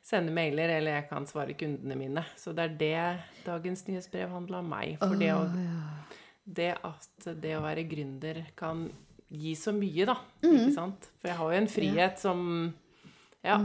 sende 0.04 0.32
mailer, 0.32 0.72
eller 0.78 0.96
jeg 0.98 1.08
kan 1.10 1.26
svare 1.28 1.56
kundene 1.60 1.98
mine. 1.98 2.24
Så 2.40 2.54
det 2.56 2.64
er 2.64 2.78
det 2.80 3.44
dagens 3.44 3.84
nyhetsbrev 3.88 4.32
handler 4.32 4.62
om 4.62 4.70
meg. 4.72 4.94
For 5.02 5.18
det, 5.20 5.34
å, 5.36 5.42
det 6.44 6.70
at 6.80 7.28
det 7.42 7.52
å 7.58 7.64
være 7.66 7.84
gründer 7.90 8.46
kan 8.56 8.86
gi 9.28 9.52
så 9.58 9.74
mye, 9.76 10.08
da. 10.08 10.16
Ikke 10.44 10.72
sant? 10.72 11.10
For 11.20 11.32
jeg 11.32 11.40
har 11.42 11.52
jo 11.52 11.60
en 11.60 11.70
frihet 11.74 12.22
som 12.22 12.48
ja, 13.44 13.58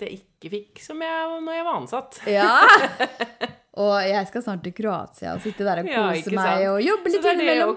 det 0.00 0.08
ikke 0.14 0.48
fikk 0.48 0.80
som 0.80 1.02
jeg 1.04 1.40
når 1.44 1.58
jeg 1.58 1.68
var 1.68 1.78
ansatt. 1.82 2.20
Ja! 2.30 2.48
Og 3.76 3.92
jeg 4.00 4.24
skal 4.30 4.40
snart 4.40 4.62
til 4.64 4.72
Kroatia 4.72 5.34
og 5.36 5.42
sitte 5.44 5.64
der 5.66 5.82
og 5.82 5.88
kose 5.90 6.32
ja, 6.32 6.36
meg 6.38 6.62
og 6.70 6.78
jobbe 6.80 7.10
litt 7.12 7.26
innimellom. 7.28 7.74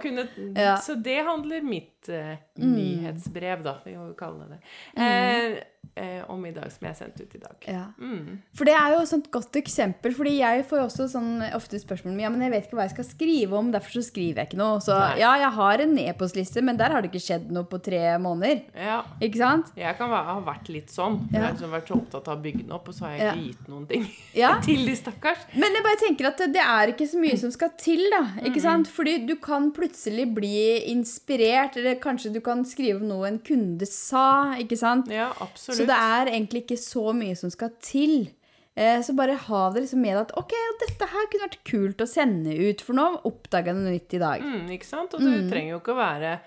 Ja. 0.56 0.78
Mm. 0.78 0.84
så 0.86 0.95
det 0.95 1.18
handler 1.28 1.66
mitt 1.68 1.99
eh, 2.10 2.38
nyhetsbrev, 2.62 3.64
da, 3.66 3.76
vi 3.86 3.97
må 3.97 4.14
kalle 4.18 4.47
det 4.47 4.60
det, 4.95 5.04
eh, 5.04 5.58
eh, 6.00 6.22
om 6.32 6.45
i 6.45 6.52
dag, 6.56 6.70
som 6.72 6.88
jeg 6.88 6.95
sendte 6.95 7.24
ut 7.26 7.36
i 7.36 7.41
dag. 7.41 7.68
Ja. 7.68 7.86
Mm. 8.00 8.39
For 8.56 8.68
det 8.68 8.76
er 8.78 8.93
jo 8.95 9.02
et 9.04 9.12
sånt 9.12 9.30
godt 9.34 9.58
eksempel, 9.60 10.14
fordi 10.16 10.38
jeg 10.39 10.64
får 10.70 10.84
også 10.86 11.08
sånn 11.12 11.43
ofte 11.56 11.80
spørsmål 11.82 12.14
om 12.14 12.20
ja, 12.24 12.30
men 12.34 12.45
jeg 12.45 12.54
vet 12.54 12.68
ikke 12.68 12.80
hva 12.80 12.86
jeg 12.88 12.95
skal 12.95 13.08
skrive 13.10 13.60
om, 13.60 13.72
derfor 13.74 13.97
så 14.00 14.04
skriver 14.08 14.43
jeg 14.43 14.52
ikke 14.52 14.62
noe. 14.62 14.80
Så 14.86 14.95
Nei. 14.95 15.20
ja, 15.22 15.34
jeg 15.43 15.52
har 15.60 15.84
en 15.86 15.97
e-postliste, 16.06 16.64
men 16.64 16.80
der 16.80 16.95
har 16.95 17.04
det 17.04 17.12
ikke 17.12 17.24
skjedd 17.26 17.50
noe 17.56 17.68
på 17.70 17.82
tre 17.84 18.04
måneder. 18.22 18.64
Ja. 18.76 19.02
Ikke 19.20 19.41
sant? 19.41 19.74
Jeg 19.80 19.97
kan 20.00 20.14
ha 20.16 20.38
vært 20.45 20.72
litt 20.72 20.93
sånn. 20.93 21.20
Ja. 21.30 21.39
Jeg 21.39 21.43
har 21.45 21.56
liksom 21.58 21.76
vært 21.76 21.91
så 21.91 22.00
opptatt 22.00 22.32
av 22.32 22.38
å 22.39 22.43
bygge 22.47 22.64
den 22.64 22.76
opp, 22.80 22.88
og 22.91 22.95
så 22.95 23.08
har 23.08 23.16
jeg 23.18 23.26
ikke 23.28 23.47
gitt 23.50 23.70
noen 23.74 23.88
ting 23.89 24.08
til 24.70 24.86
de 24.88 24.95
stakkars. 25.00 25.45
Men 25.58 25.76
jeg 25.76 25.86
bare 25.89 26.02
tenker 26.06 26.32
at 26.32 26.45
det- 26.47 26.68
er 26.70 26.91
ikke 26.91 27.08
så 27.10 27.18
mye 27.18 27.38
som 27.39 27.52
skal 27.52 27.72
til, 27.80 28.04
da. 28.12 28.20
Ikke 28.45 28.62
sant? 28.62 28.88
Fordi 28.91 29.16
du 29.26 29.36
kan 29.41 29.72
plutselig 29.74 30.28
bli 30.36 30.91
inspirert, 30.91 31.78
eller 31.80 31.89
kanskje 32.04 32.32
du 32.34 32.40
kan 32.46 32.62
skrive 32.66 33.02
noe 33.06 33.28
en 33.28 33.40
kunde 33.40 33.88
sa, 33.90 34.54
ikke 34.62 34.78
sant? 34.78 35.10
Ja, 35.12 35.32
absolutt. 35.42 35.80
Så 35.82 35.88
det 35.90 35.98
er 35.98 36.30
egentlig 36.34 36.64
ikke 36.66 36.78
så 36.82 37.10
mye 37.18 37.36
som 37.40 37.50
skal 37.54 37.74
til. 37.82 38.30
Eh, 38.76 39.02
Så 39.04 39.16
bare 39.18 39.34
ha 39.36 39.62
det 39.74 39.82
liksom 39.84 40.02
med 40.06 40.18
at 40.22 40.32
ok, 40.38 40.54
dette 40.86 41.08
her 41.12 41.28
kunne 41.32 41.48
vært 41.50 41.64
kult 41.68 42.02
å 42.06 42.08
sende 42.08 42.54
ut, 42.56 42.82
for 42.86 42.94
nå 42.96 43.08
oppdaga 43.28 43.74
jeg 43.74 43.80
noe 43.82 43.92
nytt 43.98 44.14
i 44.14 44.22
dag. 44.22 44.42
Mm, 44.46 44.70
ikke 44.78 44.86
sant? 44.88 45.14
Og 45.14 45.20
det 45.26 45.50
trenger 45.52 45.74
jo 45.76 45.80
ikke 45.82 45.96
å 45.98 46.00
være 46.00 46.40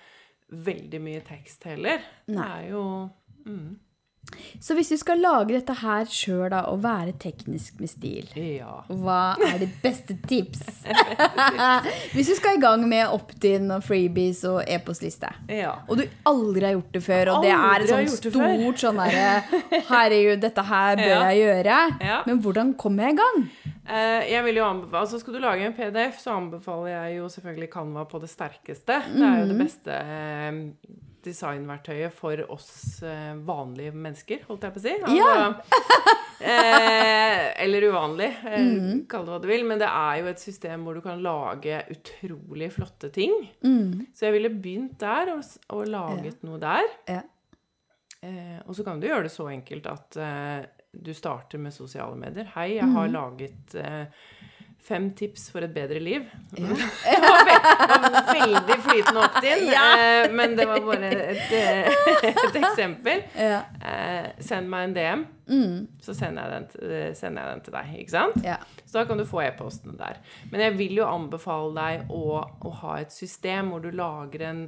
veldig 0.53 1.01
mye 1.01 1.21
tekst 1.27 1.65
heller. 1.69 2.01
Nei. 2.29 2.37
Det 2.37 2.49
er 2.59 2.71
jo 2.71 2.85
mm, 3.47 3.69
Så 4.63 4.75
hvis 4.79 4.89
du 4.89 4.97
skal 4.97 5.19
lage 5.21 5.51
dette 5.53 5.75
her 5.81 6.07
sjøl 6.09 6.55
og 6.55 6.79
være 6.85 7.13
teknisk 7.21 7.81
med 7.83 7.91
stil, 7.91 8.29
Ja. 8.39 8.79
hva 8.89 9.35
er 9.43 9.59
ditt 9.65 9.75
beste 9.83 10.15
tips? 10.29 10.63
hvis 12.15 12.31
du 12.31 12.35
skal 12.39 12.57
i 12.57 12.63
gang 12.63 12.85
med 12.89 13.11
opt-in 13.13 13.67
og 13.75 13.83
freebies 13.85 14.45
og 14.49 14.63
e-postliste, 14.71 15.29
ja. 15.51 15.75
og 15.89 15.99
du 16.01 16.05
aldri 16.31 16.65
har 16.69 16.77
gjort 16.79 16.95
det 16.97 17.03
før, 17.05 17.33
og 17.35 17.43
det 17.47 17.53
er 17.57 17.85
et 17.85 17.93
sånt 17.93 18.33
stort 18.33 18.83
sånn 18.87 19.03
derre 19.03 19.83
Herregud, 19.91 20.41
dette 20.47 20.65
her 20.71 20.97
bør 21.03 21.13
Ja. 21.13 21.21
jeg 21.33 21.43
gjøre. 21.43 22.25
Men 22.31 22.43
hvordan 22.47 22.75
kommer 22.79 23.09
jeg 23.11 23.19
i 23.19 23.23
gang? 23.23 23.45
Eh, 23.83 24.31
jeg 24.33 24.45
vil 24.47 24.61
jo 24.63 24.65
anbefale, 24.65 25.01
altså 25.03 25.19
Skal 25.21 25.35
du 25.35 25.41
lage 25.43 25.67
en 25.67 25.75
PDF, 25.75 26.21
så 26.23 26.37
anbefaler 26.39 26.93
jeg 26.95 27.19
jo 27.19 27.29
selvfølgelig 27.29 27.71
Canva 27.73 28.05
på 28.09 28.21
det 28.23 28.31
sterkeste. 28.31 29.03
Det 29.13 29.27
er 29.27 29.41
jo 29.43 29.49
det 29.51 29.59
beste 29.59 29.91
eh, 29.91 30.61
designverktøyet 31.25 32.15
for 32.17 32.43
oss 32.53 33.03
eh, 33.07 33.33
vanlige 33.47 33.95
mennesker, 33.95 34.45
holdt 34.49 34.67
jeg 34.67 34.75
på 34.75 34.81
å 34.81 34.85
si. 34.85 34.95
Altså, 35.01 35.15
eh, 36.53 37.45
eller 37.65 37.89
uvanlig, 37.89 38.31
eh, 38.51 38.71
kall 39.11 39.27
det 39.27 39.35
hva 39.35 39.41
du 39.43 39.49
vil. 39.51 39.67
Men 39.69 39.83
det 39.83 39.91
er 39.91 40.21
jo 40.21 40.31
et 40.33 40.43
system 40.43 40.87
hvor 40.87 40.99
du 40.99 41.03
kan 41.05 41.23
lage 41.25 41.83
utrolig 41.95 42.73
flotte 42.75 43.13
ting. 43.15 43.35
Så 44.15 44.29
jeg 44.29 44.37
ville 44.39 44.53
begynt 44.55 44.99
der, 45.03 45.35
og, 45.37 45.47
og 45.75 45.87
laget 45.91 46.43
noe 46.47 46.61
der. 46.63 46.91
Ja. 47.11 47.23
Eh, 48.23 48.59
og 48.67 48.77
så 48.79 48.85
kan 48.87 49.01
du 49.03 49.09
gjøre 49.09 49.27
det 49.27 49.35
så 49.35 49.49
enkelt 49.51 49.87
at 49.91 50.17
eh, 50.23 50.61
du 50.93 51.11
starter 51.17 51.59
med 51.59 51.75
sosiale 51.75 52.15
medier. 52.19 52.47
Hei, 52.55 52.77
jeg 52.77 52.87
har 52.95 53.09
laget 53.11 53.75
eh, 53.81 54.05
fem 54.83 55.11
tips 55.15 55.47
for 55.53 55.65
et 55.65 55.75
bedre 55.75 56.01
liv. 56.03 56.25
var 56.59 57.45
det 57.47 58.11
var 58.13 58.31
veldig 58.33 58.79
flytende 58.87 59.23
opp 59.23 59.39
din, 59.45 59.69
ja. 59.77 59.87
men 60.33 60.57
det 60.59 60.67
var 60.69 60.83
bare 60.87 61.13
et, 61.33 61.53
eh, 61.59 61.93
et 62.33 62.59
eksempel. 62.63 63.23
Ja. 63.39 63.63
Eh, 63.79 64.33
send 64.43 64.71
meg 64.73 64.89
en 64.89 64.97
DM, 64.99 65.25
så 66.03 66.15
sender 66.17 66.43
jeg, 66.43 66.53
den, 66.53 66.91
eh, 66.91 67.15
sender 67.19 67.47
jeg 67.47 67.57
den 67.57 67.65
til 67.67 67.77
deg. 67.77 67.95
Ikke 68.03 68.15
sant? 68.15 68.39
Ja. 68.45 68.59
Så 68.85 68.99
da 68.99 69.05
kan 69.09 69.21
du 69.21 69.25
få 69.29 69.43
e-postene 69.45 69.97
der. 69.99 70.21
Men 70.51 70.65
jeg 70.65 70.77
vil 70.79 71.01
jo 71.01 71.09
anbefale 71.09 71.73
deg 71.77 72.13
å, 72.13 72.41
å 72.43 72.73
ha 72.83 72.99
et 73.03 73.15
system 73.15 73.73
hvor 73.73 73.85
du 73.85 73.91
lager 73.95 74.47
en 74.49 74.63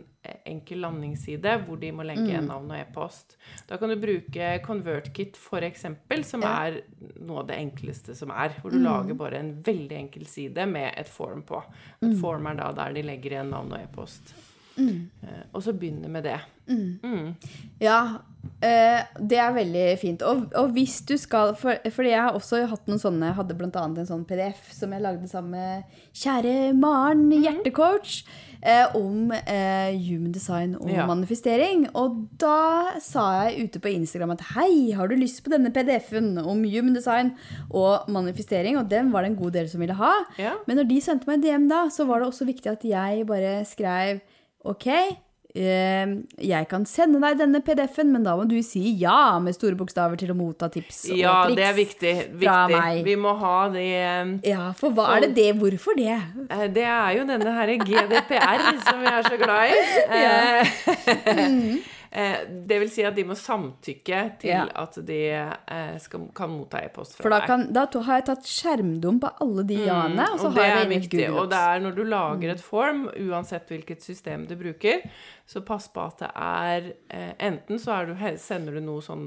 enkel 0.49 0.81
landingsside 0.81 1.59
hvor 1.67 1.77
de 1.81 1.91
må 1.93 2.05
legge 2.07 2.39
mm. 2.41 2.47
navn 2.49 2.71
og 2.73 2.79
e-post. 2.79 3.37
Da 3.69 3.77
kan 3.81 3.93
du 3.93 3.99
bruke 4.01 4.55
ConvertKit 4.65 5.37
eksempel, 5.69 6.25
som 6.25 6.43
Ja. 6.43 6.55
er 6.67 6.81
noe 7.21 7.43
av 7.43 7.51
det 7.51 7.59
enkleste 7.61 8.17
som 8.17 8.31
er. 8.31 8.57
Hvor 8.61 8.73
du 8.73 8.79
lager 8.79 9.15
bare 9.15 9.39
en 9.39 9.55
veldig 9.63 9.99
enkel 9.99 10.27
side 10.27 10.67
med 10.67 10.95
et 10.97 11.09
form 11.09 11.43
på. 11.43 11.63
Et 12.03 12.17
form 12.21 12.47
er 12.47 12.55
da 12.55 12.73
der 12.73 12.93
de 12.93 13.03
legger 13.03 13.37
igjen 13.37 13.51
navn 13.51 13.73
og 13.73 13.81
e-post. 13.81 14.35
Eh, 14.79 15.43
og 15.53 15.63
så 15.63 15.73
begynne 15.73 16.09
med 16.11 16.25
det. 16.25 16.41
Mm. 16.67 17.35
Ja, 17.81 18.19
det 18.65 19.39
er 19.39 19.53
veldig 19.53 19.85
fint. 20.01 20.23
Og, 20.25 20.47
og 20.57 20.71
hvis 20.77 21.01
du 21.07 21.15
skal 21.21 21.53
for, 21.59 21.77
Fordi 21.93 22.11
jeg 22.15 22.21
har 22.23 22.33
også 22.39 22.63
hatt 22.71 22.87
noen 22.89 23.01
sånne 23.03 23.27
Jeg 23.29 23.37
hadde 23.37 23.57
bl.a. 23.59 23.83
en 23.85 24.09
sånn 24.09 24.25
PDF 24.29 24.71
som 24.73 24.93
jeg 24.95 25.05
lagde 25.05 25.29
sammen 25.29 25.51
med 25.53 26.01
kjære 26.17 26.73
Maren 26.79 27.27
Hjertecoach. 27.35 28.25
Eh, 28.65 28.95
om 28.97 29.29
eh, 29.37 29.93
human 30.07 30.33
design 30.33 30.73
og 30.81 30.89
Ja. 30.89 31.05
manifestering. 31.05 31.83
Og 32.01 32.23
da 32.41 32.95
sa 32.99 33.45
jeg 33.51 33.67
ute 33.69 33.81
på 33.85 33.93
Instagram 33.93 34.33
at 34.33 34.45
hei, 34.55 34.93
har 34.97 35.07
du 35.09 35.15
lyst 35.21 35.43
på 35.45 35.53
denne 35.53 35.69
PDF-en 35.75 36.39
om 36.41 36.63
human 36.65 36.95
design 36.97 37.35
og 37.71 38.09
manifestering? 38.09 38.79
Og 38.81 38.89
den 38.89 39.13
var 39.13 39.23
det 39.27 39.35
en 39.35 39.43
god 39.43 39.53
del 39.59 39.69
som 39.69 39.85
ville 39.85 39.93
ha. 39.99 40.15
Ja. 40.41 40.55
Men 40.67 40.81
når 40.81 40.89
de 40.89 41.01
sendte 41.05 41.29
meg 41.29 41.43
DM 41.45 41.69
da, 41.69 41.85
så 41.93 42.07
var 42.09 42.21
det 42.25 42.31
også 42.33 42.49
viktig 42.49 42.73
at 42.73 42.89
jeg 42.89 43.27
bare 43.29 43.59
skrev 43.69 44.23
Ok, 44.65 44.87
eh, 44.89 45.11
jeg 45.55 46.67
kan 46.69 46.83
sende 46.85 47.21
deg 47.23 47.39
denne 47.39 47.61
PDF-en, 47.63 48.09
men 48.11 48.25
da 48.27 48.33
må 48.35 48.43
du 48.51 48.57
si 48.67 48.81
ja 48.99 49.39
med 49.39 49.55
store 49.55 49.77
bokstaver 49.79 50.19
til 50.19 50.33
å 50.33 50.37
motta 50.39 50.67
tips 50.75 51.05
og 51.13 51.17
Ja, 51.21 51.35
triks. 51.47 51.57
det 51.61 51.65
er 51.69 51.77
viktig. 51.79 52.15
viktig. 52.43 53.05
Vi 53.07 53.15
må 53.23 53.37
ha 53.39 53.69
de 53.71 53.85
eh, 53.95 54.33
Ja, 54.51 54.73
for 54.75 54.91
hva 54.97 55.13
er 55.17 55.29
det 55.29 55.35
det? 55.39 55.49
Hvorfor 55.61 55.95
det? 55.99 56.17
Eh, 56.51 56.67
Det 56.75 56.83
er 56.83 57.11
jo 57.21 57.25
denne 57.31 57.55
her 57.55 57.75
GDPR 57.87 58.67
som 58.83 58.99
vi 59.05 59.07
er 59.15 59.23
så 59.31 59.39
glad 59.39 59.71
i. 59.71 59.83
Eh, 60.15 61.79
Det 62.15 62.77
vil 62.79 62.91
si 62.93 63.03
at 63.03 63.17
de 63.17 63.25
må 63.27 63.35
samtykke 63.35 64.19
til 64.39 64.51
Ja. 64.53 64.65
at 64.85 64.99
de 65.07 65.17
eh, 65.35 65.97
skal, 65.99 66.29
kan 66.37 66.53
motta 66.53 66.79
e-post 66.87 67.17
fra 67.17 67.23
For 67.25 67.35
da, 67.35 67.41
deg. 67.41 67.49
kan, 67.51 67.65
da 67.75 67.87
har 68.07 68.21
jeg 68.21 68.27
tatt 68.29 68.47
skjermdom 68.47 69.19
på 69.25 69.33
alle 69.43 69.65
de 69.67 69.81
ja-ene, 69.81 70.29
og 70.33 70.39
så 70.39 70.47
og 70.47 70.55
det 70.55 70.63
har 70.63 70.71
er 70.71 70.77
jeg 70.77 70.87
inn 70.87 70.93
et 70.93 71.03
viktig. 71.09 71.27
Og 71.35 71.51
det 71.51 71.59
er 71.59 71.83
når 71.83 71.97
du 71.99 72.05
lager 72.05 72.55
et 72.55 72.63
form, 72.63 73.09
uansett 73.27 73.67
hvilket 73.69 74.03
system 74.07 74.47
du 74.47 74.55
bruker, 74.61 75.03
så 75.47 75.65
pass 75.67 75.89
på 75.91 76.05
at 76.07 76.23
det 76.23 76.31
er 76.37 76.93
eh, 77.11 77.33
Enten 77.51 77.79
så 77.83 77.99
er 77.99 78.07
du, 78.13 78.15
sender 78.39 78.79
du 78.79 78.81
noe 78.87 79.03
sånn 79.03 79.27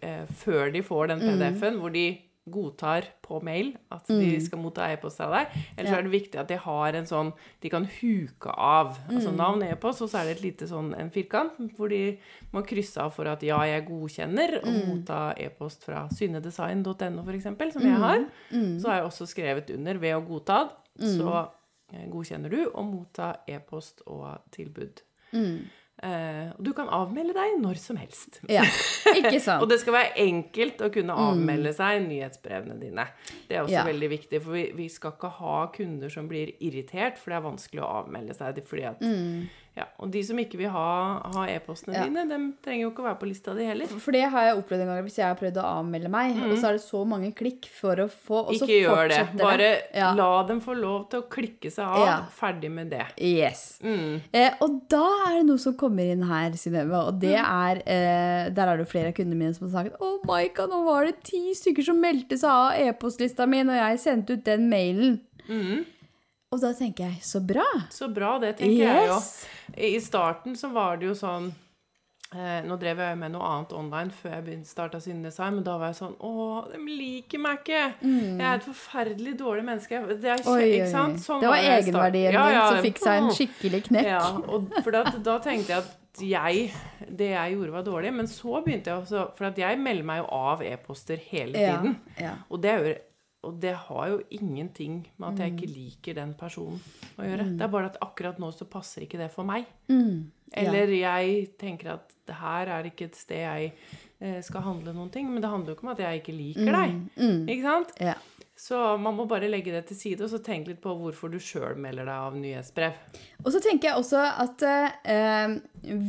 eh, 0.00 0.24
før 0.30 0.70
de 0.72 0.82
får 0.86 1.08
den 1.08 1.20
PDF-en, 1.26 1.80
hvor 1.82 1.90
de 1.90 2.06
godtar 2.50 3.04
på 3.22 3.38
mail 3.42 3.74
at 3.92 4.06
de 4.08 4.40
skal 4.40 4.58
motta 4.62 4.86
e-post 4.92 5.20
av 5.20 5.30
deg. 5.32 5.46
Eller 5.76 5.88
så 5.90 5.94
Ja. 5.94 5.98
er 5.98 6.02
det 6.02 6.12
viktig 6.12 6.38
at 6.40 6.48
de 6.48 6.56
har 6.56 6.92
en 6.94 7.04
sånn 7.06 7.32
De 7.60 7.68
kan 7.70 7.84
huke 7.84 8.50
av. 8.56 8.98
Altså 9.08 9.30
navn, 9.36 9.62
e-post, 9.62 10.02
og 10.02 10.08
så 10.10 10.18
er 10.20 10.24
det 10.24 10.36
et 10.38 10.42
lite 10.42 10.66
sånn 10.68 10.94
en 10.98 11.10
firkant 11.10 11.52
hvor 11.76 11.88
de 11.88 12.18
må 12.52 12.62
krysse 12.66 12.98
av 13.00 13.12
for 13.12 13.26
at 13.26 13.42
ja, 13.42 13.58
jeg 13.64 13.86
godkjenner 13.88 14.60
å 14.64 14.70
motta 14.88 15.34
e-post 15.36 15.84
fra 15.84 16.08
synnedesign.no 16.08 17.24
for 17.24 17.32
eksempel, 17.34 17.72
som 17.72 17.82
jeg 17.82 17.96
har. 17.98 18.24
Så 18.80 18.88
har 18.88 19.00
jeg 19.02 19.04
også 19.10 19.26
skrevet 19.28 19.70
under 19.74 19.94
ved 19.98 20.14
å 20.16 20.24
godta, 20.26 20.70
så 20.98 21.48
eh, 21.92 22.06
godkjenner 22.10 22.50
du 22.50 22.64
å 22.70 22.82
motta 22.84 23.36
e-post 23.48 24.02
og 24.06 24.38
tilbud. 24.50 25.02
Eh, 26.02 26.50
og 26.54 26.60
du 26.62 26.70
kan 26.78 26.86
avmelde 26.94 27.34
deg 27.34 27.56
når 27.58 27.78
som 27.82 27.96
helst. 27.98 28.40
Ja, 28.48 28.62
ikke 29.16 29.40
sant? 29.46 29.62
Og 29.64 29.68
det 29.72 29.80
skal 29.82 29.96
være 29.96 30.12
enkelt 30.28 30.78
å 30.86 30.90
kunne 30.94 31.16
avmelde 31.18 31.72
seg 31.74 32.04
nyhetsbrevene 32.06 32.76
dine. 32.78 33.08
Det 33.48 33.56
er 33.58 33.64
også 33.64 33.74
Ja. 33.80 33.84
veldig 33.88 34.10
viktig, 34.12 34.42
for 34.44 34.54
vi, 34.54 34.68
vi 34.78 34.86
skal 34.92 35.16
ikke 35.16 35.32
ha 35.40 35.56
kunder 35.74 36.08
som 36.14 36.28
blir 36.30 36.52
irritert, 36.60 37.18
for 37.18 37.30
det 37.34 37.40
er 37.40 37.48
vanskelig 37.48 37.82
å 37.82 37.90
avmelde 38.04 38.36
seg. 38.38 38.62
Fordi 38.68 38.86
at, 38.92 39.02
ja, 39.78 39.84
og 40.02 40.10
de 40.12 40.20
som 40.26 40.38
ikke 40.42 40.58
vil 40.58 40.70
ha, 40.74 40.86
ha 41.34 41.44
e-postene 41.52 41.94
Ja. 41.94 42.04
dine, 42.08 42.24
de 42.28 42.38
trenger 42.64 42.82
jo 42.84 42.90
ikke 42.90 43.04
å 43.04 43.06
være 43.08 43.18
på 43.20 43.28
lista 43.30 43.54
di 43.56 43.64
heller. 43.68 43.86
For 44.02 44.12
det 44.16 44.24
har 44.32 44.48
jeg 44.48 44.56
opplevd 44.58 44.82
en 44.84 44.90
gang 44.90 45.02
hvis 45.06 45.18
jeg 45.20 45.26
har 45.28 45.38
prøvd 45.38 45.60
å 45.62 45.66
avmelde 45.78 46.10
meg, 46.12 46.36
og 46.48 46.56
så 46.58 46.70
er 46.72 46.78
det 46.78 46.82
så 46.84 47.02
mange 47.06 47.30
klikk 47.38 47.68
for 47.78 48.02
å 48.02 48.08
få 48.10 48.40
Og 48.48 48.54
så 48.58 48.66
Ikke 48.66 48.80
gjør 48.82 49.08
det. 49.12 49.20
Bare 49.38 49.68
Ja. 49.94 50.12
la 50.18 50.42
dem 50.48 50.60
få 50.64 50.74
lov 50.78 51.08
til 51.10 51.22
å 51.22 51.28
klikke 51.30 51.70
seg 51.70 51.84
av. 51.86 52.06
Ja. 52.06 52.16
Ferdig 52.40 52.70
med 52.74 52.90
det. 52.90 53.06
Yes. 53.22 53.78
Mm. 53.82 54.20
Eh, 54.32 54.50
og 54.60 54.80
da 54.90 55.04
er 55.28 55.38
det 55.38 55.46
noe 55.46 55.58
som 55.62 55.74
kommer 55.74 56.02
inn 56.10 56.22
her, 56.28 56.50
Synnøve. 56.58 57.06
Og 57.08 57.20
det 57.20 57.36
er 57.38 57.82
eh, 57.86 58.48
Der 58.50 58.68
er 58.72 58.76
det 58.78 58.88
flere 58.88 59.08
av 59.08 59.14
kundene 59.14 59.36
mine 59.38 59.54
som 59.54 59.68
har 59.70 59.84
sagt 59.84 60.00
Oh 60.02 60.18
my 60.26 60.48
god, 60.54 60.70
nå 60.70 60.84
var 60.84 61.04
det 61.06 61.22
ti 61.22 61.52
stykker 61.54 61.84
som 61.84 62.00
meldte 62.02 62.36
seg 62.38 62.50
av 62.50 62.72
e-postlista 62.80 63.46
mi 63.48 63.62
når 63.62 63.78
jeg 63.82 63.98
sendte 64.04 64.32
ut 64.38 64.44
den 64.44 64.68
mailen. 64.70 65.20
Mm. 65.48 65.84
Og 66.48 66.60
da 66.62 66.70
tenker 66.72 67.10
jeg 67.10 67.22
så 67.26 67.40
bra. 67.44 67.66
Så 67.92 68.08
bra, 68.08 68.38
det 68.40 68.54
tenker 68.56 68.84
jeg 68.86 69.08
jo. 69.10 69.16
I 69.76 69.98
starten 70.00 70.54
så 70.56 70.70
var 70.72 70.96
det 70.96 71.10
jo 71.10 71.16
sånn 71.18 71.50
eh, 72.32 72.62
Nå 72.64 72.78
drev 72.80 73.02
jeg 73.04 73.18
med 73.20 73.34
noe 73.34 73.44
annet 73.52 73.74
online 73.76 74.14
før 74.16 74.38
jeg 74.48 74.62
starta 74.64 74.96
Syndesign, 75.04 75.58
men 75.58 75.66
da 75.66 75.74
var 75.80 75.92
jeg 75.92 75.98
sånn 76.00 76.14
Å, 76.24 76.32
de 76.72 76.80
liker 76.88 77.42
meg 77.44 77.60
ikke! 77.60 77.82
Jeg 78.00 78.40
er 78.48 78.54
et 78.62 78.64
forferdelig 78.64 79.36
dårlig 79.42 79.66
menneske. 79.68 80.00
Det, 80.14 80.32
er, 80.32 80.40
Mm. 80.40 80.50
Oi, 80.54 80.64
oi? 80.80 80.88
Sånn 80.88 81.18
det 81.44 81.50
var 81.52 81.58
var 81.58 81.70
egenverdien 81.76 82.32
Ja, 82.32 82.46
ja, 82.54 82.64
din 82.64 82.78
som 82.78 82.88
fikk 82.88 83.02
seg 83.04 83.20
en 83.20 83.28
mm. 83.28 83.36
skikkelig 83.42 83.82
knekk. 83.90 84.08
Ja, 84.14 84.24
og 84.48 84.72
for 84.80 84.96
da, 84.96 85.04
da 85.28 85.38
tenkte 85.44 85.74
jeg 85.76 85.84
at 85.84 85.94
jeg 86.18 86.62
Det 87.18 87.28
jeg 87.30 87.52
gjorde, 87.54 87.74
var 87.76 87.84
dårlig. 87.86 88.10
Men 88.16 88.26
så 88.26 88.58
begynte 88.64 88.90
jeg 88.90 89.04
også 89.04 89.26
For 89.36 89.50
at 89.52 89.60
jeg 89.60 89.78
melder 89.78 90.08
meg 90.08 90.22
jo 90.24 90.30
av 90.34 90.64
e-poster 90.66 91.20
hele 91.28 91.60
Ja, 91.60 91.76
tiden. 91.76 92.00
ja. 92.18 92.32
Og 92.48 92.64
det, 92.64 92.72
er 92.72 92.82
jo, 92.88 92.96
og 93.46 93.60
det 93.62 93.74
har 93.86 94.08
jo 94.10 94.16
ingenting 94.34 94.96
med 95.16 95.28
at 95.28 95.38
jeg 95.44 95.52
ikke 95.54 95.68
liker 95.70 96.16
den 96.18 96.32
personen 96.34 96.80
å 97.16 97.22
gjøre. 97.22 97.44
Det 97.54 97.62
er 97.62 97.70
bare 97.70 97.90
at 97.92 97.98
akkurat 98.02 98.38
nå 98.42 98.50
så 98.52 98.66
passer 98.66 99.04
ikke 99.06 99.20
det 99.20 99.30
for 99.30 99.46
meg. 99.46 99.68
Eller 100.58 100.90
jeg 100.90 101.44
tenker 101.60 101.92
at 101.94 102.14
det 102.26 102.34
her 102.40 102.70
er 102.78 102.88
ikke 102.90 103.06
et 103.10 103.16
sted 103.16 103.44
jeg 103.44 103.70
eh, 104.20 104.40
skal 104.42 104.64
handle 104.66 104.92
noen 104.96 105.10
ting. 105.14 105.30
Men 105.30 105.40
det 105.44 105.50
handler 105.52 105.70
jo 105.72 105.76
ikke 105.78 105.86
om 105.86 105.92
at 105.94 106.02
jeg 106.02 106.22
ikke 106.22 106.34
liker 106.34 106.72
deg. 106.80 106.98
Ikke 107.54 107.62
sant? 107.62 107.94
ja. 108.02 108.16
Så 108.58 108.78
man 108.98 109.14
må 109.14 109.22
bare 109.30 109.46
legge 109.46 109.70
det 109.70 109.84
til 109.86 109.96
side 109.96 110.24
og 110.26 110.32
så 110.32 110.40
tenke 110.42 110.72
litt 110.72 110.80
på 110.82 110.90
hvorfor 110.98 111.30
du 111.30 111.36
sjøl 111.38 111.76
melder 111.78 112.08
deg 112.08 112.24
av 112.26 112.38
nyhetsbrev. 112.38 112.96
Og 113.44 113.52
så 113.54 113.60
tenker 113.62 113.92
jeg 113.92 114.00
også 114.00 114.22
at 114.42 114.64
eh, 114.66 115.54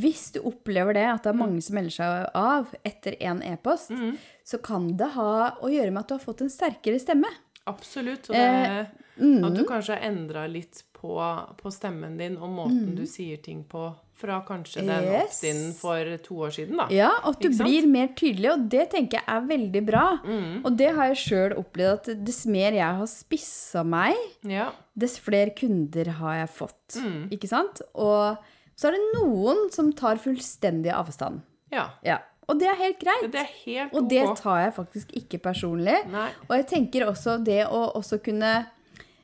hvis 0.02 0.24
du 0.34 0.40
opplever 0.50 0.98
det, 0.98 1.06
at 1.12 1.22
det 1.28 1.30
er 1.30 1.38
mange 1.38 1.62
som 1.62 1.78
melder 1.78 1.94
seg 1.94 2.26
av 2.34 2.72
etter 2.82 3.14
én 3.22 3.44
e-post, 3.52 3.94
så 4.42 4.58
kan 4.66 4.90
det 4.98 5.12
ha 5.14 5.30
å 5.62 5.70
gjøre 5.70 5.94
med 5.94 6.02
at 6.02 6.10
du 6.10 6.16
har 6.16 6.24
fått 6.24 6.42
en 6.42 6.50
sterkere 6.50 6.98
stemme. 6.98 7.30
Absolutt. 7.70 8.32
Og 8.32 8.34
Eh, 8.34 8.66
det, 8.66 8.86
mm. 9.22 9.44
at 9.46 9.54
du 9.54 9.64
kanskje 9.68 9.94
har 9.94 10.10
endra 10.10 10.46
litt 10.50 10.82
på, 10.96 11.14
på 11.62 11.70
stemmen 11.70 12.18
din 12.18 12.38
og 12.40 12.50
måten 12.50 12.96
du 12.98 13.06
sier 13.06 13.38
ting 13.44 13.62
på 13.68 13.92
fra 14.20 14.38
kanskje 14.46 14.84
den. 14.84 15.08
Yes. 15.08 15.38
opt-in 15.40 15.60
for 15.80 16.12
to 16.26 16.38
år 16.46 16.54
siden, 16.54 16.76
da. 16.78 16.86
Ja, 16.94 17.10
at 17.24 17.40
du 17.42 17.48
blir 17.56 17.88
mer 17.90 18.12
tydelig, 18.18 18.52
og 18.52 18.68
det 18.72 18.86
tenker 18.92 19.18
jeg 19.20 19.26
er 19.34 19.48
veldig 19.48 19.82
bra. 19.88 20.04
Mm. 20.22 20.60
Og 20.64 20.76
det 20.78 20.92
har 20.96 21.10
jeg 21.10 21.20
sjøl 21.24 21.56
opplevd, 21.60 22.12
at 22.14 22.24
dess 22.28 22.44
mer 22.46 22.76
jeg 22.76 23.00
har 23.00 23.10
spissa 23.10 23.82
meg, 23.84 24.16
Ja. 24.46 24.70
dess 24.94 25.18
flere 25.18 25.50
kunder 25.56 26.12
har 26.20 26.34
jeg 26.44 26.50
fått. 26.60 27.00
Mm. 27.00 27.28
Ikke 27.32 27.48
sant? 27.48 27.80
Og 27.94 28.36
så 28.76 28.88
er 28.88 28.96
det 28.96 29.06
noen 29.18 29.66
som 29.72 29.92
tar 29.92 30.16
fullstendig 30.22 30.92
avstand. 30.92 31.42
ja. 31.72 31.90
Ja. 32.04 32.18
Og 32.50 32.58
det 32.58 32.66
er 32.66 32.74
helt 32.80 32.98
greit. 32.98 33.30
Det 33.30 33.38
er 33.38 33.50
helt 33.64 33.92
Og 33.94 34.08
det 34.10 34.24
tar 34.40 34.56
jeg 34.64 34.72
faktisk 34.74 35.12
ikke 35.14 35.38
personlig. 35.38 35.94
Nei. 36.10 36.30
Og 36.48 36.56
jeg 36.56 36.66
tenker 36.66 37.04
også 37.06 37.36
det 37.46 37.60
å 37.70 37.84
også 37.94 38.18
kunne 38.24 38.66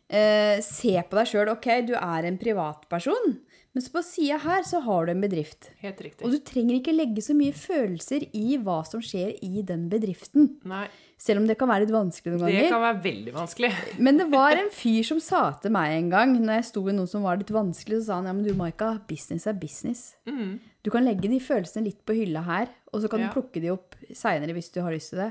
eh, 0.08 0.60
se 0.62 0.92
på 1.02 1.18
deg 1.18 1.26
sjøl. 1.26 1.50
Ok, 1.50 1.66
du 1.88 1.94
er 1.98 2.28
en 2.28 2.38
privatperson, 2.38 3.32
men 3.76 3.84
så 3.84 3.90
på 3.92 4.00
sida 4.00 4.38
her 4.40 4.62
så 4.64 4.78
har 4.80 5.04
du 5.04 5.10
en 5.12 5.20
bedrift. 5.20 5.66
Helt 5.82 5.98
riktig. 6.00 6.24
Og 6.24 6.32
du 6.32 6.38
trenger 6.48 6.78
ikke 6.78 6.94
legge 6.96 7.20
så 7.20 7.34
mye 7.36 7.52
følelser 7.52 8.22
i 8.32 8.56
hva 8.64 8.78
som 8.88 9.02
skjer 9.04 9.34
i 9.44 9.60
den 9.68 9.82
bedriften. 9.92 10.46
Nei. 10.64 10.86
Selv 11.20 11.40
om 11.42 11.46
det 11.48 11.58
kan 11.60 11.68
være 11.68 11.84
litt 11.84 11.92
vanskelig 11.92 12.32
noen 12.34 12.42
ganger. 12.46 12.62
Det 12.64 12.70
kan 12.72 12.82
være 12.86 13.00
veldig 13.04 13.34
vanskelig. 13.36 13.70
Men 14.08 14.18
det 14.20 14.26
var 14.32 14.56
en 14.60 14.70
fyr 14.72 15.02
som 15.08 15.20
sa 15.24 15.42
til 15.60 15.72
meg 15.76 15.94
en 15.98 16.08
gang, 16.12 16.32
når 16.40 16.58
jeg 16.62 16.66
sto 16.70 16.82
i 16.88 16.94
noe 16.96 17.08
som 17.10 17.24
var 17.28 17.36
litt 17.40 17.52
vanskelig, 17.56 18.00
så 18.00 18.08
sa 18.10 18.18
han 18.20 18.28
ja, 18.30 18.34
men 18.36 18.44
du 18.48 18.52
Maika, 18.56 18.90
business 19.08 19.46
er 19.48 19.56
business. 19.60 20.02
Du 20.26 20.90
kan 20.92 21.04
legge 21.04 21.28
de 21.32 21.38
følelsene 21.42 21.86
litt 21.88 22.00
på 22.08 22.16
hylla 22.16 22.42
her, 22.48 22.68
og 22.92 23.00
så 23.04 23.08
kan 23.12 23.20
Ja. 23.24 23.28
du 23.28 23.36
plukke 23.36 23.60
de 23.64 23.72
opp 23.72 23.96
seinere 24.12 24.52
hvis 24.56 24.68
du 24.72 24.80
har 24.84 24.92
lyst 24.96 25.12
til 25.14 25.20
det. 25.24 25.30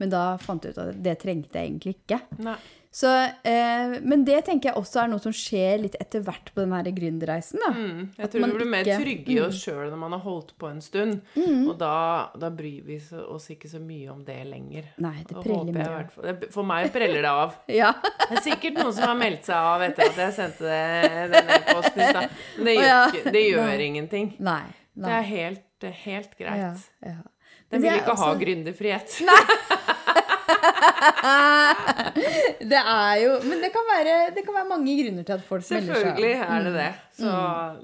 Men 0.00 0.10
da 0.10 0.36
fant 0.42 0.64
jeg 0.64 0.72
ut 0.76 0.80
at 0.82 1.02
det 1.04 1.18
trengte 1.22 1.60
jeg 1.60 1.70
egentlig 1.72 1.96
ikke. 2.00 2.20
Nei. 2.42 2.56
Så, 2.92 3.08
eh, 3.48 3.94
men 4.04 4.20
det 4.26 4.42
tenker 4.44 4.68
jeg 4.68 4.76
også 4.76 5.00
er 5.00 5.08
noe 5.08 5.22
som 5.22 5.32
skjer 5.32 5.78
litt 5.80 5.94
etter 5.96 6.20
hvert 6.26 6.50
på 6.52 6.60
den 6.60 6.90
gründerreisen. 6.92 7.62
Mm. 7.72 8.10
Jeg 8.18 8.26
At 8.26 8.34
tror 8.34 8.44
vi 8.44 8.58
blir 8.58 8.68
mer 8.68 8.84
ikke- 8.84 8.98
trygge 9.00 9.32
i 9.32 9.38
oss 9.40 9.62
sjøl 9.64 9.88
når 9.88 9.96
man 10.02 10.12
har 10.12 10.20
holdt 10.20 10.52
på 10.60 10.68
en 10.68 10.80
stund. 10.84 11.22
Og 11.40 11.78
da, 11.78 12.28
da 12.36 12.50
bryr 12.50 12.84
vi 12.84 12.98
oss 13.16 13.48
ikke 13.48 13.70
så 13.72 13.80
mye 13.80 14.10
om 14.12 14.22
det 14.24 14.36
lenger. 14.46 14.90
Nei, 14.98 15.24
det 15.26 15.36
preller 15.40 15.72
mer. 15.72 16.10
det- 16.22 16.52
For 16.52 16.62
meg 16.68 16.92
preller 16.92 17.22
det 17.22 17.32
av. 17.32 17.54
Ja. 17.82 17.92
Det 18.28 18.36
er 18.38 18.44
sikkert 18.50 18.74
noen 18.76 18.92
som 18.92 19.04
har 19.08 19.16
meldt 19.16 19.44
seg 19.48 19.56
av 19.56 19.80
etter 19.80 20.10
at 20.10 20.16
jeg 20.16 20.36
sendte 20.36 20.68
det- 20.68 21.32
den 21.32 21.48
e-posten 21.56 21.98
i 22.02 22.10
stad. 22.12 22.30
Men 22.58 22.64
det 22.66 22.76
gjør, 22.76 22.86
ja. 22.92 23.02
ikke, 23.08 23.32
det 23.32 23.44
gjør 23.48 23.86
ingenting. 23.88 24.34
Nei. 24.38 24.62
Det 24.94 25.08
nei. 25.08 25.22
helt, 25.22 25.64
det 25.80 25.88
er 25.88 25.98
helt 26.04 26.36
greit. 26.36 26.88
Ja. 27.00 27.16
Den 27.72 27.80
vil 27.80 27.96
ikke 27.96 28.16
ha 28.20 28.34
gründerfrihet. 28.36 29.16
gründerfrihet. 29.16 29.91
Det 32.72 32.78
er 32.80 33.14
jo 33.22 33.30
Men 33.46 33.62
det 33.62 33.70
kan, 33.74 33.86
være, 33.88 34.16
det 34.36 34.44
kan 34.46 34.54
være 34.56 34.68
mange 34.70 34.94
grunner 34.98 35.26
til 35.28 35.36
at 35.38 35.44
folk 35.46 35.64
melder 35.70 35.86
seg. 35.94 36.02
Selvfølgelig 36.02 36.34
er 36.46 36.66
det 36.66 36.74
det. 36.76 36.90
Så 37.20 37.32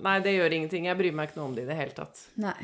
nei, 0.07 0.17
det 0.25 0.35
gjør 0.37 0.57
ingenting. 0.59 0.89
Jeg 0.91 0.99
bryr 1.01 1.17
meg 1.19 1.31
ikke 1.31 1.41
noe 1.41 1.49
om 1.51 1.57
det 1.57 1.65
i 1.67 1.71
det 1.71 1.79
hele 1.79 1.97
tatt. 1.97 2.23
Nei. 2.43 2.57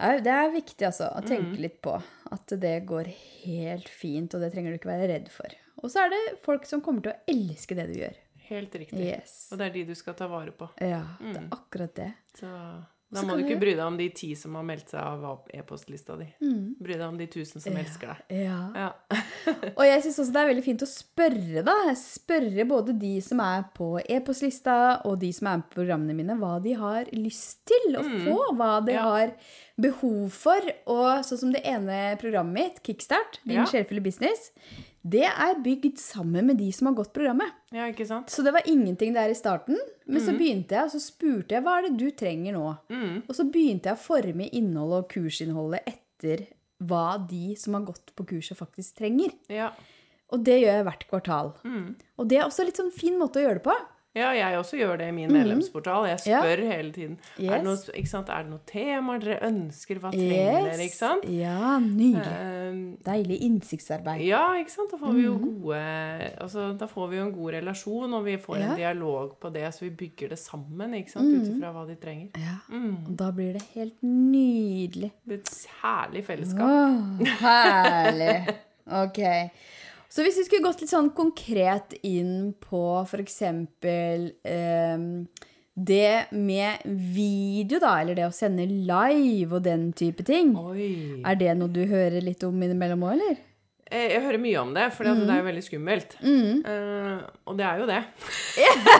Nei, 0.00 0.14
Det 0.24 0.32
er 0.32 0.52
viktig 0.54 0.86
altså, 0.88 1.10
å 1.12 1.20
Mm. 1.20 1.28
tenke 1.28 1.60
litt 1.60 1.80
på 1.84 1.94
at 2.32 2.54
det 2.62 2.76
går 2.88 3.10
helt 3.44 3.88
fint, 3.88 4.34
og 4.34 4.40
det 4.40 4.52
trenger 4.54 4.72
du 4.72 4.78
ikke 4.78 4.92
være 4.92 5.08
redd 5.10 5.28
for. 5.34 5.50
Og 5.82 5.90
så 5.92 6.04
er 6.06 6.10
det 6.14 6.22
folk 6.44 6.64
som 6.68 6.80
kommer 6.84 7.02
til 7.04 7.12
å 7.12 7.20
elske 7.28 7.76
det 7.76 7.86
du 7.90 7.98
gjør. 8.00 8.16
Helt 8.50 8.72
riktig. 8.74 8.98
Yes. 9.06 9.48
Og 9.52 9.58
det 9.60 9.66
er 9.68 9.74
de 9.76 9.84
du 9.90 9.94
skal 9.98 10.14
ta 10.18 10.26
vare 10.30 10.50
på. 10.56 10.66
Ja, 10.82 11.02
det 11.20 11.36
er 11.36 11.48
akkurat 11.54 11.94
det. 11.94 12.08
Så 12.38 12.48
da 13.12 13.22
må 13.26 13.36
du 13.36 13.42
ikke 13.42 13.58
bry 13.58 13.72
deg 13.74 13.82
om 13.84 13.96
de 13.98 14.08
ti 14.14 14.28
som 14.38 14.54
har 14.54 14.62
meldt 14.62 14.92
seg 14.92 15.00
av 15.02 15.40
e-postlista 15.52 16.14
di. 16.20 16.28
Mm. 16.44 16.76
Bry 16.78 16.94
deg 16.94 17.06
om 17.08 17.16
de 17.18 17.26
tusen 17.26 17.60
som 17.62 17.74
elsker 17.80 18.12
deg. 18.12 18.44
Ja. 18.46 18.58
Ja. 18.76 18.90
Og 19.78 19.82
jeg 19.84 20.02
syns 20.04 20.20
også 20.22 20.32
det 20.36 20.42
er 20.44 20.50
veldig 20.52 20.64
fint 20.64 20.84
å 20.86 20.88
spørre, 20.90 21.64
da. 21.66 21.74
Spørre 21.98 22.66
både 22.70 22.94
de 23.00 23.16
som 23.24 23.42
er 23.44 23.64
på 23.74 23.88
e-postlista, 24.04 24.76
og 25.04 25.18
de 25.24 25.32
som 25.34 25.48
er 25.50 25.64
på 25.64 25.80
programmene 25.80 26.14
mine, 26.14 26.36
hva 26.38 26.60
de 26.62 26.76
har 26.78 27.10
lyst 27.16 27.64
til 27.70 27.98
å 27.98 28.04
få. 28.06 28.38
Hva 28.54 28.72
de 28.86 28.92
Mm. 28.92 28.94
Ja. 28.94 29.02
har 29.10 29.32
behov 29.80 30.30
for. 30.30 30.60
Og 30.86 31.24
sånn 31.24 31.38
som 31.38 31.52
det 31.54 31.62
ene 31.64 32.16
programmet 32.20 32.52
mitt, 32.54 32.82
Kickstart, 32.84 33.40
Din 33.46 33.64
Ja. 33.64 34.00
business, 34.02 34.50
det 35.02 35.24
er 35.24 35.54
bygd 35.64 35.96
sammen 35.98 36.46
med 36.50 36.58
de 36.58 36.70
som 36.72 36.86
har 36.90 36.94
gått 36.98 37.12
programmet. 37.14 37.52
ja, 37.72 37.86
ikke 37.88 38.06
sant? 38.06 38.28
Så 38.28 38.42
det 38.44 38.52
var 38.52 38.62
ingenting 38.68 39.14
der 39.14 39.30
i 39.30 39.34
starten. 39.34 39.78
Men 40.06 40.20
Mm. 40.20 40.26
så 40.26 40.32
begynte 40.36 40.68
jeg, 40.76 40.84
og 40.84 40.90
så 40.90 41.00
spurte 41.00 41.48
jeg 41.54 41.62
hva 41.64 41.78
er 41.78 41.82
det 41.88 41.96
du 41.96 42.10
trenger 42.10 42.52
nå. 42.52 42.78
Mm. 42.90 43.22
Og 43.28 43.34
så 43.34 43.44
begynte 43.50 43.84
jeg 43.88 43.94
å 43.96 44.04
forme 44.04 44.50
innholdet 44.52 44.98
og 45.04 45.08
kursinnholdet 45.08 45.80
etter 45.86 46.46
hva 46.82 47.16
de 47.28 47.54
som 47.56 47.74
har 47.74 47.82
gått 47.82 48.12
på 48.16 48.26
kurset, 48.26 48.56
faktisk 48.58 48.96
trenger. 48.96 49.32
Ja. 49.48 49.70
Og 50.32 50.44
det 50.44 50.60
gjør 50.62 50.76
jeg 50.76 50.84
hvert 50.84 51.08
kvartal. 51.08 51.52
Mm. 51.64 51.94
Og 52.18 52.28
det 52.28 52.38
er 52.38 52.44
også 52.44 52.64
litt 52.64 52.76
sånn 52.76 52.92
fin 52.92 53.18
måte 53.18 53.40
å 53.40 53.46
gjøre 53.46 53.54
det 53.60 53.64
på. 53.64 53.74
Ja, 54.14 54.30
jeg 54.34 54.58
også 54.58 54.76
gjør 54.80 54.96
det 54.98 55.08
i 55.08 55.12
min 55.14 55.30
medlemsportal. 55.32 56.06
Jeg 56.08 56.18
spør 56.24 56.58
Ja. 56.64 56.70
hele 56.76 56.92
tiden. 56.92 57.12
Er, 57.38 57.60
det 57.60 57.64
noe, 57.64 57.76
er 57.94 58.42
det 58.42 58.50
noe 58.50 58.60
temaer 58.66 59.20
dere 59.22 59.36
ønsker? 59.46 60.00
Hva 60.02 60.10
trenger 60.10 60.64
dere? 60.66 60.82
Ikke 60.86 60.96
sant? 60.98 61.24
Ja, 61.30 61.78
nydelig. 61.78 62.34
Uh, 62.40 62.80
Deilig 63.06 63.38
innsiktsarbeid. 63.46 64.24
ja, 64.26 64.42
ikke 64.58 64.70
sant? 64.74 64.90
Da 64.90 64.98
får 64.98 65.14
vi 65.14 65.22
jo 65.24 65.36
gode 65.38 65.78
altså, 66.40 66.66
Da 66.78 66.86
får 66.90 67.08
vi 67.10 67.16
jo 67.16 67.22
en 67.28 67.32
god 67.34 67.52
relasjon, 67.54 68.14
og 68.18 68.24
vi 68.24 68.36
får 68.36 68.56
en 68.56 68.68
Mm. 68.70 68.76
Dialog 68.76 69.36
på 69.40 69.52
det, 69.52 69.64
så 69.74 69.80
vi 69.86 69.90
bygger 69.90 70.28
det 70.34 70.38
sammen, 70.38 70.94
ikke 70.94 71.10
sant? 71.10 71.26
Mm. 71.30 71.40
Ut 71.40 71.48
ifra 71.56 71.72
hva 71.74 71.86
de 71.88 71.94
trenger. 71.94 72.28
Ja, 72.38 72.58
og 73.06 73.16
da 73.16 73.30
blir 73.32 73.52
det 73.52 73.62
helt 73.74 74.02
nydelig. 74.02 75.12
Det 75.26 75.38
er 75.38 75.42
et 75.44 75.66
herlig 75.82 76.24
fellesskap. 76.26 76.66
Åh, 76.66 77.36
herlig. 77.44 78.34
Ok. 78.90 79.18
Så 80.10 80.24
hvis 80.26 80.40
vi 80.40 80.46
skulle 80.46 80.66
gått 80.66 80.80
litt 80.82 80.90
sånn 80.90 81.12
konkret 81.14 81.94
inn 82.02 82.50
på 82.58 82.82
f.eks. 83.04 83.42
Eh, 83.86 85.04
det 85.80 86.14
med 86.34 86.82
video, 87.14 87.78
da, 87.80 87.92
eller 88.00 88.18
det 88.18 88.26
å 88.26 88.34
sende 88.34 88.66
live 88.66 89.54
og 89.54 89.62
den 89.64 89.92
type 89.96 90.26
ting. 90.26 90.50
Oi. 90.58 91.22
Er 91.22 91.38
det 91.38 91.54
noe 91.60 91.70
du 91.70 91.84
hører 91.86 92.18
litt 92.26 92.42
om 92.44 92.58
innimellom 92.58 93.06
òg, 93.06 93.14
eller? 93.14 93.38
Jeg, 93.90 94.10
Jeg 94.16 94.24
hører 94.26 94.42
mye 94.42 94.58
om 94.64 94.74
det, 94.74 94.88
for 94.96 95.06
det 95.06 95.14
er 95.14 95.40
jo 95.40 95.46
veldig 95.46 95.64
skummelt. 95.66 96.18
Mm. 96.26 96.60
Uh, 96.66 97.30
og 97.46 97.56
det 97.58 97.68
er 97.70 97.80
jo 97.80 97.88
det. 97.90 98.02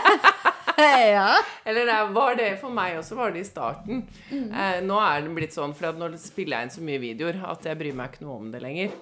ja. 1.19 1.29
Eller 1.67 1.91
det 1.91 2.01
var 2.15 2.39
det 2.39 2.51
for 2.63 2.75
meg 2.75 3.03
også, 3.03 3.19
var 3.19 3.35
det 3.35 3.43
i 3.43 3.51
starten. 3.51 4.07
Mm. 4.31 4.49
Eh, 4.49 4.81
nå 4.87 5.03
er 5.03 5.27
det 5.27 5.37
blitt 5.37 5.59
sånn, 5.59 5.75
for 5.75 5.91
at 5.91 5.99
nå 5.99 6.15
spiller 6.23 6.61
jeg 6.61 6.71
inn 6.71 6.77
så 6.79 6.87
mye 6.87 7.03
videoer 7.03 7.43
at 7.51 7.67
jeg 7.67 7.83
bryr 7.83 7.99
meg 7.99 8.15
ikke 8.15 8.29
noe 8.29 8.41
om 8.41 8.51
det 8.55 8.63
lenger. 8.63 8.95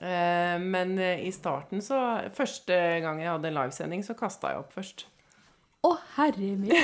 Eh, 0.00 0.58
men 0.60 0.96
eh, 0.98 1.24
i 1.26 1.32
starten 1.34 1.82
så 1.84 1.98
Første 2.34 2.76
gang 3.04 3.20
jeg 3.22 3.30
hadde 3.30 3.48
en 3.52 3.58
livesending, 3.60 4.02
så 4.06 4.14
kasta 4.18 4.52
jeg 4.54 4.62
opp 4.64 4.72
først. 4.76 5.06
Å, 5.82 5.96
herre 6.16 6.52
min. 6.58 6.70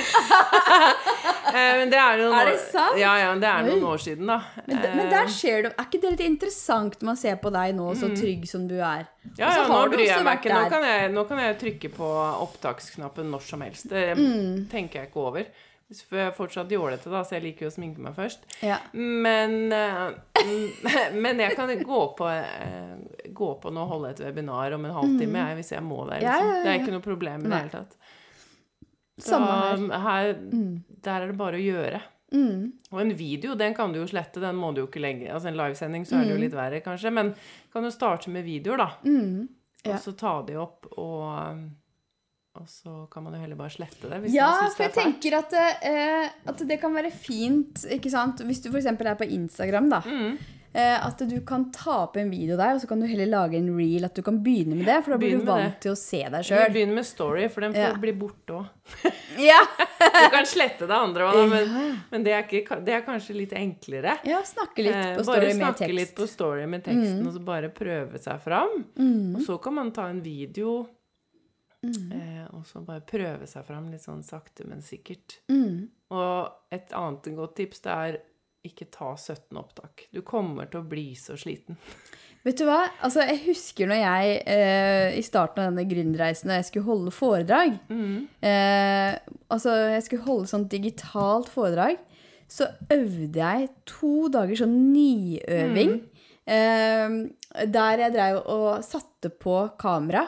Eh, 1.49 1.71
men 1.79 1.89
det 1.89 1.97
er, 1.97 2.19
noen 2.19 2.35
Er 2.37 2.49
det 2.51 2.59
sant? 2.61 2.93
Ja, 2.99 3.15
ja, 3.17 3.29
det 3.41 3.47
er 3.49 3.63
noen 3.65 3.81
år 3.89 3.97
siden, 4.03 4.27
da. 4.29 4.35
Men, 4.67 4.83
men 4.99 5.07
der 5.09 5.31
skjer 5.33 5.63
det 5.65 5.71
Er 5.71 5.87
ikke 5.87 6.01
det 6.03 6.11
litt 6.13 6.21
interessant 6.27 6.99
når 7.01 7.07
man 7.09 7.17
ser 7.17 7.39
på 7.41 7.49
deg 7.55 7.73
nå, 7.73 7.87
så 7.97 8.11
trygg 8.13 8.43
som 8.51 8.67
du 8.69 8.75
er? 8.77 9.07
Mm. 9.23 9.31
Ja, 9.39 9.49
ja, 9.57 9.63
nå 9.71 9.79
bryr 9.89 10.03
jeg 10.05 10.21
meg 10.27 10.43
ikke. 10.43 10.51
Nå 10.53 10.67
kan 10.69 10.85
jeg, 10.85 11.07
nå 11.15 11.23
kan 11.31 11.41
jeg 11.41 11.57
trykke 11.63 11.91
på 11.95 12.09
opptaksknappen 12.45 13.33
når 13.33 13.47
som 13.49 13.65
helst. 13.65 13.89
Det 13.89 14.03
Mm. 14.19 14.67
tenker 14.69 15.01
jeg 15.01 15.09
ikke 15.09 15.25
over. 15.25 15.49
For 15.89 16.19
jeg 16.19 16.29
er 16.29 16.35
fortsatt 16.37 16.69
jålete, 16.69 17.09
da, 17.09 17.23
så 17.25 17.39
jeg 17.39 17.47
liker 17.47 17.65
jo 17.65 17.71
å 17.71 17.73
sminke 17.73 18.03
meg 18.05 18.13
først. 18.13 18.43
Ja. 18.61 18.77
Men, 18.93 19.71
eh, 19.73 20.03
mm, 20.37 20.91
men 21.23 21.41
jeg 21.41 21.57
kan 21.57 21.73
gå 21.81 22.01
på, 22.17 22.27
eh, 22.29 23.25
gå 23.33 23.49
på 23.63 23.73
nå 23.73 23.87
og 23.87 23.95
holde 23.95 24.13
et 24.13 24.21
webinar 24.21 24.77
om 24.77 24.85
en 24.85 24.93
halvtime 24.99 25.41
jeg, 25.41 25.57
hvis 25.57 25.73
jeg 25.73 25.85
må 25.87 26.03
det. 26.11 26.21
Mm. 26.21 26.27
Liksom. 26.27 26.53
Det 26.53 26.71
er 26.71 26.83
ikke 26.83 26.93
noe 26.93 27.07
problem 27.07 27.41
i 27.41 27.49
det 27.49 27.63
hele 27.63 27.73
tatt. 27.73 27.97
Så 29.19 29.35
her. 29.41 30.29
Mm. 30.37 30.79
der 31.03 31.25
er 31.25 31.31
det 31.33 31.39
bare 31.41 31.57
å 31.57 31.63
gjøre. 31.63 31.99
Og 32.91 33.01
en 33.01 33.15
video, 33.17 33.55
den 33.57 33.73
kan 33.73 33.93
du 33.93 33.99
jo 34.01 34.07
slette. 34.09 34.41
Den 34.41 34.57
må 34.59 34.71
du 34.73 34.83
jo 34.83 34.87
ikke 34.87 35.01
legge 35.01 35.31
Altså 35.33 35.49
en 35.49 35.57
livesending, 35.57 36.05
så 36.05 36.19
er 36.19 36.27
det 36.27 36.35
jo 36.35 36.41
litt 36.43 36.57
verre, 36.57 36.81
kanskje. 36.85 37.11
Men 37.13 37.33
kan 37.73 37.85
du 37.85 37.91
starte 37.93 38.31
med 38.33 38.45
videoer, 38.45 38.81
da. 38.81 38.89
Mm. 39.05 39.47
Ja. 39.83 39.95
Og 39.95 40.03
så 40.03 40.13
ta 40.19 40.33
de 40.45 40.57
opp 40.59 40.89
og 40.99 41.63
og 42.57 42.65
så 42.67 43.07
kan 43.13 43.23
man 43.23 43.33
jo 43.37 43.39
heller 43.43 43.55
bare 43.55 43.69
slette 43.71 44.09
det 44.09 44.21
hvis 44.23 44.33
Ja, 44.33 44.47
man 44.49 44.71
for 44.71 44.83
det 44.83 44.87
jeg 44.87 44.89
er 44.89 44.95
fælt. 44.95 45.21
tenker 45.21 45.37
at, 45.37 45.53
uh, 45.85 46.53
at 46.53 46.63
det 46.67 46.79
kan 46.81 46.93
være 46.97 47.11
fint, 47.13 47.83
ikke 47.93 48.09
sant? 48.11 48.41
Hvis 48.47 48.61
du 48.65 48.71
f.eks. 48.73 48.85
er 48.89 49.15
på 49.19 49.27
Instagram, 49.29 49.89
da. 49.93 49.99
Mm. 50.05 50.33
uh, 50.73 51.05
at 51.07 51.21
du 51.29 51.37
kan 51.47 51.69
ta 51.71 51.93
opp 52.07 52.17
en 52.17 52.29
video 52.33 52.57
der, 52.57 52.73
og 52.75 52.81
så 52.81 52.87
kan 52.89 52.99
du 52.99 53.05
heller 53.07 53.29
lage 53.29 53.55
en 53.61 53.69
reel. 53.77 54.03
At 54.05 54.15
du 54.17 54.21
kan 54.25 54.41
begynne 54.43 54.75
med 54.75 54.85
det, 54.89 54.97
for 55.05 55.13
da 55.13 55.17
blir 55.21 55.35
Begynn 55.37 55.45
du 55.45 55.51
vant 55.51 55.63
det. 55.77 55.79
til 55.85 55.93
å 55.93 55.97
se 56.01 56.23
deg 56.25 56.43
sjøl. 56.49 56.65
Begynn 56.73 56.93
med 56.97 57.05
story, 57.07 57.47
for 57.53 57.61
den 57.61 57.73
får 57.77 57.85
Ja. 57.93 57.95
bli 58.01 58.13
borte 58.25 58.59
òg. 58.59 58.67
Ja. 59.39 59.61
Du 59.69 60.29
kan 60.33 60.43
slette 60.49 60.87
det 60.89 60.95
andre 60.97 61.29
òg, 61.29 61.45
men, 61.47 61.99
men 62.11 62.23
det, 62.25 62.33
er 62.33 62.43
ikke, 62.43 62.79
det 62.83 62.93
er 62.97 63.03
kanskje 63.05 63.37
litt 63.37 63.53
enklere. 63.55 64.17
ja, 64.27 64.41
snakke 64.43 64.83
litt 64.83 64.95
Eh, 64.97 65.15
på 65.15 65.23
story 65.23 65.53
story 65.53 65.53
med 65.53 65.53
tekst. 65.53 65.59
Bare 65.61 65.77
snakke 65.77 65.95
litt 65.95 66.15
på 66.17 66.27
story 66.27 66.65
med 66.67 66.83
teksten, 66.83 67.21
og 67.29 67.33
så 67.37 67.43
bare 67.45 67.69
prøve 67.71 68.19
seg 68.19 68.41
fram. 68.43 68.73
Og 69.37 69.41
så 69.45 69.55
kan 69.63 69.77
man 69.77 69.91
ta 69.95 70.09
en 70.11 70.19
video, 70.25 70.81
Mm. 71.79 72.11
eh, 72.11 72.47
og 72.57 72.65
så 72.67 72.81
bare 72.83 73.05
prøve 73.07 73.47
seg 73.47 73.63
fram 73.67 73.87
litt 73.91 74.03
sånn 74.03 74.23
sakte, 74.25 74.65
men 74.67 74.81
sikkert. 74.83 75.39
Mm. 75.51 75.87
Og 76.11 76.73
et 76.75 76.91
annet 76.97 77.29
godt 77.37 77.55
tips, 77.59 77.83
det 77.85 77.93
er 77.93 78.17
ikke 78.67 78.89
ta 78.91 79.13
17 79.15 79.55
opptak. 79.59 80.09
Du 80.11 80.19
kommer 80.27 80.67
til 80.67 80.81
å 80.81 80.89
bli 80.89 81.13
så 81.15 81.37
sliten. 81.39 81.79
Vet 82.45 82.59
du 82.59 82.65
hva? 82.67 82.85
Altså, 83.03 83.23
jeg 83.27 83.41
husker 83.49 83.89
når 83.89 83.99
jeg 83.99 84.35
eh, 84.47 85.17
i 85.19 85.23
starten 85.27 85.63
av 85.63 85.73
denne 85.73 85.87
gründerreisen, 85.89 86.47
når 86.47 86.61
jeg 86.61 86.67
skulle 86.69 86.87
holde 86.87 87.11
foredrag 87.11 87.73
eh, 87.91 89.17
Altså, 89.51 89.73
jeg 89.91 90.05
skulle 90.05 90.23
holde 90.23 90.51
sånn 90.51 90.69
digitalt 90.71 91.51
foredrag. 91.51 91.99
Så 92.49 92.69
øvde 92.95 93.43
jeg 93.43 93.67
to 93.89 94.29
dager 94.31 94.61
sånn 94.61 94.77
niøving. 94.93 95.97
Eh, 96.49 97.17
der 97.75 98.05
jeg 98.05 98.15
drev 98.15 98.39
og 98.47 98.69
satte 98.87 99.33
på 99.35 99.59
kamera. 99.81 100.23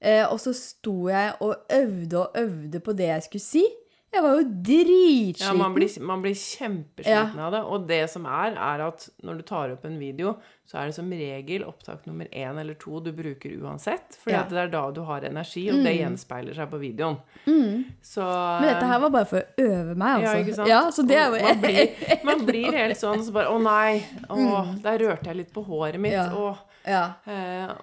Eh, 0.00 0.24
og 0.24 0.40
så 0.40 0.54
sto 0.56 1.10
jeg 1.12 1.34
og 1.44 1.68
øvde 1.76 2.24
og 2.24 2.40
øvde 2.40 2.80
på 2.80 2.96
det 2.96 3.10
jeg 3.12 3.28
skulle 3.28 3.44
si. 3.44 3.66
Jeg 4.10 4.24
var 4.24 4.40
jo 4.40 4.46
dritsliten. 4.66 5.44
Ja, 5.46 5.52
man 5.54 5.74
blir, 5.76 5.90
man 6.02 6.22
blir 6.24 6.34
kjempesliten 6.34 7.38
av 7.38 7.52
det. 7.54 7.60
Og 7.62 7.84
det 7.86 8.00
som 8.10 8.24
er, 8.26 8.56
er 8.58 8.82
at 8.88 9.04
når 9.22 9.36
du 9.38 9.42
tar 9.46 9.70
opp 9.76 9.84
en 9.86 10.00
video, 10.00 10.32
så 10.66 10.80
er 10.80 10.88
det 10.90 10.96
som 10.96 11.12
regel 11.14 11.62
opptak 11.62 12.08
nummer 12.08 12.26
én 12.34 12.58
eller 12.58 12.74
to 12.80 12.98
du 13.04 13.12
bruker 13.14 13.54
uansett. 13.62 14.18
For 14.18 14.32
Ja. 14.34 14.40
Mm. 14.42 14.50
det 14.50 14.58
er 14.64 14.72
da 14.72 14.82
du 14.96 15.00
har 15.06 15.22
energi, 15.28 15.62
og 15.70 15.84
det 15.86 15.94
gjenspeiler 16.00 16.58
seg 16.58 16.72
på 16.72 16.80
videoen. 16.82 17.20
Så 18.02 18.26
Men 18.26 18.66
dette 18.72 18.90
her 18.90 18.98
var 18.98 19.14
bare 19.14 19.30
for 19.30 19.44
å 19.46 19.68
øve 19.68 19.94
meg, 19.94 20.24
altså. 20.24 20.34
Ja, 20.34 20.42
ikke 20.42 20.58
sant? 20.58 20.68
Ja, 20.74 20.82
så 20.90 21.06
det 21.06 21.16
er 21.20 21.30
jo 21.30 21.44
man, 21.46 21.62
blir, 21.62 21.94
man 22.32 22.44
blir 22.50 22.78
helt 22.80 22.98
sånn 22.98 23.22
så 23.22 23.36
bare 23.36 23.54
Å 23.54 23.62
nei! 23.62 24.02
Å, 24.26 24.64
der 24.82 24.98
rørte 25.06 25.30
jeg 25.30 25.36
litt 25.44 25.54
på 25.54 25.62
håret 25.70 26.02
mitt. 26.02 26.18
Mm. 26.18 26.18
Ja. 26.18 26.34
Å, 26.34 26.69
Ja. 26.86 27.14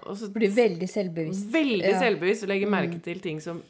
og 0.06 0.16
så 0.16 0.32
Blir 0.32 0.50
veldig 0.50 0.88
selvbevisst. 0.88 1.50
veldig 1.52 1.84
Ja. 1.84 1.96
Mm. 1.96 2.00
selvbevisst 2.02 2.42
og 2.42 2.48
legger 2.48 2.68
merke 2.68 3.00
til 3.02 3.20
ting 3.20 3.40
som 3.40 3.62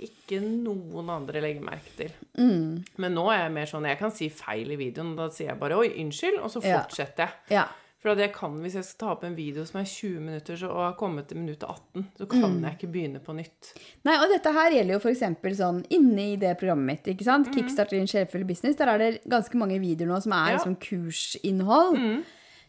ikke 0.00 0.40
noen 0.40 1.10
andre 1.10 1.40
legger 1.42 1.60
merke 1.66 1.90
til. 1.96 2.10
Mm. 2.38 2.84
Men 2.96 3.14
nå 3.14 3.26
er 3.34 3.42
jeg 3.44 3.52
mer 3.52 3.66
sånn 3.66 3.86
Jeg 3.88 3.98
kan 3.98 4.10
si 4.10 4.28
feil 4.30 4.70
i 4.72 4.76
videoen, 4.76 5.10
og 5.12 5.16
da 5.16 5.28
sier 5.28 5.48
jeg 5.50 5.58
bare 5.60 5.72
'oi, 5.76 5.90
unnskyld', 6.00 6.40
og 6.42 6.50
så 6.50 6.62
fortsetter 6.62 7.16
jeg. 7.26 7.30
Ja. 7.50 7.64
For 8.00 8.14
jeg 8.16 8.32
kan, 8.32 8.62
hvis 8.62 8.72
jeg 8.72 8.84
skal 8.84 8.98
ta 8.98 9.12
opp 9.12 9.24
en 9.24 9.34
video 9.36 9.62
som 9.66 9.78
er 9.78 9.84
20 9.84 10.20
minutter 10.20 10.54
så, 10.56 10.70
og 10.70 10.76
har 10.76 10.92
kommet 10.96 11.26
til 11.28 11.36
minutt 11.36 11.60
18, 11.62 12.06
så 12.18 12.26
kan 12.30 12.40
Mm. 12.40 12.62
jeg 12.64 12.78
ikke 12.78 12.92
begynne 12.92 13.20
på 13.20 13.34
nytt. 13.36 13.74
Nei, 14.06 14.14
og 14.16 14.30
dette 14.30 14.50
her 14.54 14.70
gjelder 14.70 14.98
jo 14.98 15.10
eksempel 15.10 15.52
sånn 15.54 15.84
inne 15.90 16.32
i 16.32 16.36
det 16.36 16.56
programmet 16.58 16.86
mitt, 16.86 17.04
ikke 17.18 17.24
sant? 17.24 17.52
Kickstart 17.54 17.90
din 17.90 18.06
sjelfulle 18.06 18.46
business. 18.46 18.76
Der 18.76 18.86
er 18.88 18.96
det 18.98 19.20
ganske 19.28 19.52
mange 19.54 19.78
videoer 19.78 20.08
nå 20.08 20.22
som 20.22 20.32
er 20.32 20.52
Ja. 20.52 20.56
liksom 20.56 20.76
kursinnhold. 20.80 22.24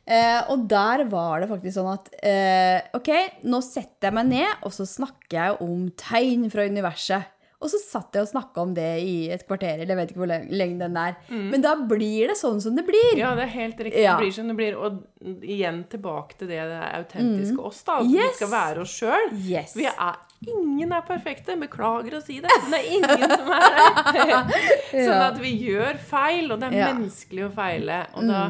Eh, 0.08 0.40
og 0.50 0.64
der 0.68 1.04
var 1.12 1.40
det 1.44 1.50
faktisk 1.52 1.78
sånn 1.78 1.92
at 1.94 2.08
eh, 2.26 2.82
ok, 2.98 3.12
nå 3.48 3.60
setter 3.64 4.10
jeg 4.10 4.18
meg 4.18 4.32
ned, 4.34 4.56
og 4.66 4.74
så 4.74 4.88
snakker 4.90 5.38
jeg 5.38 5.62
om 5.62 5.86
tegn 6.00 6.50
fra 6.52 6.66
universet. 6.66 7.30
Og 7.62 7.70
så 7.70 7.78
satt 7.78 8.16
jeg 8.18 8.24
og 8.26 8.30
snakka 8.32 8.58
om 8.64 8.72
det 8.74 8.88
i 9.06 9.28
et 9.30 9.44
kvarter, 9.46 9.76
eller 9.84 9.92
jeg 9.94 9.98
vet 10.00 10.10
ikke 10.16 10.22
hvor 10.24 10.32
lenge 10.34 10.80
den 10.82 10.96
er. 10.98 11.14
Men 11.30 11.62
da 11.62 11.76
blir 11.78 12.32
det 12.32 12.38
sånn 12.40 12.58
som 12.64 12.74
det 12.74 12.82
blir. 12.88 13.12
Ja, 13.20 13.36
det 13.38 13.44
er 13.46 13.52
helt 13.54 13.78
riktig. 13.86 14.02
Ja. 14.02 14.16
Det 14.18 14.24
blir 14.26 14.34
som 14.34 14.50
det 14.50 14.56
blir. 14.58 14.80
Og 14.82 14.98
igjen 15.46 15.84
tilbake 15.92 16.40
til 16.40 16.50
det, 16.50 16.58
det 16.72 16.80
autentiske 16.98 17.62
oss, 17.62 17.84
da. 17.86 18.00
At 18.02 18.10
vi 18.10 18.18
Mm. 18.18 18.34
Skal 18.40 18.50
være 18.56 18.82
oss 18.82 18.96
sjøl. 18.98 19.30
Yes. 19.46 19.76
Vi 19.78 19.86
er 19.86 20.18
Ingen 20.42 20.92
er 20.98 21.04
perfekte. 21.06 21.54
Beklager 21.62 22.16
å 22.18 22.24
si 22.26 22.40
det, 22.42 22.50
men 22.64 22.72
det 22.74 22.80
er 22.82 22.94
ingen 22.98 23.30
som 23.30 23.52
er 23.54 23.76
det. 23.78 24.62
Sånn 25.06 25.22
at 25.30 25.38
vi 25.38 25.52
gjør 25.68 26.00
feil, 26.02 26.50
og 26.52 26.64
det 26.64 26.72
er 26.72 26.78
Ja. 26.80 26.88
Mm. 26.90 26.98
menneskelig 27.04 27.46
å 27.46 27.52
feile. 27.54 28.00
Og, 28.16 28.26
da, 28.26 28.42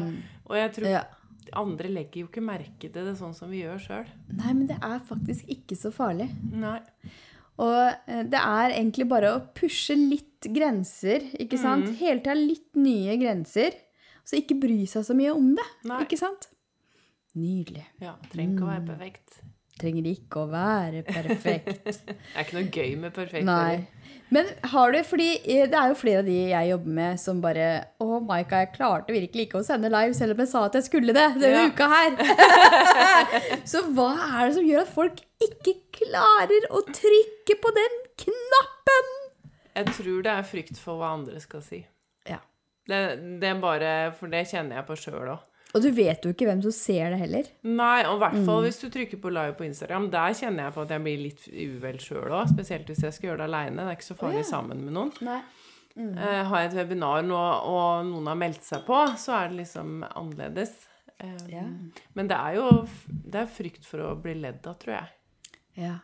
og 0.48 0.56
jeg 0.56 0.72
tror 0.78 0.88
Ja. 0.88 1.02
Andre 1.52 1.88
legger 1.92 2.22
jo 2.22 2.28
ikke 2.30 2.42
merke 2.44 2.88
til 2.92 3.04
det 3.08 3.16
sånn 3.18 3.34
som 3.36 3.50
vi 3.52 3.62
gjør 3.64 3.80
sjøl. 3.82 4.08
Nei, 4.38 4.52
men 4.54 4.66
det 4.70 4.78
er 4.82 4.98
faktisk 5.08 5.48
ikke 5.52 5.76
så 5.78 5.90
farlig. 5.94 6.28
Nei. 6.52 6.78
Og 7.62 7.74
eh, 8.08 8.22
det 8.32 8.38
er 8.40 8.74
egentlig 8.78 9.06
bare 9.10 9.34
å 9.36 9.42
pushe 9.54 9.94
litt 9.98 10.48
grenser, 10.54 11.22
ikke 11.42 11.58
sant? 11.60 11.90
Mm. 11.90 11.96
Hele 12.00 12.20
tida 12.24 12.34
litt 12.38 12.70
nye 12.80 13.16
grenser. 13.20 13.76
Så 14.24 14.38
ikke 14.38 14.54
bry 14.62 14.84
seg 14.86 15.02
så 15.04 15.14
mye 15.18 15.32
om 15.34 15.52
det, 15.58 15.64
Nei. 15.90 16.00
ikke 16.04 16.16
sant? 16.20 16.48
Nydelig. 17.34 17.84
Ja, 18.02 18.14
trenger 18.30 18.54
ikke 18.54 18.64
å 18.64 18.68
Mm. 18.68 18.72
være 18.72 18.86
perfekt. 18.92 19.38
Trenger 19.82 20.06
ikke 20.06 20.42
å 20.42 20.48
være 20.52 21.00
perfekt. 21.06 21.84
Det 22.06 22.16
er 22.36 22.44
ikke 22.44 22.58
noe 22.58 22.70
gøy 22.70 22.96
med 23.02 23.14
perfekt. 23.16 23.44
Nei. 23.48 23.70
heller. 23.72 24.01
Men 24.32 24.46
har 24.72 24.92
du, 24.94 24.98
fordi 25.04 25.26
eh, 25.44 25.66
det 25.68 25.76
er 25.76 25.90
jo 25.92 25.96
flere 26.00 26.22
av 26.22 26.28
de 26.30 26.36
jeg 26.54 26.68
jobber 26.70 26.94
med 26.98 27.20
som 27.20 27.40
bare 27.44 27.66
Å, 28.00 28.06
Maika, 28.24 28.62
jeg 28.62 28.70
klarte 28.78 29.12
virkelig 29.12 29.44
ikke 29.48 29.60
å 29.60 29.66
sende 29.66 29.90
live, 29.92 30.14
selv 30.16 30.32
om 30.36 30.40
jeg 30.40 30.48
sa 30.54 30.62
at 30.70 30.78
jeg 30.78 30.86
skulle 30.88 31.12
det 31.16 31.26
denne 31.42 31.50
Ja. 31.52 31.66
uka 31.68 31.88
her. 31.92 32.16
så 33.72 33.82
hva 33.92 34.08
er 34.16 34.48
det 34.48 34.54
som 34.56 34.66
gjør 34.70 34.86
at 34.86 34.94
folk 34.94 35.20
ikke 35.44 35.74
klarer 36.00 36.68
å 36.72 36.80
trykke 36.88 37.58
på 37.60 37.74
den 37.76 37.98
knappen? 38.24 39.12
Jeg 39.76 39.92
tror 39.98 40.24
det 40.24 40.32
er 40.38 40.48
frykt 40.48 40.80
for 40.80 41.00
hva 41.00 41.12
andre 41.18 41.40
skal 41.44 41.62
si. 41.64 41.82
Ja. 42.28 42.40
Det, 42.88 42.98
det 43.40 43.48
er 43.52 43.60
bare 43.62 43.92
For 44.18 44.32
det 44.32 44.46
kjenner 44.50 44.80
jeg 44.80 44.88
på 44.88 44.96
sjøl 44.98 45.28
òg. 45.36 45.44
Og 45.74 45.80
du 45.80 45.90
vet 45.90 46.20
jo 46.24 46.32
ikke 46.34 46.44
hvem 46.50 46.60
som 46.62 46.70
ser 46.76 47.10
det 47.14 47.18
heller. 47.22 47.46
Nei, 47.64 48.02
og 48.04 48.16
i 48.16 48.20
hvert 48.20 48.34
Mm. 48.36 48.44
fall 48.44 48.62
hvis 48.66 48.80
du 48.82 48.90
trykker 48.90 49.20
på 49.22 49.30
live 49.32 49.54
på 49.56 49.64
Instagram. 49.64 50.10
Der 50.10 50.34
kjenner 50.36 50.64
jeg 50.68 50.74
på 50.74 50.82
at 50.82 50.88
jeg 50.90 51.00
blir 51.02 51.22
litt 51.22 51.48
uvel 51.48 51.98
sjøl 51.98 52.28
òg. 52.30 52.48
Spesielt 52.52 52.86
hvis 52.86 53.00
jeg 53.02 53.12
skal 53.14 53.28
gjøre 53.30 53.38
det 53.38 53.48
aleine. 53.48 53.76
Det 53.76 53.88
er 53.88 53.96
ikke 53.96 54.10
så 54.12 54.18
farlig 54.18 54.44
sammen 54.44 54.84
med 54.84 54.92
noen. 54.92 55.12
Nei. 55.22 55.40
Eh, 55.96 56.44
har 56.44 56.56
jeg 56.62 56.70
et 56.72 56.76
webinar 56.76 57.22
nå, 57.24 57.36
og 57.36 58.04
noen 58.06 58.26
har 58.26 58.34
meldt 58.36 58.62
seg 58.64 58.84
på, 58.86 59.00
så 59.16 59.32
er 59.44 59.48
det 59.48 59.58
liksom 59.66 60.02
annerledes. 60.14 60.72
Um, 61.22 61.36
Ja. 61.48 61.62
Men 62.14 62.28
det 62.28 62.36
er 62.36 62.54
jo 62.56 62.88
det 63.08 63.34
er 63.42 63.46
frykt 63.46 63.84
for 63.84 63.98
å 63.98 64.20
bli 64.20 64.34
ledd 64.34 64.66
av, 64.66 64.76
tror 64.78 64.94
jeg. 64.98 65.08
Ja. 65.76 65.98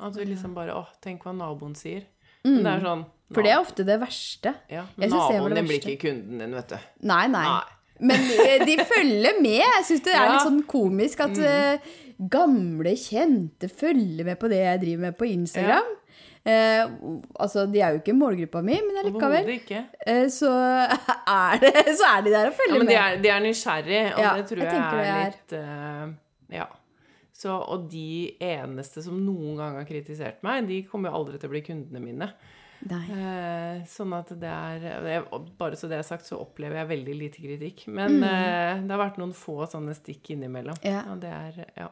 At 0.00 0.14
du 0.14 0.24
liksom 0.24 0.54
bare 0.54 0.70
Å, 0.74 0.86
tenk 1.00 1.22
hva 1.22 1.32
naboen 1.36 1.74
sier. 1.76 2.02
Men 2.44 2.62
det 2.64 2.72
er 2.72 2.80
sånn 2.80 3.04
Mm. 3.28 3.34
For 3.34 3.42
det 3.42 3.50
er 3.52 3.58
ofte 3.60 3.84
det 3.84 4.00
verste. 4.00 4.54
ja, 4.70 4.86
var 4.96 5.06
Naboen 5.06 5.54
din 5.54 5.66
blir 5.66 5.80
ikke 5.82 6.00
kunden 6.08 6.38
din, 6.38 6.50
vet 6.54 6.68
du. 6.68 6.76
Nei, 7.02 7.26
nei. 7.26 7.44
Nei. 7.44 7.62
Men 7.98 8.26
eh, 8.44 8.66
de 8.66 8.76
følger 8.86 9.40
med. 9.42 9.60
Jeg 9.62 9.86
syns 9.88 10.04
det 10.06 10.14
er 10.14 10.32
litt 10.32 10.46
sånn 10.46 10.64
komisk 10.70 11.22
at 11.26 11.38
mm. 11.38 11.88
gamle 12.30 12.92
kjente 12.98 13.70
følger 13.70 14.28
med 14.28 14.38
på 14.40 14.50
det 14.52 14.60
jeg 14.62 14.84
driver 14.84 15.08
med 15.08 15.18
på 15.18 15.30
Instagram. 15.32 15.94
Eh, 16.48 16.84
altså, 17.40 17.66
de 17.68 17.80
er 17.82 17.92
jo 17.92 18.00
ikke 18.00 18.14
målgruppa 18.16 18.62
mi, 18.64 18.78
men 18.80 19.00
allikevel. 19.02 19.50
Eh, 20.06 20.26
så, 20.32 20.52
er 21.34 21.60
det, 21.60 21.72
så 21.98 22.08
er 22.14 22.24
de 22.24 22.32
der 22.32 22.50
og 22.52 22.62
Ja, 22.62 22.72
men 22.72 22.86
de 22.86 22.86
med. 22.86 22.96
er, 22.96 23.22
de 23.22 23.32
er 23.34 23.42
nysgjerrig, 23.44 24.02
og 24.14 24.22
Ja, 24.22 24.34
det 24.38 24.46
tror 24.48 24.62
jeg 24.62 24.70
jeg, 24.72 24.84
er 24.84 24.98
det 24.98 25.08
er. 25.14 25.32
litt 25.32 25.56
uh, 25.58 26.58
Ja. 26.60 26.68
Så, 27.38 27.54
og 27.54 27.84
de 27.92 28.34
eneste 28.42 29.02
som 29.04 29.18
noen 29.22 29.58
gang 29.60 29.76
har 29.78 29.84
kritisert 29.86 30.40
meg, 30.42 30.64
de 30.66 30.80
kommer 30.88 31.12
jo 31.12 31.20
aldri 31.20 31.38
til 31.38 31.50
å 31.50 31.52
bli 31.52 31.60
kundene 31.68 32.02
mine. 32.02 32.32
Eh, 32.86 33.80
sånn 33.90 34.12
at 34.14 34.28
det 34.38 34.48
er 34.48 35.24
Bare 35.58 35.76
så 35.76 35.88
det 35.90 35.98
er 35.98 36.06
sagt, 36.06 36.26
så 36.28 36.38
opplever 36.38 36.78
jeg 36.78 36.88
veldig 36.92 37.14
lite 37.18 37.42
kritikk. 37.42 37.86
Mm. 37.88 37.94
Men 37.98 38.16
eh, 38.22 38.82
det 38.84 38.94
har 38.94 39.00
vært 39.02 39.18
noen 39.18 39.34
få 39.36 39.66
sånne 39.70 39.94
stikk 39.98 40.30
innimellom. 40.36 40.78
Ja. 40.86 41.02
Og 41.12 41.22
det 41.24 41.32
er 41.34 41.58
Ja. 41.76 41.88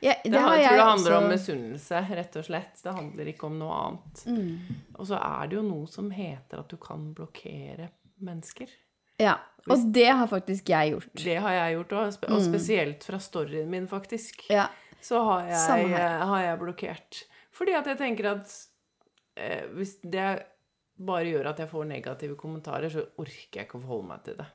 Ja, 0.00 0.14
Det, 0.24 0.30
det 0.32 0.40
har, 0.40 0.56
jeg 0.56 0.68
tror 0.70 0.76
det 0.78 0.84
handler 0.88 1.14
om 1.16 1.24
også. 1.24 1.32
misunnelse, 1.34 1.98
rett 2.16 2.36
og 2.40 2.44
slett. 2.46 2.82
Det 2.82 2.92
handler 2.96 3.28
ikke 3.34 3.46
om 3.50 3.58
noe 3.60 3.80
annet. 3.84 4.22
Mm. 4.26 4.78
Og 4.96 5.06
så 5.10 5.18
er 5.20 5.50
det 5.50 5.58
jo 5.58 5.64
noe 5.66 5.90
som 5.92 6.08
heter 6.14 6.62
at 6.62 6.72
du 6.72 6.76
kan 6.80 7.10
blokkere 7.14 7.90
mennesker. 8.24 8.72
Ja, 9.20 9.34
og 9.68 9.90
det 9.92 10.06
har 10.08 10.26
faktisk 10.30 10.70
jeg 10.72 10.94
gjort. 10.94 11.12
Det 11.20 11.36
har 11.44 11.52
jeg 11.52 11.74
gjort 11.76 11.92
òg, 12.00 12.16
og 12.32 12.40
spesielt 12.46 13.04
fra 13.04 13.20
storyen 13.20 13.68
min, 13.68 13.86
faktisk. 13.90 14.46
Mm. 14.48 14.54
Ja. 14.56 14.66
Så 15.04 15.20
har 15.24 15.44
jeg, 15.48 15.92
eh, 15.92 16.24
har 16.32 16.42
jeg 16.46 16.58
blokkert. 16.64 17.22
Fordi 17.52 17.76
at 17.76 17.86
jeg 17.92 17.98
tenker 18.00 18.30
at 18.32 18.56
eh, 19.40 19.66
hvis 19.76 19.96
det 20.04 20.30
bare 21.00 21.26
gjør 21.30 21.50
at 21.52 21.62
jeg 21.62 21.70
får 21.70 21.88
negative 21.88 22.36
kommentarer, 22.38 22.92
så 22.92 23.06
orker 23.20 23.62
jeg 23.62 23.68
ikke 23.68 23.78
å 23.78 23.84
forholde 23.84 24.10
meg 24.12 24.24
til 24.26 24.40
det. 24.40 24.48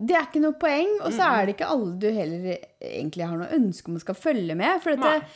Det 0.00 0.16
er 0.16 0.28
ikke 0.30 0.40
noe 0.40 0.56
poeng, 0.56 0.92
og 1.04 1.12
så 1.12 1.26
er 1.28 1.44
det 1.44 1.54
ikke 1.58 1.68
alle 1.74 1.90
du 2.00 2.06
heller 2.08 2.46
egentlig 2.80 3.26
har 3.26 3.36
noe 3.36 3.50
ønske 3.52 3.90
om 3.90 3.98
å 3.98 4.00
skal 4.00 4.16
følge 4.16 4.56
med. 4.56 4.78
For 4.80 4.96
dette, 4.96 5.26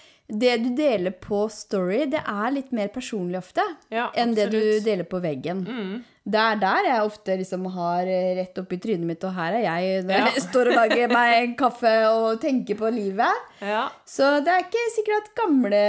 det 0.40 0.55
du 0.62 0.70
deler 0.78 1.12
på 1.20 1.42
Story, 1.53 2.07
det 2.14 2.22
er 2.22 2.55
litt 2.55 2.72
mer 2.72 2.88
personlig 2.95 3.42
ofte 3.42 3.66
Ja, 3.92 4.09
enn 4.16 4.32
det 4.36 4.49
du 4.55 4.62
deler 4.86 5.05
på 5.11 5.20
veggen. 5.20 5.66
Mm. 5.68 5.99
Det 6.24 6.40
er 6.40 6.56
der 6.56 6.86
jeg 6.88 7.02
ofte 7.04 7.34
liksom 7.36 7.66
har 7.74 8.08
eh, 8.08 8.30
rett 8.38 8.56
oppi 8.62 8.78
trynet 8.80 9.04
mitt, 9.04 9.24
og 9.28 9.34
her 9.36 9.58
er 9.58 9.64
jeg 9.66 10.04
når 10.06 10.14
Ja. 10.16 10.28
jeg 10.32 10.42
står 10.46 10.70
og 10.70 10.76
lager 10.78 11.10
meg 11.12 11.32
en 11.42 11.52
kaffe 11.60 11.92
og 12.08 12.40
tenker 12.40 12.78
på 12.80 12.88
livet. 12.96 13.42
Ja. 13.60 13.82
Så 14.08 14.30
det 14.40 14.48
er 14.54 14.64
ikke 14.64 14.84
sikkert 14.94 15.26
at 15.28 15.34
gamle, 15.42 15.82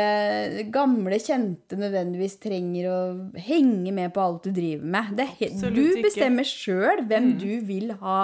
gamle 0.76 1.20
kjente 1.24 1.80
nødvendigvis 1.80 2.36
trenger 2.44 2.90
å 2.92 3.00
henge 3.48 3.94
med 3.96 4.12
på 4.14 4.26
alt 4.26 4.44
du 4.44 4.52
driver 4.52 4.84
med. 4.98 5.24
Du 5.72 6.02
bestemmer 6.04 6.44
sjøl 6.44 7.06
hvem 7.08 7.32
du 7.40 7.62
vil 7.64 7.96
ha 8.04 8.20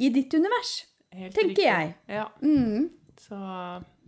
i 0.00 0.08
ditt 0.16 0.32
univers. 0.32 0.86
Helt 1.12 1.34
Tenker 1.34 1.50
riktig. 1.50 1.68
jeg. 1.68 1.94
Ja. 2.08 2.24
Mm. 2.40 2.88
Så 3.20 3.36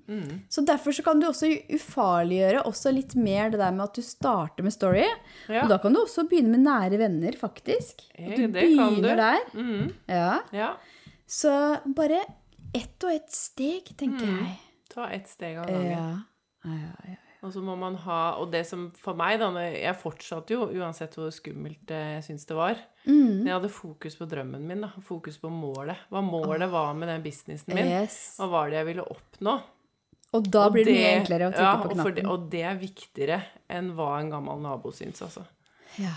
mm. 0.08 0.40
Så 0.48 0.64
derfor 0.66 0.92
så 0.92 1.02
kan 1.06 1.20
du 1.20 1.26
også 1.28 1.48
ufarliggjøre 1.74 2.62
også 2.68 2.92
litt 2.94 3.14
mer 3.14 3.50
det 3.50 3.60
der 3.60 3.72
med 3.72 3.84
at 3.88 3.94
du 3.94 4.02
starter 4.02 4.62
med 4.66 4.72
story. 4.74 5.04
Ja. 5.48 5.62
Og 5.64 5.68
da 5.72 5.78
kan 5.78 5.92
du 5.94 6.00
også 6.02 6.24
begynne 6.30 6.50
med 6.56 6.64
nære 6.66 6.98
venner, 6.98 7.32
faktisk. 7.38 8.02
At 8.14 8.20
Eh, 8.32 8.36
du 8.36 8.46
det 8.48 8.76
kan 8.76 8.94
begynner 8.98 9.16
du. 9.16 9.16
der. 9.16 9.38
Mm. 9.54 9.92
Ja. 10.08 10.40
Ja. 10.52 10.70
Så 11.26 11.52
bare 11.96 12.20
ett 12.74 13.04
og 13.04 13.10
ett 13.12 13.30
steg, 13.32 13.84
tenker 13.96 14.26
Mm. 14.26 14.38
jeg. 14.46 14.58
Ta 14.94 15.08
ett 15.10 15.28
steg 15.28 15.56
av 15.58 15.66
gangen. 15.66 16.24
Ja. 16.64 17.16
Og 17.42 17.50
så 17.52 17.58
må 17.60 17.74
man 17.76 17.96
ha 17.96 18.36
Og 18.38 18.52
det 18.52 18.60
som 18.68 18.92
for 18.94 19.14
meg, 19.18 19.40
da 19.40 19.48
Jeg 19.58 19.96
fortsatte 19.98 20.50
jo, 20.54 20.68
uansett 20.78 21.16
hvor 21.16 21.28
skummelt 21.34 21.90
eh, 21.90 22.20
jeg 22.20 22.22
syntes 22.28 22.46
det 22.46 22.54
var. 22.56 22.76
Mm. 23.04 23.44
Jeg 23.46 23.52
hadde 23.56 23.68
fokus 23.68 24.14
på 24.16 24.28
drømmen 24.30 24.62
min, 24.62 24.80
da. 24.82 24.92
Fokus 25.02 25.38
på 25.38 25.50
målet. 25.50 25.96
Hva 26.08 26.22
målet 26.22 26.70
var 26.70 26.94
med 26.94 27.08
den 27.08 27.22
businessen 27.24 27.74
min. 27.74 27.86
Yes. 27.88 28.36
Hva 28.38 28.48
var 28.48 28.70
det 28.70 28.76
jeg 28.78 28.86
ville 28.92 29.02
oppnå? 29.10 29.56
Og 30.32 30.46
da 30.50 30.66
blir 30.72 30.84
det 30.88 30.94
mye 30.96 31.14
enklere 31.20 31.48
å 31.50 31.52
trykke 31.52 31.70
ja, 31.70 31.82
på 31.82 31.96
for 32.02 32.10
det- 32.16 32.26
Og 32.26 32.50
det 32.50 32.62
er 32.64 32.76
viktigere 32.80 33.42
enn 33.68 33.90
hva 33.96 34.18
en 34.20 34.30
gammel 34.32 34.60
nabo 34.64 34.92
syns, 34.92 35.20
altså. 35.22 35.44
Ja. 36.00 36.14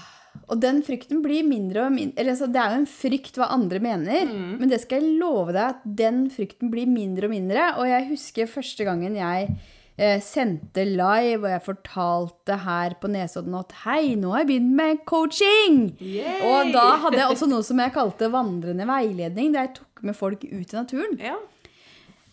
Og 0.50 0.60
den 0.60 0.82
frykten 0.84 1.22
blir 1.24 1.44
mindre 1.48 1.86
og 1.86 1.94
mindre 1.96 2.20
eller, 2.20 2.32
altså, 2.36 2.48
Det 2.52 2.60
er 2.62 2.70
jo 2.74 2.80
en 2.82 2.86
frykt 2.92 3.38
hva 3.40 3.50
andre 3.52 3.80
mener, 3.80 4.26
Mm. 4.28 4.60
men 4.60 4.70
det 4.70 4.82
skal 4.82 5.02
jeg 5.02 5.20
love 5.20 5.52
deg 5.54 5.64
at 5.70 5.82
den 5.86 6.30
frykten 6.30 6.70
blir 6.72 6.86
mindre 6.88 7.26
og 7.26 7.32
mindre. 7.32 7.78
Og 7.78 7.86
jeg 7.88 8.10
husker 8.10 8.46
første 8.48 8.84
gangen 8.86 9.16
jeg 9.16 9.58
eh, 9.98 10.20
sendte 10.20 10.84
live, 10.86 11.40
og 11.44 11.50
jeg 11.50 11.64
fortalte 11.64 12.58
her 12.66 12.96
på 13.00 13.08
Nesodden 13.08 13.58
at 13.58 13.72
hei, 13.86 14.16
nå 14.16 14.32
har 14.34 14.44
jeg 14.44 14.48
begynt 14.50 14.76
med 14.76 15.06
coaching! 15.06 15.98
Yay! 16.02 16.42
Og 16.44 16.74
da 16.74 16.98
hadde 16.98 17.16
jeg 17.18 17.30
også 17.32 17.48
noe 17.48 17.64
som 17.64 17.78
jeg 17.80 17.94
kalte 17.94 18.30
vandrende 18.30 18.86
veiledning, 18.86 19.54
der 19.54 19.68
jeg 19.68 19.76
tok 19.76 20.04
med 20.04 20.16
folk 20.18 20.44
ut 20.44 20.74
i 20.74 20.76
naturen. 20.76 21.18
Ja. 21.20 21.38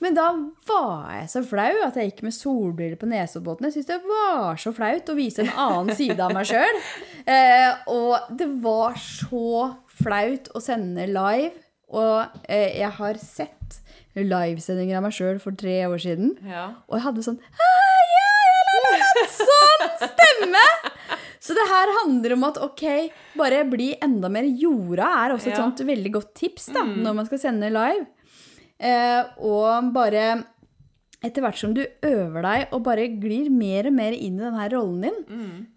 Men 0.03 0.17
da 0.19 0.27
var 0.67 1.13
jeg 1.15 1.29
så 1.31 1.43
flau 1.47 1.71
at 1.87 1.95
jeg 1.99 2.11
gikk 2.11 2.23
med 2.27 2.35
solbriller 2.35 2.99
på 2.99 3.07
Nesoddbåten. 3.11 3.69
Jeg 3.69 3.77
syntes 3.77 3.91
det 3.93 4.01
var 4.09 4.59
så 4.59 4.73
flaut 4.75 5.13
å 5.13 5.15
vise 5.19 5.45
en 5.45 5.53
annen 5.55 5.95
side 5.99 6.19
av 6.21 6.35
meg 6.35 6.49
sjøl. 6.51 6.81
Eh, 7.23 7.71
og 7.87 8.33
det 8.35 8.49
var 8.65 8.97
så 8.99 9.69
flaut 10.03 10.49
å 10.59 10.63
sende 10.65 11.05
live. 11.07 11.53
Og 11.95 12.33
eh, 12.51 12.81
jeg 12.81 12.89
har 12.97 13.21
sett 13.23 13.77
livesendinger 14.19 14.99
av 14.99 15.05
meg 15.07 15.15
sjøl 15.15 15.39
for 15.41 15.55
tre 15.55 15.77
år 15.87 16.03
siden. 16.03 16.33
ja. 16.51 16.65
Og 16.91 16.99
jeg 16.99 17.05
hadde 17.07 17.23
sånn 17.29 17.39
«Ah, 17.47 18.01
ja, 18.11 18.33
ja, 18.49 18.65
la, 18.67 18.81
la, 18.83 19.05
la», 19.23 19.29
Sånn 19.37 19.87
stemme! 20.03 20.65
Så 21.43 21.55
det 21.59 21.69
her 21.71 21.95
handler 22.01 22.35
om 22.37 22.45
at 22.51 22.59
ok, 22.67 22.83
bare 23.39 23.63
bli 23.71 23.93
enda 24.03 24.29
mer 24.31 24.47
jorda 24.51 25.07
er 25.23 25.37
også 25.37 25.53
et 25.53 25.57
Ja. 25.57 25.63
sånt 25.63 25.81
veldig 25.87 26.13
godt 26.19 26.35
tips 26.43 26.69
da, 26.75 26.83
når 26.87 27.17
man 27.21 27.27
skal 27.31 27.39
sende 27.43 27.71
live. 27.71 28.05
Eh, 28.83 29.23
og 29.47 29.93
bare 29.95 30.27
etter 31.23 31.45
hvert 31.45 31.59
som 31.61 31.75
du 31.77 31.85
øver 32.03 32.43
deg 32.43 32.73
og 32.75 32.83
bare 32.83 33.07
glir 33.23 33.47
mer 33.55 33.87
og 33.87 33.95
mer 33.95 34.15
inn 34.17 34.41
i 34.41 34.43
denne 34.43 34.69
rollen 34.73 35.05
din, 35.07 35.21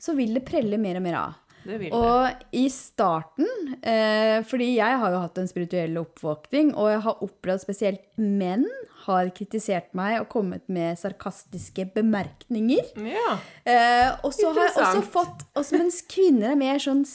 så 0.01 0.16
vil 0.18 0.34
det 0.34 0.45
prelle 0.47 0.80
mer 0.82 0.97
og 0.97 1.06
mer 1.06 1.20
av. 1.22 1.41
Det 1.66 1.80
vil. 1.82 1.93
Og 1.97 2.45
i 2.53 2.66
starten, 2.70 3.78
eh, 3.82 4.41
fordi 4.45 4.76
jeg 4.76 4.99
har 5.01 5.14
jo 5.14 5.22
hatt 5.24 5.38
en 5.41 5.49
spirituell 5.49 5.97
oppvåkning, 5.97 6.74
og 6.78 6.91
jeg 6.91 7.01
har 7.08 7.24
opplevd 7.26 7.64
spesielt 7.64 8.03
menn 8.18 8.68
har 9.06 9.30
kritisert 9.38 9.93
meg 9.97 10.20
og 10.22 10.30
kommet 10.34 10.66
med 10.72 10.97
sarkastiske 10.97 11.88
bemerkninger. 11.95 12.93
Ja. 13.06 13.38
Eh, 13.66 14.12
og 14.26 14.34
så 14.34 14.51
har 14.53 14.70
jeg 14.70 14.78
også 14.82 15.06
fått, 15.14 15.45
også 15.58 15.82
mens 15.82 16.01
kvinner 16.10 16.53
er 16.53 16.60
mer 16.60 16.82
sånn. 16.82 17.06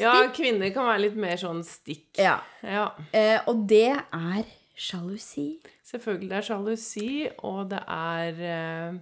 Ja, 0.00 0.12
kvinner 0.34 0.72
kan 0.74 0.86
være 0.88 1.00
litt 1.06 1.16
mer 1.16 1.36
sånn 1.40 1.62
stikk. 1.66 2.18
Ja. 2.18 2.36
Ja. 2.62 2.88
Eh, 3.12 3.40
og 3.50 3.64
det 3.70 3.92
er 3.94 4.44
sjalusi. 4.76 5.60
Selvfølgelig 5.86 6.28
det 6.32 6.38
er 6.40 6.46
sjalusi, 6.48 7.08
og 7.46 7.68
det 7.70 7.82
er 7.86 8.40
eh, 8.54 8.96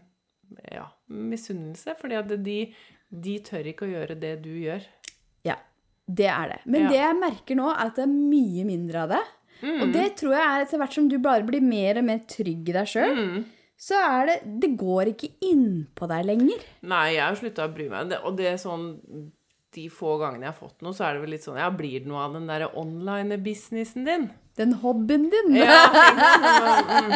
ja, 0.75 0.87
misunnelse. 1.09 1.95
Fordi 2.01 2.19
at 2.21 2.35
de, 2.45 2.59
de 3.09 3.37
tør 3.47 3.71
ikke 3.73 3.87
å 3.89 3.93
gjøre 3.95 4.19
det 4.21 4.35
du 4.45 4.51
gjør. 4.67 4.85
Ja, 5.49 5.57
det 6.07 6.29
er 6.29 6.53
det. 6.57 6.61
Men 6.67 6.83
Ja. 6.87 6.89
det 6.93 7.01
jeg 7.01 7.21
merker 7.23 7.57
nå, 7.63 7.71
er 7.73 7.87
at 7.89 7.97
det 7.97 8.05
er 8.05 8.13
mye 8.13 8.65
mindre 8.69 9.07
av 9.07 9.15
det. 9.17 9.23
Og 9.63 9.93
det 9.95 10.17
tror 10.19 10.33
jeg 10.35 10.43
er 10.43 10.63
etter 10.65 10.81
hvert 10.81 10.95
som 10.97 11.05
du 11.09 11.19
bare 11.23 11.45
blir 11.47 11.63
mer 11.63 12.01
og 12.01 12.05
mer 12.09 12.19
trygg 12.27 12.67
i 12.69 12.73
deg 12.75 12.89
sjøl, 12.91 13.13
Mm. 13.15 13.45
så 13.79 13.95
er 13.95 14.27
det 14.27 14.61
Det 14.61 14.71
går 14.77 15.13
ikke 15.13 15.29
innpå 15.47 16.09
deg 16.11 16.25
lenger. 16.27 16.65
Nei, 16.83 17.13
jeg 17.15 17.23
har 17.23 17.37
slutta 17.39 17.69
å 17.69 17.73
bry 17.75 17.87
meg. 17.89 18.09
Det, 18.11 18.19
og 18.27 18.37
det 18.37 18.47
er 18.51 18.59
sånn 18.59 18.89
De 19.73 19.87
få 19.89 20.19
gangene 20.21 20.45
jeg 20.45 20.53
har 20.53 20.59
fått 20.59 20.83
noe, 20.85 20.93
så 20.93 21.07
er 21.07 21.15
det 21.17 21.23
vel 21.23 21.31
litt 21.33 21.45
sånn 21.47 21.57
Ja, 21.57 21.71
blir 21.73 22.03
det 22.05 22.09
noe 22.11 22.27
av 22.27 22.35
den 22.37 22.49
derre 22.51 22.69
online-businessen 22.77 24.05
din? 24.05 24.27
Den 24.61 24.75
hobbyen 24.83 25.31
din. 25.33 25.55
Ja, 25.63 25.79
mm. 26.93 27.13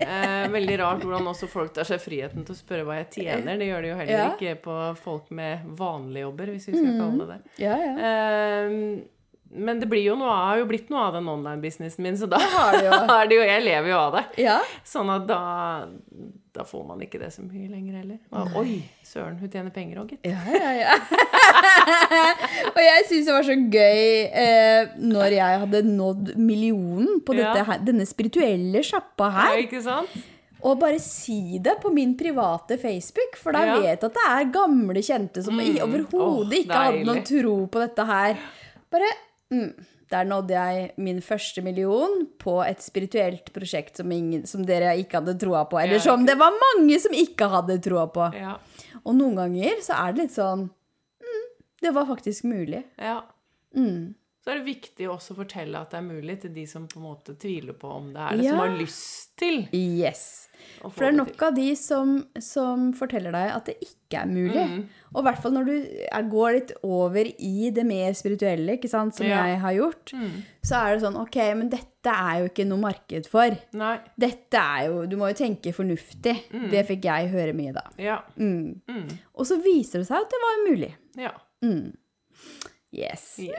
eh, 0.00 0.48
veldig 0.50 0.78
rart 0.80 1.04
hvordan 1.04 1.28
også 1.30 1.46
folk 1.50 1.72
tar 1.76 1.86
seg 1.86 2.00
friheten 2.02 2.42
til 2.46 2.56
å 2.56 2.58
spørre 2.58 2.86
hva 2.88 2.96
jeg 3.02 3.08
tjener. 3.20 3.58
Det 3.60 3.68
gjør 3.68 3.82
de 3.86 3.92
jo 3.92 3.98
heller 4.00 4.16
Ja. 4.18 4.26
ikke 4.34 4.56
på 4.64 4.76
folk 5.04 5.30
med 5.30 5.62
vanlige 5.78 6.26
jobber, 6.26 6.50
hvis 6.56 6.66
vi 6.72 6.74
skal 6.78 6.98
kalle 6.98 7.22
det 7.22 7.28
det. 7.36 7.40
ja, 7.68 7.76
ja. 7.86 7.94
Eh, 8.10 8.76
men 9.50 9.80
det 9.82 9.88
blir 9.90 10.04
jo 10.06 10.12
noe, 10.14 10.30
har 10.30 10.60
jo 10.60 10.66
blitt 10.70 10.90
noe 10.94 11.08
av 11.08 11.16
den 11.18 11.26
online-businessen 11.30 12.04
min, 12.06 12.14
så 12.18 12.26
da 12.30 12.38
har 12.38 12.76
det 12.76 12.84
jo. 12.86 12.98
er 13.18 13.30
det 13.30 13.34
jo 13.40 13.46
Jeg 13.48 13.64
lever 13.66 13.90
jo 13.90 13.96
av 13.98 14.12
det. 14.18 14.24
ja. 14.44 14.58
Sånn 14.86 15.10
at 15.10 15.24
da, 15.26 15.40
da 16.52 16.64
får 16.66 16.82
man 16.86 17.00
ikke 17.04 17.18
det 17.22 17.28
så 17.32 17.42
mye 17.46 17.68
lenger 17.70 18.00
heller. 18.00 18.18
Og, 18.32 18.56
Oi, 18.62 18.80
søren, 19.06 19.36
hun 19.38 19.48
tjener 19.52 19.70
penger 19.70 20.00
òg, 20.02 20.08
gitt. 20.10 20.26
Ja, 20.26 20.40
ja, 20.50 20.72
ja. 20.80 20.96
og 22.74 22.80
jeg 22.82 23.04
syns 23.08 23.28
det 23.28 23.34
var 23.36 23.46
så 23.46 23.56
gøy 23.70 24.02
eh, 24.42 24.90
når 25.00 25.36
jeg 25.36 25.60
hadde 25.64 25.82
nådd 25.86 26.32
millionen 26.40 27.20
på 27.26 27.36
dette 27.38 27.60
Ja. 27.62 27.66
her, 27.70 27.78
denne 27.86 28.06
spirituelle 28.08 28.82
sjappa 28.86 29.28
Ja, 29.30 29.46
her. 29.50 29.62
ikke 29.64 29.82
sant? 29.84 30.08
Og 30.62 30.76
bare 30.82 30.98
si 31.00 31.58
det 31.62 31.78
på 31.80 31.88
min 31.94 32.16
private 32.20 32.76
Facebook, 32.82 33.38
for 33.40 33.52
da 33.56 33.62
Ja. 33.64 33.78
vet 33.80 34.02
jeg 34.02 34.10
at 34.10 34.18
det 34.18 34.26
er 34.28 34.50
gamle 34.52 35.00
kjente 35.06 35.42
som 35.42 35.54
Mm. 35.56 35.78
overhodet 35.86 36.52
oh, 36.52 36.58
ikke 36.64 36.74
hadde 36.82 37.04
noen 37.06 37.24
tro 37.24 37.54
på 37.66 37.80
dette 37.80 38.04
her. 38.06 38.36
Bare 38.90 39.08
mm, 39.52 39.72
Der 40.10 40.24
nådde 40.26 40.50
jeg 40.56 40.90
min 40.98 41.20
første 41.22 41.62
million 41.62 42.24
på 42.42 42.56
et 42.66 42.82
spirituelt 42.82 43.52
prosjekt 43.54 44.00
som, 44.00 44.10
ingen, 44.10 44.42
som 44.46 44.64
dere 44.66 44.96
ikke 44.98 45.20
hadde 45.20 45.36
troa 45.38 45.64
på. 45.70 45.78
Eller 45.78 46.02
som 46.02 46.24
det 46.26 46.34
var 46.40 46.50
mange 46.58 46.98
som 46.98 47.14
ikke 47.14 47.46
hadde 47.52 47.76
troa 47.84 48.08
på. 48.10 48.26
Ja. 48.34 48.56
Og 49.04 49.14
noen 49.14 49.36
ganger 49.38 49.78
så 49.86 49.94
er 50.02 50.12
det 50.16 50.24
litt 50.24 50.34
sånn 50.34 50.66
mm, 50.66 51.44
Det 51.86 51.92
var 51.94 52.06
faktisk 52.10 52.44
mulig. 52.50 52.82
ja. 52.98 53.20
Mm. 53.76 54.16
Så 54.42 54.50
er 54.50 54.58
det 54.58 54.64
viktig 54.72 55.04
også 55.12 55.34
å 55.34 55.36
fortelle 55.42 55.78
at 55.78 55.90
det 55.92 55.98
er 56.00 56.06
mulig 56.06 56.38
til 56.40 56.50
de 56.54 56.62
som 56.66 56.86
på 56.88 56.96
en 56.98 57.04
måte 57.10 57.34
tviler 57.38 57.74
på 57.76 57.90
om 57.92 58.06
det 58.14 58.22
er 58.24 58.36
det, 58.38 58.44
Ja. 58.46 58.50
som 58.54 58.58
har 58.64 58.72
lyst 58.78 59.36
til 59.38 59.68
Yes. 59.76 60.48
For 60.82 61.04
det 61.04 61.08
er 61.10 61.16
nok 61.18 61.42
av 61.42 61.54
de 61.54 61.68
som, 61.76 62.14
som 62.40 62.86
forteller 62.96 63.34
deg 63.36 63.50
at 63.52 63.66
det 63.68 63.74
ikke 63.84 64.22
er 64.22 64.30
mulig. 64.30 64.62
Mm. 64.70 64.80
Og 65.12 65.18
i 65.20 65.24
hvert 65.26 65.40
fall 65.42 65.52
når 65.52 65.66
du 65.68 65.72
er, 66.06 66.22
går 66.32 66.52
litt 66.56 66.72
over 66.86 67.26
i 67.26 67.70
det 67.76 67.84
mer 67.86 68.12
spirituelle, 68.16 68.78
ikke 68.78 68.88
sant, 68.88 69.14
som 69.18 69.26
Ja. 69.26 69.44
jeg 69.46 69.60
har 69.60 69.72
gjort, 69.76 70.12
Mm. 70.16 70.42
så 70.64 70.80
er 70.80 70.94
det 70.96 71.02
sånn 71.04 71.20
OK, 71.20 71.36
men 71.58 71.68
dette 71.68 72.08
er 72.14 72.40
jo 72.40 72.48
ikke 72.48 72.66
noe 72.66 72.78
marked 72.80 73.26
for. 73.28 73.56
Nei. 73.74 73.98
Dette 74.18 74.54
er 74.56 74.86
jo 74.88 75.06
Du 75.06 75.16
må 75.20 75.28
jo 75.28 75.34
tenke 75.44 75.72
fornuftig. 75.74 76.36
Det 76.70 76.86
fikk 76.88 77.04
jeg 77.04 77.28
høre 77.30 77.52
mye 77.52 77.72
da. 77.74 77.82
Ja. 77.98 78.20
Mm. 78.38 78.80
Mm. 78.88 79.18
Og 79.36 79.44
så 79.46 79.60
viser 79.62 79.98
det 80.00 80.06
seg 80.08 80.16
at 80.22 80.30
det 80.30 80.40
var 80.46 80.70
mulig. 80.70 80.94
Ja. 81.16 81.32
Mm. 81.62 81.92
Yes. 82.90 83.36
Yes. 83.38 83.54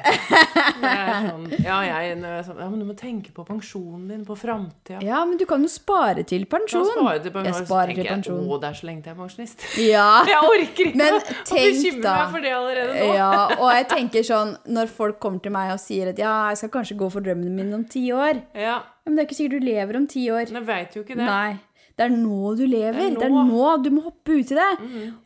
Er 0.83 1.27
sånn, 1.29 1.45
ja, 1.63 1.77
jeg, 1.87 2.15
er 2.19 2.41
sånn, 2.43 2.57
ja, 2.59 2.65
men 2.67 2.81
du 2.81 2.85
må 2.89 2.95
tenke 2.99 3.31
på 3.31 3.45
pensjonen 3.47 4.09
din, 4.11 4.25
på 4.27 4.35
framtida. 4.35 4.99
Ja, 5.07 5.21
men 5.27 5.37
du 5.39 5.45
kan 5.47 5.63
jo 5.63 5.69
spare 5.71 6.25
til 6.27 6.43
pensjon. 6.51 6.83
Spare 6.89 7.21
til 7.23 7.31
pensjon. 7.31 7.47
Jeg 7.61 7.67
sparer 7.69 7.95
til 7.95 8.09
pensjon. 8.09 8.41
Jeg, 8.43 8.49
Å, 8.51 8.59
det 8.59 8.69
er 8.73 8.79
så 8.81 8.89
lenge 8.89 9.05
til 9.05 9.11
jeg 9.13 9.15
er 9.15 9.21
pensjonist. 9.21 9.63
Ja. 9.91 10.09
Jeg 10.27 10.49
orker 10.49 10.91
ikke 10.91 10.99
Men 10.99 11.15
å 11.15 11.21
bekymre 11.21 12.01
meg 12.17 12.35
for 12.35 12.43
det 12.43 12.51
allerede 12.57 12.97
nå. 12.97 13.07
Ja, 13.15 13.31
og 13.55 13.71
jeg 13.77 13.87
tenker 13.93 14.27
sånn, 14.33 14.51
når 14.67 14.91
folk 14.99 15.21
kommer 15.23 15.39
til 15.47 15.55
meg 15.55 15.71
og 15.77 15.79
sier 15.85 16.11
at 16.11 16.19
ja, 16.19 16.35
jeg 16.51 16.59
skal 16.65 16.73
kanskje 16.75 16.99
gå 16.99 17.11
for 17.15 17.23
drømmen 17.23 17.55
min 17.55 17.71
om 17.79 17.87
ti 17.87 18.03
år. 18.11 18.43
Ja, 18.67 18.81
men 19.07 19.15
det 19.15 19.23
er 19.23 19.29
ikke 19.31 19.39
sikkert 19.39 19.63
du 19.63 19.69
lever 19.71 20.01
om 20.01 20.11
ti 20.11 20.25
år. 20.27 20.51
men 20.51 20.59
jeg 20.59 20.69
vet 20.73 20.99
jo 20.99 21.05
ikke 21.07 21.15
det. 21.21 21.29
Nei. 21.31 21.55
Det 21.95 22.05
er 22.07 22.13
nå 22.17 22.51
du 22.59 22.65
lever. 22.67 22.99
Det 22.99 23.15
Det 23.19 23.25
er 23.27 23.31
er 23.31 23.33
nå, 23.35 23.47
nå. 23.47 23.71
du 23.83 23.89
må 23.95 24.03
hoppe 24.09 24.35
uti 24.41 24.55
det. 24.59 24.69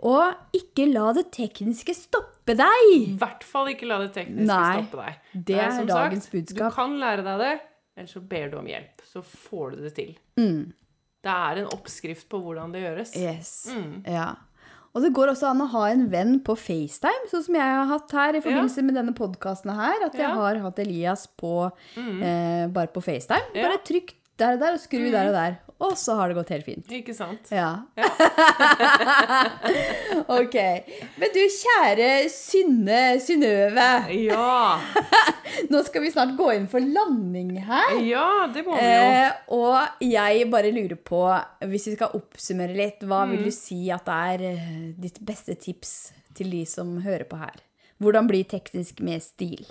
Og 0.05 0.57
ikke 0.61 0.87
la 0.93 1.09
det 1.17 1.27
tekniske 1.33 1.93
stoppe 1.97 2.34
deg. 2.53 2.93
I 2.93 3.17
hvert 3.17 3.43
fall 3.43 3.67
ikke 3.73 3.87
la 3.89 3.97
det 4.03 4.13
tekniske 4.13 4.45
Nei, 4.45 4.83
stoppe 4.83 5.01
deg. 5.05 5.13
det 5.45 5.55
er 5.59 5.71
som 5.71 5.87
dagens 5.87 6.29
budskap. 6.29 6.71
Du 6.71 6.75
kan 6.75 6.97
lære 6.99 7.23
deg 7.23 7.39
det, 7.39 7.59
eller 7.97 8.07
så 8.07 8.21
ber 8.21 8.49
du 8.51 8.57
om 8.59 8.65
hjelp. 8.67 9.01
Så 9.03 9.23
får 9.23 9.71
du 9.71 9.77
det 9.83 9.95
til. 9.95 10.15
Mm. 10.37 10.73
Det 11.25 11.31
er 11.33 11.57
en 11.63 11.65
oppskrift 11.73 12.29
på 12.29 12.37
hvordan 12.43 12.71
det 12.71 12.83
gjøres. 12.83 13.15
Yes. 13.17 13.67
Mm. 13.73 14.03
Ja. 14.05 14.35
Og 14.95 15.01
det 15.01 15.11
går 15.13 15.27
også 15.33 15.49
an 15.49 15.59
å 15.61 15.65
ha 15.73 15.87
en 15.91 16.05
venn 16.11 16.39
på 16.45 16.53
FaceTime, 16.55 17.25
sånn 17.27 17.43
som 17.43 17.55
jeg 17.55 17.61
har 17.65 17.85
hatt 17.89 18.11
her 18.15 18.35
i 18.37 18.41
forbindelse 18.45 18.83
med 18.85 18.95
denne 18.95 19.11
podkasten 19.17 19.73
her. 19.75 20.05
At 20.05 20.13
jeg 20.13 20.21
Ja. 20.21 20.35
har 20.35 20.55
hatt 20.63 20.77
Elias 20.79 21.25
på, 21.27 21.71
eh, 21.97 22.67
bare 22.67 22.87
på 22.93 23.01
FaceTime. 23.03 23.43
Ja. 23.55 23.67
Bare 23.67 23.79
trykk 23.83 24.13
der 24.37 24.53
og 24.53 24.59
der 24.59 24.73
og 24.73 24.79
skru 24.79 25.11
der 25.11 25.27
og 25.27 25.33
der. 25.33 25.57
Og 25.83 25.97
så 25.99 26.13
har 26.15 26.31
det 26.31 26.37
gått 26.37 26.51
helt 26.53 26.65
fint. 26.65 26.91
Ikke 26.95 27.13
sant? 27.15 27.49
Ja. 27.51 27.83
ok. 30.39 30.55
Men 31.19 31.33
du 31.35 31.41
kjære 31.51 32.09
Synne 32.31 32.99
Synnøve. 33.23 33.87
Ja! 34.15 34.79
Nå 35.71 35.81
skal 35.87 36.05
vi 36.05 36.13
snart 36.13 36.31
gå 36.39 36.47
inn 36.55 36.69
for 36.71 36.79
landing 36.79 37.57
her. 37.67 37.97
Ja, 38.07 38.47
det 38.51 38.63
må 38.67 38.77
vi 38.79 38.87
jo. 38.87 39.11
Eh, 39.11 39.43
og 39.57 40.07
jeg 40.07 40.47
bare 40.53 40.71
lurer 40.75 40.95
på, 40.95 41.21
hvis 41.67 41.89
vi 41.91 41.97
skal 41.97 42.15
oppsummere 42.21 42.75
litt, 42.77 43.03
hva 43.03 43.25
vil 43.29 43.43
du 43.47 43.51
si 43.55 43.81
at 43.93 44.07
er 44.15 44.47
eh, 44.53 44.73
ditt 44.95 45.19
beste 45.27 45.57
tips 45.59 45.95
til 46.35 46.55
de 46.55 46.63
som 46.69 47.01
hører 47.03 47.27
på 47.27 47.39
her? 47.43 47.59
Hvordan 47.99 48.27
bli 48.31 48.45
teknisk 48.47 49.03
med 49.03 49.23
stil? 49.23 49.67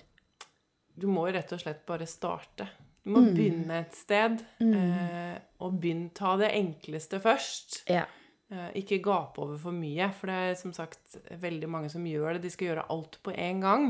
Du 0.94 1.08
må 1.08 1.28
jo 1.28 1.36
rett 1.36 1.52
og 1.52 1.60
slett 1.64 1.84
bare 1.88 2.06
starte. 2.08 2.68
Du 3.04 3.10
må 3.12 3.20
begynne 3.34 3.82
et 3.82 3.96
sted. 3.98 4.38
Eh, 4.64 5.34
og 5.64 5.80
begynn 5.80 6.10
ta 6.16 6.34
det 6.40 6.50
enkleste 6.54 7.20
først. 7.24 7.80
Ja. 7.90 8.04
Eh, 8.52 8.70
ikke 8.82 9.00
gape 9.04 9.40
over 9.40 9.56
for 9.60 9.72
mye, 9.76 10.10
for 10.12 10.30
det 10.30 10.40
er 10.50 10.56
som 10.60 10.74
sagt 10.76 11.16
veldig 11.40 11.68
mange 11.72 11.88
som 11.92 12.04
gjør 12.06 12.36
det. 12.36 12.44
De 12.44 12.52
skal 12.52 12.70
gjøre 12.72 12.88
alt 12.92 13.18
på 13.24 13.32
en 13.32 13.62
gang. 13.64 13.86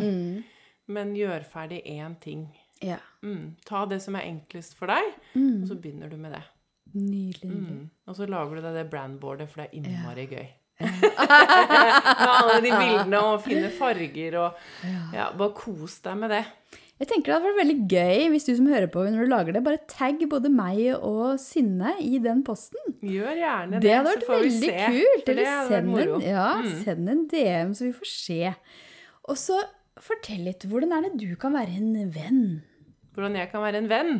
Men 0.86 1.14
gjør 1.16 1.46
ferdig 1.48 1.82
én 1.88 2.18
ting. 2.20 2.46
ja. 2.82 2.98
Mm. 3.24 3.54
Ta 3.64 3.86
det 3.88 4.02
som 4.04 4.16
er 4.18 4.26
enklest 4.28 4.74
for 4.76 4.92
deg, 4.92 5.14
og 5.34 5.62
så 5.70 5.78
begynner 5.80 6.10
du 6.12 6.18
med 6.20 6.34
det. 6.36 6.42
Nydelig. 6.94 7.56
Mm. 7.56 7.86
Og 8.06 8.16
så 8.18 8.26
lager 8.28 8.58
du 8.58 8.60
deg 8.66 8.74
det 8.76 8.90
brandboardet, 8.92 9.48
for 9.48 9.62
det 9.62 9.70
er 9.70 9.78
innmari 9.80 10.26
gøy. 10.28 10.44
med 10.84 12.28
alle 12.34 12.58
de 12.60 12.70
bildene 12.74 13.20
og 13.22 13.40
finne 13.44 13.70
farger 13.70 14.36
og 14.40 14.56
ja, 15.14 15.28
Bare 15.38 15.54
kos 15.56 16.00
deg 16.04 16.18
med 16.20 16.34
det. 16.34 16.42
Jeg 17.02 17.08
tenker 17.10 17.26
det 17.26 17.34
hadde 17.34 17.48
vært 17.48 17.58
veldig 17.58 17.76
gøy 17.90 18.20
hvis 18.30 18.44
du 18.46 18.52
som 18.54 18.68
hører 18.70 18.86
på 18.94 19.02
når 19.10 19.24
du 19.26 19.30
lager 19.32 19.56
det, 19.56 19.62
bare 19.66 19.80
tagg 19.90 20.20
både 20.30 20.50
meg 20.54 20.78
og 20.94 21.40
Synne 21.42 21.96
i 22.00 22.20
den 22.22 22.44
posten. 22.46 22.78
Gjør 23.02 23.34
gjerne 23.40 23.80
det, 23.80 23.82
Det 23.82 23.94
hadde 23.96 24.12
vært 24.12 24.28
veldig 24.30 24.70
kult. 24.84 25.32
Eller 25.32 25.50
send 25.72 25.98
en, 26.04 26.12
ja, 26.22 26.46
Mm. 26.62 26.70
send 26.84 27.10
en 27.10 27.24
DM, 27.32 27.74
så 27.74 27.88
vi 27.88 27.92
får 27.98 28.10
se. 28.12 28.54
Og 29.28 29.36
så 29.40 29.58
fortell 30.00 30.44
litt. 30.46 30.62
Hvordan 30.70 30.92
er 30.94 31.02
det 31.08 31.18
du 31.26 31.34
kan 31.36 31.52
være 31.58 31.74
en 31.80 32.10
venn? 32.14 32.62
Hvordan 33.14 33.36
jeg 33.38 33.50
kan 33.50 33.62
være 33.62 33.76
en 33.82 33.88
venn. 33.90 34.14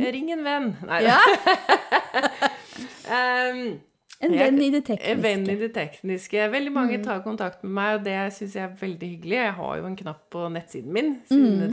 Ring 0.00 0.30
en 0.34 0.44
venn. 0.46 0.70
Nei 0.86 1.02
da. 1.02 1.18
Ja, 1.18 1.20
Ehm, 3.10 3.80
En 4.22 4.32
venn 4.36 4.58
i 4.60 4.68
det 4.70 4.82
En 5.00 5.20
venn 5.22 5.40
i 5.42 5.46
tekniske. 5.46 5.58
det 5.60 5.72
tekniske. 5.74 6.50
Veldig 6.52 6.72
mange 6.72 6.98
Mm. 6.98 7.04
tar 7.04 7.20
kontakt 7.24 7.62
med 7.64 7.72
meg, 7.72 7.94
og 7.98 8.04
det 8.04 8.32
syns 8.32 8.52
jeg 8.54 8.64
er 8.64 8.76
veldig 8.76 9.08
hyggelig. 9.18 9.36
Jeg 9.38 9.52
har 9.54 9.76
jo 9.78 9.86
en 9.86 9.96
knapp 9.96 10.30
på 10.30 10.42
nettsiden 10.52 10.92
min, 10.92 11.14
Mm. 11.30 11.70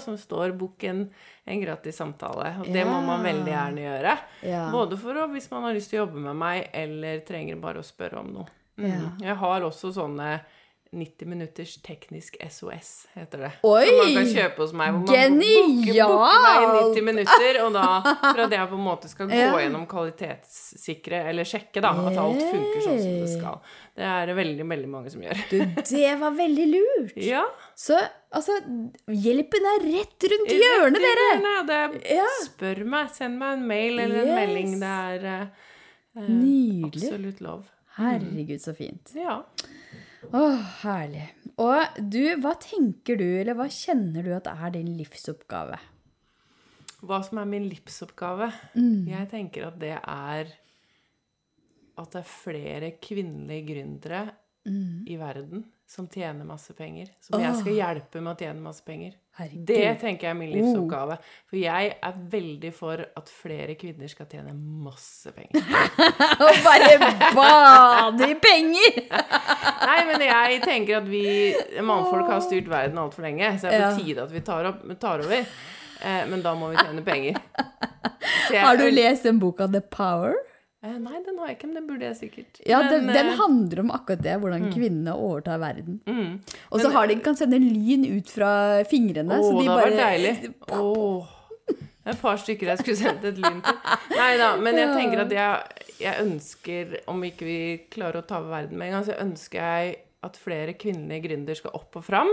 som 0.00 0.16
står 0.16 0.56
«Bok 0.56 0.82
en, 0.84 1.10
en 1.46 1.60
gratis 1.60 1.98
samtale'. 2.00 2.60
Og 2.60 2.66
det 2.72 2.86
må 2.86 3.04
man 3.04 3.22
veldig 3.22 3.52
gjerne 3.52 3.76
gjøre. 3.84 4.18
Ja. 4.42 4.70
Både 4.72 4.96
for 4.96 5.12
å, 5.14 5.28
hvis 5.30 5.50
man 5.50 5.62
har 5.64 5.74
lyst 5.74 5.90
til 5.90 6.00
å 6.00 6.06
jobbe 6.06 6.16
med 6.18 6.36
meg, 6.36 6.70
eller 6.72 7.20
trenger 7.20 7.60
bare 7.60 7.78
å 7.80 7.84
spørre 7.84 8.18
om 8.20 8.32
noe. 8.32 8.46
Mm. 8.78 9.20
Jeg 9.20 9.36
har 9.36 9.60
også 9.60 9.92
sånne 9.92 10.40
90 10.90 11.26
minutters 11.30 11.76
teknisk 11.86 12.34
SOS, 12.50 13.06
heter 13.14 13.44
det. 13.44 13.50
Oi! 13.62 13.84
Som 13.86 13.98
man 14.00 14.16
kan 14.16 14.30
kjøpe 14.32 14.58
hos 14.64 14.72
meg. 14.74 14.90
Hvor 14.90 15.14
man 15.14 15.36
booker, 15.38 16.40
meg 16.42 16.64
i 16.64 16.70
90 16.90 17.06
minutter, 17.06 17.58
og 17.62 17.76
da 17.76 17.84
for 18.24 18.42
at 18.42 18.54
jeg 18.56 18.70
på 18.72 18.78
en 18.80 18.82
måte 18.82 19.10
skal 19.12 19.30
gå 19.30 19.38
gjennom 19.62 19.84
kvalitetssikre, 19.90 21.20
eller 21.30 21.46
sjekke 21.46 21.84
da, 21.84 21.92
at 22.10 22.18
alt 22.18 22.42
funker 22.42 22.82
sånn 22.88 22.98
som 23.04 23.14
det 23.22 23.30
skal. 23.36 23.60
Det 24.00 24.08
er 24.10 24.30
det 24.32 24.36
veldig, 24.40 24.66
veldig 24.74 24.90
mange 24.90 25.14
som 25.14 25.22
gjør. 25.22 25.42
Du, 25.52 25.56
det 25.94 26.12
var 26.24 26.36
veldig 26.42 26.68
lurt. 26.74 27.16
Ja. 27.30 27.44
Så 27.78 27.94
altså, 28.34 28.56
hjelpen 29.14 29.66
er 29.76 29.84
rett 29.86 30.26
rundt 30.32 30.50
hjørnet, 30.56 30.98
dere! 31.04 31.26
hjørnet, 31.36 31.68
Det 31.70 32.16
Ja. 32.16 32.26
Spør 32.48 32.82
meg, 32.96 33.12
send 33.14 33.38
meg 33.38 33.60
en 33.60 33.68
mail 33.70 34.02
eller 34.02 34.24
en 34.24 34.30
Yes. 34.32 34.38
melding. 34.40 34.72
Det 34.80 34.94
er 35.10 35.28
eh, 35.34 35.68
eh, 36.18 36.88
absolutt 36.90 37.44
lov. 37.46 37.68
Herregud, 38.00 38.58
så 38.62 38.74
fint. 38.74 39.14
Ja. 39.14 39.44
Åh, 40.36 40.60
herlig. 40.84 41.26
Og 41.60 42.00
du, 42.12 42.22
hva 42.40 42.54
tenker 42.62 43.18
du, 43.18 43.26
eller 43.40 43.56
hva 43.58 43.66
kjenner 43.72 44.24
du 44.24 44.30
at 44.36 44.46
er 44.50 44.74
din 44.76 44.92
livsoppgave? 44.98 45.78
Hva 47.00 47.18
som 47.24 47.40
er 47.40 47.48
min 47.48 47.66
livsoppgave? 47.70 48.50
Mm. 48.76 49.08
Jeg 49.10 49.30
tenker 49.32 49.66
at 49.70 49.78
det 49.80 49.96
er 49.98 50.52
at 52.00 52.14
det 52.14 52.20
er 52.22 52.28
flere 52.28 52.92
kvinnelige 53.02 53.66
gründere 53.74 54.28
Mm. 54.68 55.06
i 55.08 55.14
verden 55.16 55.62
som 55.90 56.06
tjener 56.08 56.46
masse 56.46 56.70
penger. 56.78 57.08
Som 57.20 57.42
jeg 57.42 57.56
skal 57.58 57.74
hjelpe 57.74 58.20
med 58.22 58.30
å 58.30 58.38
tjene 58.38 58.62
masse 58.62 58.84
penger. 58.86 59.16
Herregud. 59.40 59.64
Det 59.66 59.86
tenker 59.98 60.28
jeg 60.28 60.30
er 60.30 60.36
min 60.38 60.52
livsoppgave. 60.52 61.16
For 61.50 61.58
jeg 61.58 61.88
er 62.06 62.20
veldig 62.34 62.70
for 62.76 63.02
at 63.02 63.32
flere 63.34 63.74
kvinner 63.80 64.12
skal 64.12 64.28
tjene 64.30 64.52
masse 64.54 65.32
penger. 65.34 65.64
Og 66.46 66.60
bare 66.62 66.92
bade 67.34 68.28
i 68.30 68.36
penger! 68.38 69.00
Nei, 69.88 69.98
men 70.12 70.22
jeg 70.28 70.60
tenker 70.62 71.00
at 71.00 71.10
vi 71.10 71.24
mannfolk 71.82 72.30
har 72.30 72.44
styrt 72.46 72.70
verden 72.70 73.00
altfor 73.02 73.26
lenge, 73.26 73.50
så 73.58 73.66
det 73.66 73.80
er 73.80 73.88
på 73.88 74.04
tide 74.04 74.28
at 74.28 74.36
vi 74.36 74.44
tar, 74.46 74.70
opp, 74.70 74.86
tar 75.02 75.24
over. 75.26 75.42
Eh, 75.42 76.22
men 76.30 76.46
da 76.46 76.54
må 76.54 76.70
vi 76.70 76.78
tjene 76.78 77.02
penger. 77.02 77.42
Jeg 78.54 78.62
Har 78.62 78.78
du 78.78 78.86
lest 78.94 79.26
den 79.26 79.42
boka 79.42 79.66
The 79.66 79.82
Power? 79.82 80.38
Eh, 80.82 80.94
Nei, 80.96 81.18
den 81.26 81.36
har 81.36 81.50
jeg 81.50 81.58
ikke, 81.58 81.68
men 81.68 81.76
den 81.76 81.88
burde 81.90 82.06
jeg 82.08 82.16
sikkert. 82.16 82.60
Ja, 82.64 82.78
men, 82.80 82.92
den, 82.94 83.10
den 83.12 83.32
eh, 83.34 83.36
handler 83.36 83.82
om 83.82 83.90
akkurat 83.92 84.22
det, 84.24 84.36
hvordan 84.40 84.70
kvinnene 84.72 85.12
overtar 85.12 85.60
verden. 85.60 85.98
mm. 86.06 86.30
Og 86.70 86.80
så 86.80 86.88
har 86.94 87.10
de, 87.10 87.18
kan 87.20 87.36
sende 87.36 87.60
lyn 87.60 88.06
ut 88.08 88.32
fra 88.32 88.52
fingrene. 88.88 89.36
Å, 89.36 89.44
så 89.44 89.58
de 89.58 89.66
det 89.66 89.76
bare, 89.76 89.92
deilig. 89.98 90.54
Åh. 90.78 91.36
Det 92.00 92.08
er 92.08 92.16
et 92.16 92.22
par 92.22 92.38
stykker 92.40 92.70
jeg 92.72 92.80
skulle 92.80 92.96
sendt 92.96 93.26
et 93.28 93.36
lyn 93.44 93.58
til. 93.60 93.80
Nei 94.16 94.30
da, 94.40 94.54
men 94.56 94.78
jeg 94.80 94.94
tenker 94.96 95.20
at 95.26 95.34
jeg, 95.36 95.82
jeg 96.00 96.24
ønsker, 96.24 96.94
om 97.12 97.20
ikke 97.28 97.44
vi 97.44 97.58
klarer 97.92 98.22
å 98.22 98.24
ta 98.26 98.38
over 98.40 98.54
verden 98.56 98.80
med 98.80 98.88
en 98.88 98.96
gang, 98.96 99.04
så 99.10 99.18
ønsker 99.20 99.60
jeg 99.60 99.98
at 100.22 100.36
flere 100.36 100.74
kvinnelige 100.76 101.22
gründer 101.28 101.56
skal 101.56 101.70
opp 101.78 101.96
og 101.96 102.04
fram, 102.04 102.30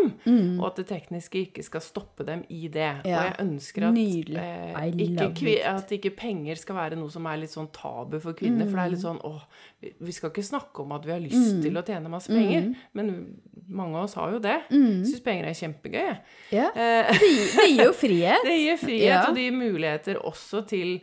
og 0.60 0.64
at 0.68 0.76
det 0.82 0.88
tekniske 0.90 1.40
ikke 1.46 1.64
skal 1.64 1.80
stoppe 1.82 2.26
dem 2.28 2.42
i 2.52 2.68
det. 2.68 2.90
Mm. 3.00 3.08
Ja. 3.08 3.20
Og 3.22 3.26
jeg 3.30 3.36
ønsker 3.46 3.86
at, 3.88 3.96
eh, 3.96 4.90
ikke, 5.06 5.54
at 5.72 5.94
ikke 5.96 6.12
penger 6.20 6.56
skal 6.60 6.76
være 6.76 6.98
noe 7.00 7.10
som 7.14 7.26
er 7.32 7.38
litt 7.40 7.54
sånn 7.54 7.70
tabu 7.72 8.20
for 8.20 8.34
kvinner. 8.36 8.68
For 8.68 8.76
det 8.76 8.84
er 8.86 8.90
litt 8.92 9.00
Mm. 9.00 9.08
sånn 9.08 9.22
åh, 9.24 9.42
vi- 10.04 10.12
skal 10.12 10.30
ikke 10.32 10.44
snakke 10.44 10.80
om 10.84 10.92
at 10.92 11.06
vi 11.06 11.12
har 11.12 11.20
lyst 11.24 11.62
til 11.64 11.74
å 11.80 11.84
tjene 11.86 12.10
masse 12.10 12.28
penger. 12.28 12.62
Mm. 12.68 12.76
Men 12.94 13.42
mange 13.70 13.96
av 13.96 14.04
oss 14.04 14.14
har 14.16 14.32
jo 14.32 14.40
det. 14.40 14.58
Syns 14.70 15.24
penger 15.24 15.46
er 15.46 15.54
kjempegøy. 15.54 15.94
jeg. 15.94 16.20
ja. 16.52 16.70
Eh, 16.76 17.12
det, 17.14 17.70
gir- 17.72 17.86
jo 17.86 17.94
frihet. 17.94 18.44
det 18.44 18.58
gir 18.60 18.78
frihet, 18.78 19.08
Ja. 19.08 19.30
og 19.30 19.36
det 19.36 19.44
gir 19.48 19.56
muligheter 19.56 20.20
også 20.26 20.68
til 20.68 21.00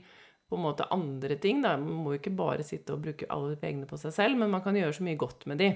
på 0.51 0.57
en 0.59 0.63
måte 0.63 0.87
andre 0.93 1.37
ting. 1.41 1.63
Da. 1.63 1.77
Man 1.79 2.05
må 2.05 2.13
ikke 2.21 2.37
bare 2.37 2.63
sitte 2.63 2.93
og 2.93 3.01
bruke 3.03 3.25
alle 3.31 3.57
pengene 3.57 3.87
på 3.87 3.97
seg 3.99 4.13
selv, 4.13 4.37
men 4.37 4.51
man 4.51 4.61
kan 4.61 4.75
gjøre 4.75 4.93
så 4.93 5.01
mye 5.03 5.17
godt 5.17 5.47
med 5.47 5.59
de. 5.59 5.73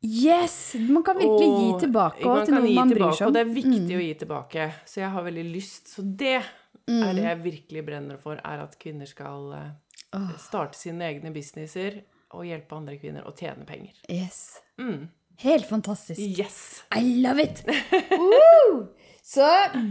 Yes! 0.00 0.74
Man 0.78 1.02
kan 1.02 1.18
virkelig 1.18 1.48
gi 1.48 1.70
tilbake 1.82 2.22
man 2.22 2.46
til 2.46 2.54
noen 2.54 2.74
man 2.76 2.92
bryr 2.92 3.10
seg 3.10 3.26
om. 3.26 3.26
Mm. 3.26 3.30
Og 3.30 3.34
det 3.34 3.42
er 3.42 3.52
viktig 3.56 3.98
å 3.98 4.02
gi 4.04 4.14
tilbake. 4.22 4.68
Så 4.86 5.02
jeg 5.02 5.10
har 5.16 5.26
veldig 5.26 5.46
lyst. 5.48 5.90
Så 5.94 6.04
det 6.06 6.36
er 6.38 7.18
det 7.18 7.26
jeg 7.26 7.42
virkelig 7.42 7.84
brenner 7.84 8.20
for, 8.22 8.38
er 8.38 8.62
at 8.62 8.78
kvinner 8.80 9.10
skal 9.10 9.50
oh. 9.52 10.30
starte 10.40 10.78
sine 10.78 11.10
egne 11.10 11.32
businesser 11.34 12.02
og 12.36 12.46
hjelpe 12.46 12.76
andre 12.76 12.98
kvinner 13.00 13.26
å 13.28 13.34
tjene 13.36 13.66
penger. 13.68 13.96
Yes. 14.12 14.60
Mm. 14.80 15.08
Helt 15.42 15.68
fantastisk. 15.68 16.20
Yes! 16.20 16.84
I 16.94 17.18
love 17.22 17.42
it! 17.42 17.64
Uh! 18.18 18.86
Så 19.28 19.44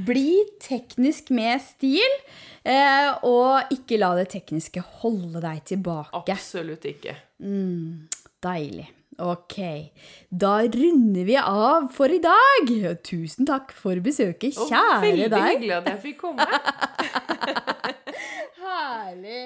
bli 0.05 0.39
teknisk 0.61 1.29
med 1.29 1.61
stil, 1.61 2.13
eh, 2.65 3.11
og 3.21 3.69
ikke 3.73 3.99
la 4.01 4.15
det 4.17 4.31
tekniske 4.33 4.81
holde 5.03 5.43
deg 5.43 5.61
tilbake. 5.75 6.23
Absolutt 6.33 6.87
ikke. 6.89 7.13
Deilig. 7.37 8.87
Ok, 9.17 9.55
da 10.29 10.59
runder 10.61 11.25
vi 11.25 11.37
av 11.41 11.87
for 11.93 12.13
i 12.13 12.19
dag. 12.21 12.69
Tusen 13.01 13.47
takk 13.49 13.71
for 13.73 13.97
besøket, 14.05 14.53
kjære 14.53 14.99
veldig 15.01 15.29
deg. 15.33 15.47
hyggelig 15.55 15.73
at 15.79 15.87
jeg 15.89 16.01
fikk 16.03 16.19
komme. 16.21 16.45
Herlig. 18.67 19.45